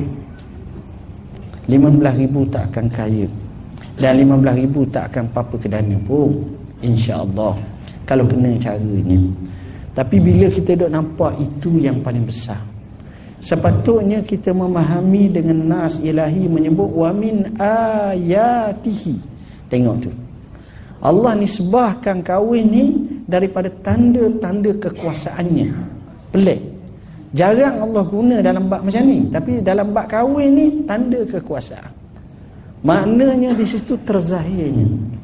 [1.69, 3.27] 15 ribu tak akan kaya.
[3.95, 7.55] Dan 15 ribu tak akan apa-apa ke dana pun insya-Allah.
[8.05, 9.21] Kalau kena caranya.
[9.91, 12.59] Tapi bila kita dok nampak itu yang paling besar.
[13.41, 19.15] Sepatutnya kita memahami dengan nas ilahi menyebut wa min ayatihi.
[19.67, 20.11] Tengok tu.
[21.01, 22.83] Allah nisbahkan kahwin ni
[23.25, 25.69] daripada tanda-tanda kekuasaannya.
[26.29, 26.61] Pelik.
[27.31, 29.25] Jarang Allah guna dalam bab macam ni.
[29.31, 31.91] Tapi dalam bab kahwin ni tanda kekuasaan.
[32.85, 35.20] Maknanya di situ terzahirnya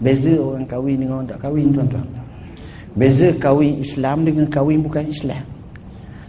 [0.00, 2.08] Beza orang kahwin dengan orang tak kahwin tuan-tuan.
[2.96, 5.44] Beza kahwin Islam dengan kahwin bukan Islam.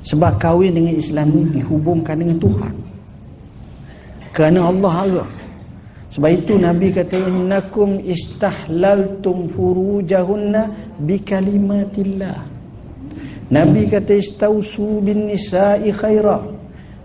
[0.03, 2.75] Sebab kahwin dengan Islam ni dihubungkan dengan Tuhan.
[4.35, 5.29] Kerana Allah Allah.
[6.11, 10.67] Sebab itu Nabi kata innakum istahlaltum furujahunna
[10.99, 12.51] bikalimatillah.
[13.51, 16.43] Nabi kata istausu bin nisa'i khaira.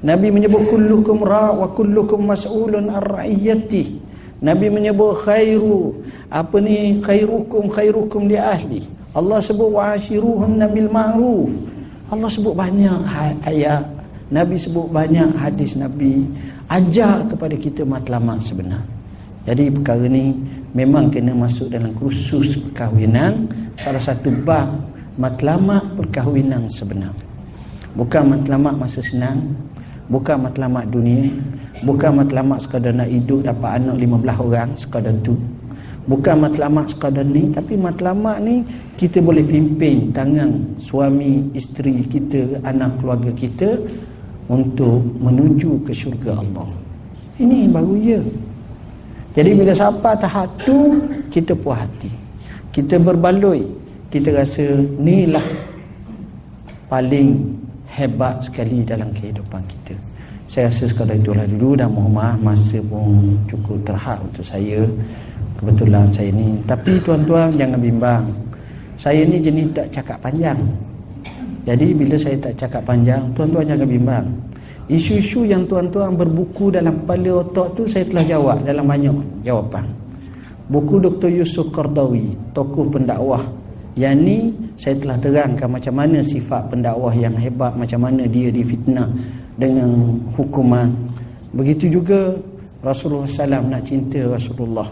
[0.02, 4.05] Nabi menyebut kullukum ra' wa kullukum mas'ulun ar ra'iyyati.
[4.47, 5.90] Nabi menyebut khairu
[6.31, 8.86] apa ni khairukum khairukum li ahli.
[9.10, 11.51] Allah sebut wa'ashiruhum nabil ma'ruf.
[12.14, 13.82] Allah sebut banyak ha-, ayat.
[14.31, 16.31] Nabi sebut banyak hadis Nabi
[16.70, 18.86] ajar kepada kita matlamat sebenar.
[19.47, 20.35] Jadi perkara ni
[20.74, 24.66] memang kena masuk dalam kursus perkahwinan salah satu bab
[25.18, 27.14] matlamat perkahwinan sebenar.
[27.98, 29.55] Bukan matlamat masa senang,
[30.06, 31.30] bukan matlamat dunia,
[31.82, 35.34] bukan matlamat sekadar nak hidup dapat anak 15 orang sekadar tu.
[36.06, 38.62] Bukan matlamat sekadar ni tapi matlamat ni
[38.94, 43.74] kita boleh pimpin tangan suami, isteri kita, anak keluarga kita
[44.46, 46.70] untuk menuju ke syurga Allah.
[47.42, 48.22] Ini baru ya.
[49.34, 50.96] Jadi bila sampai tahap tu
[51.28, 52.08] kita puas hati.
[52.70, 53.66] Kita berbaloi,
[54.08, 54.64] kita rasa
[55.02, 55.44] inilah
[56.86, 57.58] paling
[57.97, 59.97] hebat sekali dalam kehidupan kita.
[60.47, 64.85] Saya rasa sekadar itulah dulu dan mohon maaf masa pun cukup terhad untuk saya.
[65.56, 66.60] Kebetulan saya ni.
[66.68, 68.24] Tapi tuan-tuan jangan bimbang.
[68.94, 70.60] Saya ni jenis tak cakap panjang.
[71.66, 74.27] Jadi bila saya tak cakap panjang, tuan-tuan jangan bimbang.
[74.86, 79.82] Isu-isu yang tuan-tuan berbuku dalam kepala otak tu saya telah jawab dalam banyak jawapan.
[80.70, 81.31] Buku Dr.
[81.43, 83.43] Yusuf Qardawi, tokoh pendakwah.
[83.97, 84.39] Yang ni
[84.77, 89.09] saya telah terangkan macam mana sifat pendakwah yang hebat, macam mana dia difitnah
[89.56, 90.93] dengan hukuman.
[91.56, 92.36] Begitu juga
[92.85, 94.85] Rasulullah SAW nak cinta Rasulullah.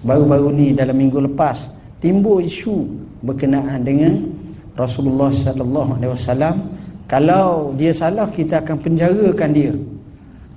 [0.00, 1.68] Baru-baru ni dalam minggu lepas
[2.00, 2.88] timbul isu
[3.20, 4.24] berkenaan dengan
[4.72, 6.56] Rasulullah wasallam
[7.04, 9.76] kalau dia salah kita akan penjarakan dia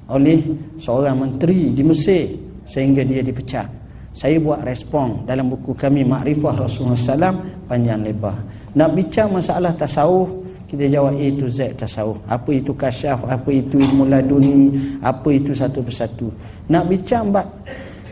[0.07, 0.39] oleh
[0.79, 2.31] seorang menteri di Mesir
[2.63, 3.82] sehingga dia dipecat.
[4.13, 8.37] Saya buat respon dalam buku kami Makrifah Rasulullah SAW panjang lebar.
[8.77, 10.29] Nak bincang masalah tasawuf,
[10.69, 12.21] kita jawab A to Z tasawuf.
[12.29, 14.69] Apa itu kasyaf, apa itu ilmu laduni,
[15.01, 16.29] apa itu satu persatu.
[16.69, 17.49] Nak bincang bab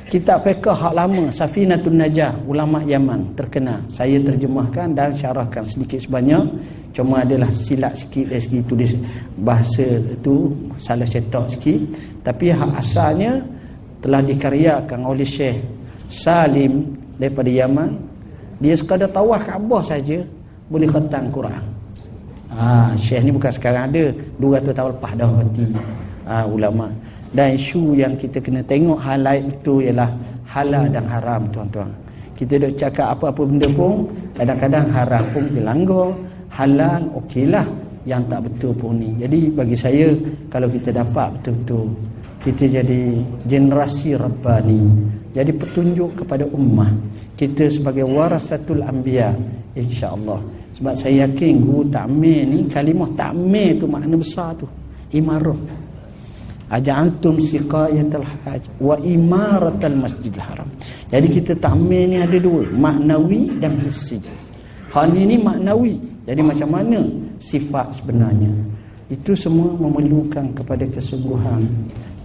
[0.09, 3.85] kitab fiqh hak lama Safinatun Najah ulama Yaman terkenal.
[3.85, 6.49] Saya terjemahkan dan syarahkan sedikit sebanyak
[6.91, 8.91] cuma adalah silap sikit dari segi tulis
[9.39, 11.79] bahasa itu salah cetak sikit
[12.19, 13.39] tapi hak asalnya
[14.03, 15.80] telah dikaryakan oleh Syekh
[16.11, 17.95] Salim daripada Yaman.
[18.59, 20.21] Dia sekadar tawaf Kaabah saja
[20.67, 21.63] boleh khatam Quran.
[22.51, 24.03] Ha, Syekh ni bukan sekarang ada
[24.37, 25.65] 200 tahun lepas dah mati
[26.27, 26.91] ha, ulama.
[27.31, 30.11] Dan isu yang kita kena tengok highlight itu ialah
[30.51, 31.87] halal dan haram tuan-tuan.
[32.35, 34.03] Kita duk cakap apa-apa benda pun
[34.35, 36.11] kadang-kadang haram pun dilanggar.
[36.51, 37.63] Halal okeylah.
[38.01, 39.13] Yang tak betul pun ni.
[39.21, 40.09] Jadi bagi saya
[40.49, 41.85] kalau kita dapat betul-betul
[42.41, 43.01] kita jadi
[43.45, 44.81] generasi rabbani.
[45.31, 46.91] Jadi petunjuk kepada ummah.
[47.37, 49.31] Kita sebagai warasatul anbiya
[49.77, 50.41] insya-Allah.
[50.75, 54.65] Sebab saya yakin guru takmir ni kalimah takmir tu makna besar tu.
[55.13, 55.57] Imarah.
[56.71, 60.67] Aja'antum siqayatal haj wa imaratal masjidil haram.
[61.11, 64.19] Jadi kita takmir ni ada dua maknawi dan hissi
[64.91, 65.95] hal ini maknawi.
[66.27, 66.99] Jadi macam mana
[67.39, 68.51] sifat sebenarnya?
[69.11, 71.67] Itu semua memerlukan kepada kesungguhan,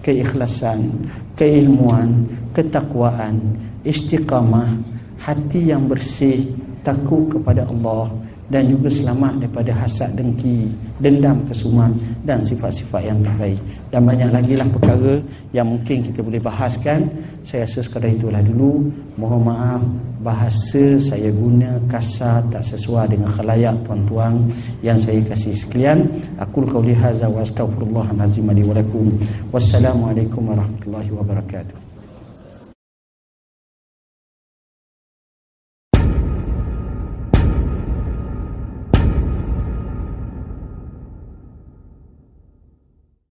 [0.06, 0.94] keikhlasan,
[1.34, 4.78] keilmuan, ketakwaan, istiqamah,
[5.18, 6.46] hati yang bersih,
[6.86, 8.14] takut kepada Allah
[8.46, 10.70] dan juga selamat daripada hasad dengki,
[11.02, 11.90] dendam kesumat
[12.22, 13.60] dan sifat-sifat yang tak baik.
[13.90, 15.18] Dan banyak lagi lah perkara
[15.50, 17.10] yang mungkin kita boleh bahaskan.
[17.42, 18.90] Saya rasa sekadar itulah dulu.
[19.18, 19.82] Mohon maaf
[20.22, 24.42] bahasa saya guna kasar tak sesuai dengan khalayak tuan-tuan
[24.82, 26.10] yang saya kasih sekalian.
[26.42, 29.06] Aku qauli hadza wa wa lakum.
[29.54, 31.85] Wassalamualaikum warahmatullahi wabarakatuh.